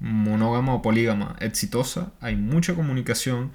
monógama 0.00 0.74
o 0.74 0.82
polígama, 0.82 1.36
exitosa, 1.40 2.12
hay 2.20 2.36
mucha 2.36 2.74
comunicación, 2.74 3.52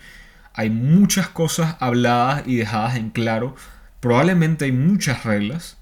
hay 0.54 0.70
muchas 0.70 1.28
cosas 1.28 1.78
habladas 1.80 2.44
y 2.46 2.56
dejadas 2.56 2.96
en 2.96 3.10
claro, 3.10 3.56
probablemente 4.00 4.66
hay 4.66 4.72
muchas 4.72 5.24
reglas 5.24 5.78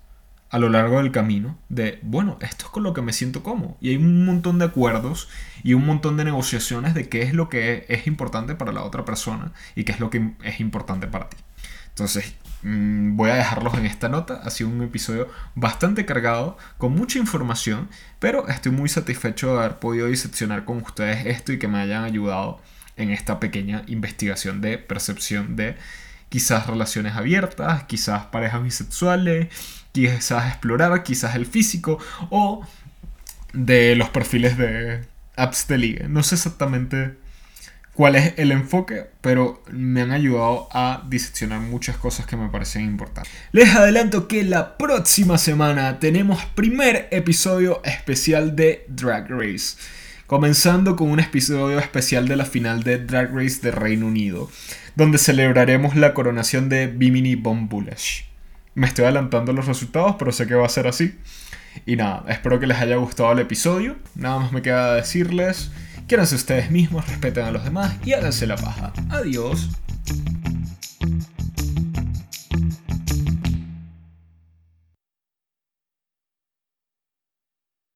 a 0.49 0.57
lo 0.57 0.69
largo 0.69 0.97
del 0.97 1.11
camino 1.11 1.57
de, 1.69 1.99
bueno, 2.01 2.37
esto 2.41 2.65
es 2.65 2.71
con 2.71 2.83
lo 2.83 2.93
que 2.93 3.01
me 3.01 3.13
siento 3.13 3.43
cómodo. 3.43 3.77
Y 3.81 3.89
hay 3.89 3.97
un 3.97 4.25
montón 4.25 4.57
de 4.57 4.65
acuerdos 4.65 5.29
y 5.63 5.73
un 5.73 5.85
montón 5.85 6.17
de 6.17 6.25
negociaciones 6.25 6.93
de 6.95 7.07
qué 7.07 7.21
es 7.21 7.33
lo 7.33 7.49
que 7.49 7.85
es 7.87 8.07
importante 8.07 8.55
para 8.55 8.71
la 8.71 8.83
otra 8.83 9.05
persona 9.05 9.51
y 9.75 9.83
qué 9.83 9.91
es 9.91 9.99
lo 9.99 10.09
que 10.09 10.33
es 10.43 10.59
importante 10.59 11.07
para 11.07 11.29
ti. 11.29 11.37
Entonces, 11.99 12.33
mm, 12.63 13.17
voy 13.17 13.29
a 13.29 13.35
dejarlos 13.35 13.73
en 13.77 13.85
esta 13.85 14.07
nota. 14.07 14.41
Ha 14.43 14.49
sido 14.51 14.69
un 14.69 14.81
episodio 14.81 15.27
bastante 15.55 16.05
cargado, 16.05 16.57
con 16.77 16.93
mucha 16.93 17.19
información, 17.19 17.89
pero 18.19 18.47
estoy 18.47 18.71
muy 18.71 18.87
satisfecho 18.87 19.53
de 19.53 19.59
haber 19.59 19.79
podido 19.79 20.07
diseccionar 20.07 20.63
con 20.63 20.77
ustedes 20.77 21.25
esto 21.25 21.51
y 21.51 21.59
que 21.59 21.67
me 21.67 21.79
hayan 21.79 22.05
ayudado 22.05 22.61
en 22.95 23.11
esta 23.11 23.39
pequeña 23.41 23.83
investigación 23.87 24.61
de 24.61 24.77
percepción 24.77 25.57
de 25.57 25.75
quizás 26.29 26.67
relaciones 26.67 27.15
abiertas, 27.15 27.83
quizás 27.83 28.27
parejas 28.27 28.63
bisexuales, 28.63 29.49
quizás 29.91 30.47
explorar, 30.47 31.03
quizás 31.03 31.35
el 31.35 31.45
físico 31.45 31.99
o 32.29 32.65
de 33.51 33.95
los 33.97 34.09
perfiles 34.09 34.57
de 34.57 35.05
apps 35.35 35.67
de 35.67 35.77
liga. 35.77 36.07
No 36.07 36.23
sé 36.23 36.35
exactamente 36.35 37.17
cuál 37.99 38.15
es 38.15 38.33
el 38.37 38.53
enfoque, 38.53 39.07
pero 39.19 39.61
me 39.69 39.99
han 39.99 40.11
ayudado 40.11 40.69
a 40.71 41.03
diseccionar 41.09 41.59
muchas 41.59 41.97
cosas 41.97 42.25
que 42.25 42.37
me 42.37 42.47
parecen 42.47 42.85
importantes. 42.85 43.33
Les 43.51 43.75
adelanto 43.75 44.25
que 44.29 44.45
la 44.45 44.77
próxima 44.77 45.37
semana 45.37 45.99
tenemos 45.99 46.45
primer 46.55 47.09
episodio 47.11 47.81
especial 47.83 48.55
de 48.55 48.85
Drag 48.87 49.29
Race. 49.29 49.75
Comenzando 50.27 50.95
con 50.95 51.09
un 51.09 51.19
episodio 51.19 51.77
especial 51.77 52.29
de 52.29 52.37
la 52.37 52.45
final 52.45 52.83
de 52.83 52.99
Drag 52.99 53.35
Race 53.35 53.59
de 53.61 53.71
Reino 53.71 54.07
Unido, 54.07 54.49
donde 54.95 55.17
celebraremos 55.17 55.97
la 55.97 56.13
coronación 56.13 56.69
de 56.69 56.87
Bimini 56.87 57.35
Von 57.35 57.67
Me 58.75 58.87
estoy 58.87 59.03
adelantando 59.03 59.51
los 59.51 59.65
resultados, 59.67 60.15
pero 60.17 60.31
sé 60.31 60.47
que 60.47 60.55
va 60.55 60.65
a 60.65 60.69
ser 60.69 60.87
así. 60.87 61.15
Y 61.85 61.97
nada, 61.97 62.23
espero 62.29 62.61
que 62.61 62.67
les 62.67 62.77
haya 62.77 62.95
gustado 62.95 63.33
el 63.33 63.39
episodio. 63.39 63.97
Nada 64.15 64.39
más 64.39 64.53
me 64.53 64.61
queda 64.61 64.95
decirles 64.95 65.69
Quédense 66.09 66.33
ustedes 66.33 66.71
mismos, 66.71 67.07
respeten 67.07 67.45
a 67.45 67.51
los 67.51 67.63
demás 67.63 67.93
y 68.03 68.13
háganse 68.13 68.47
la 68.47 68.55
paja. 68.55 68.91
Adiós. 69.11 69.69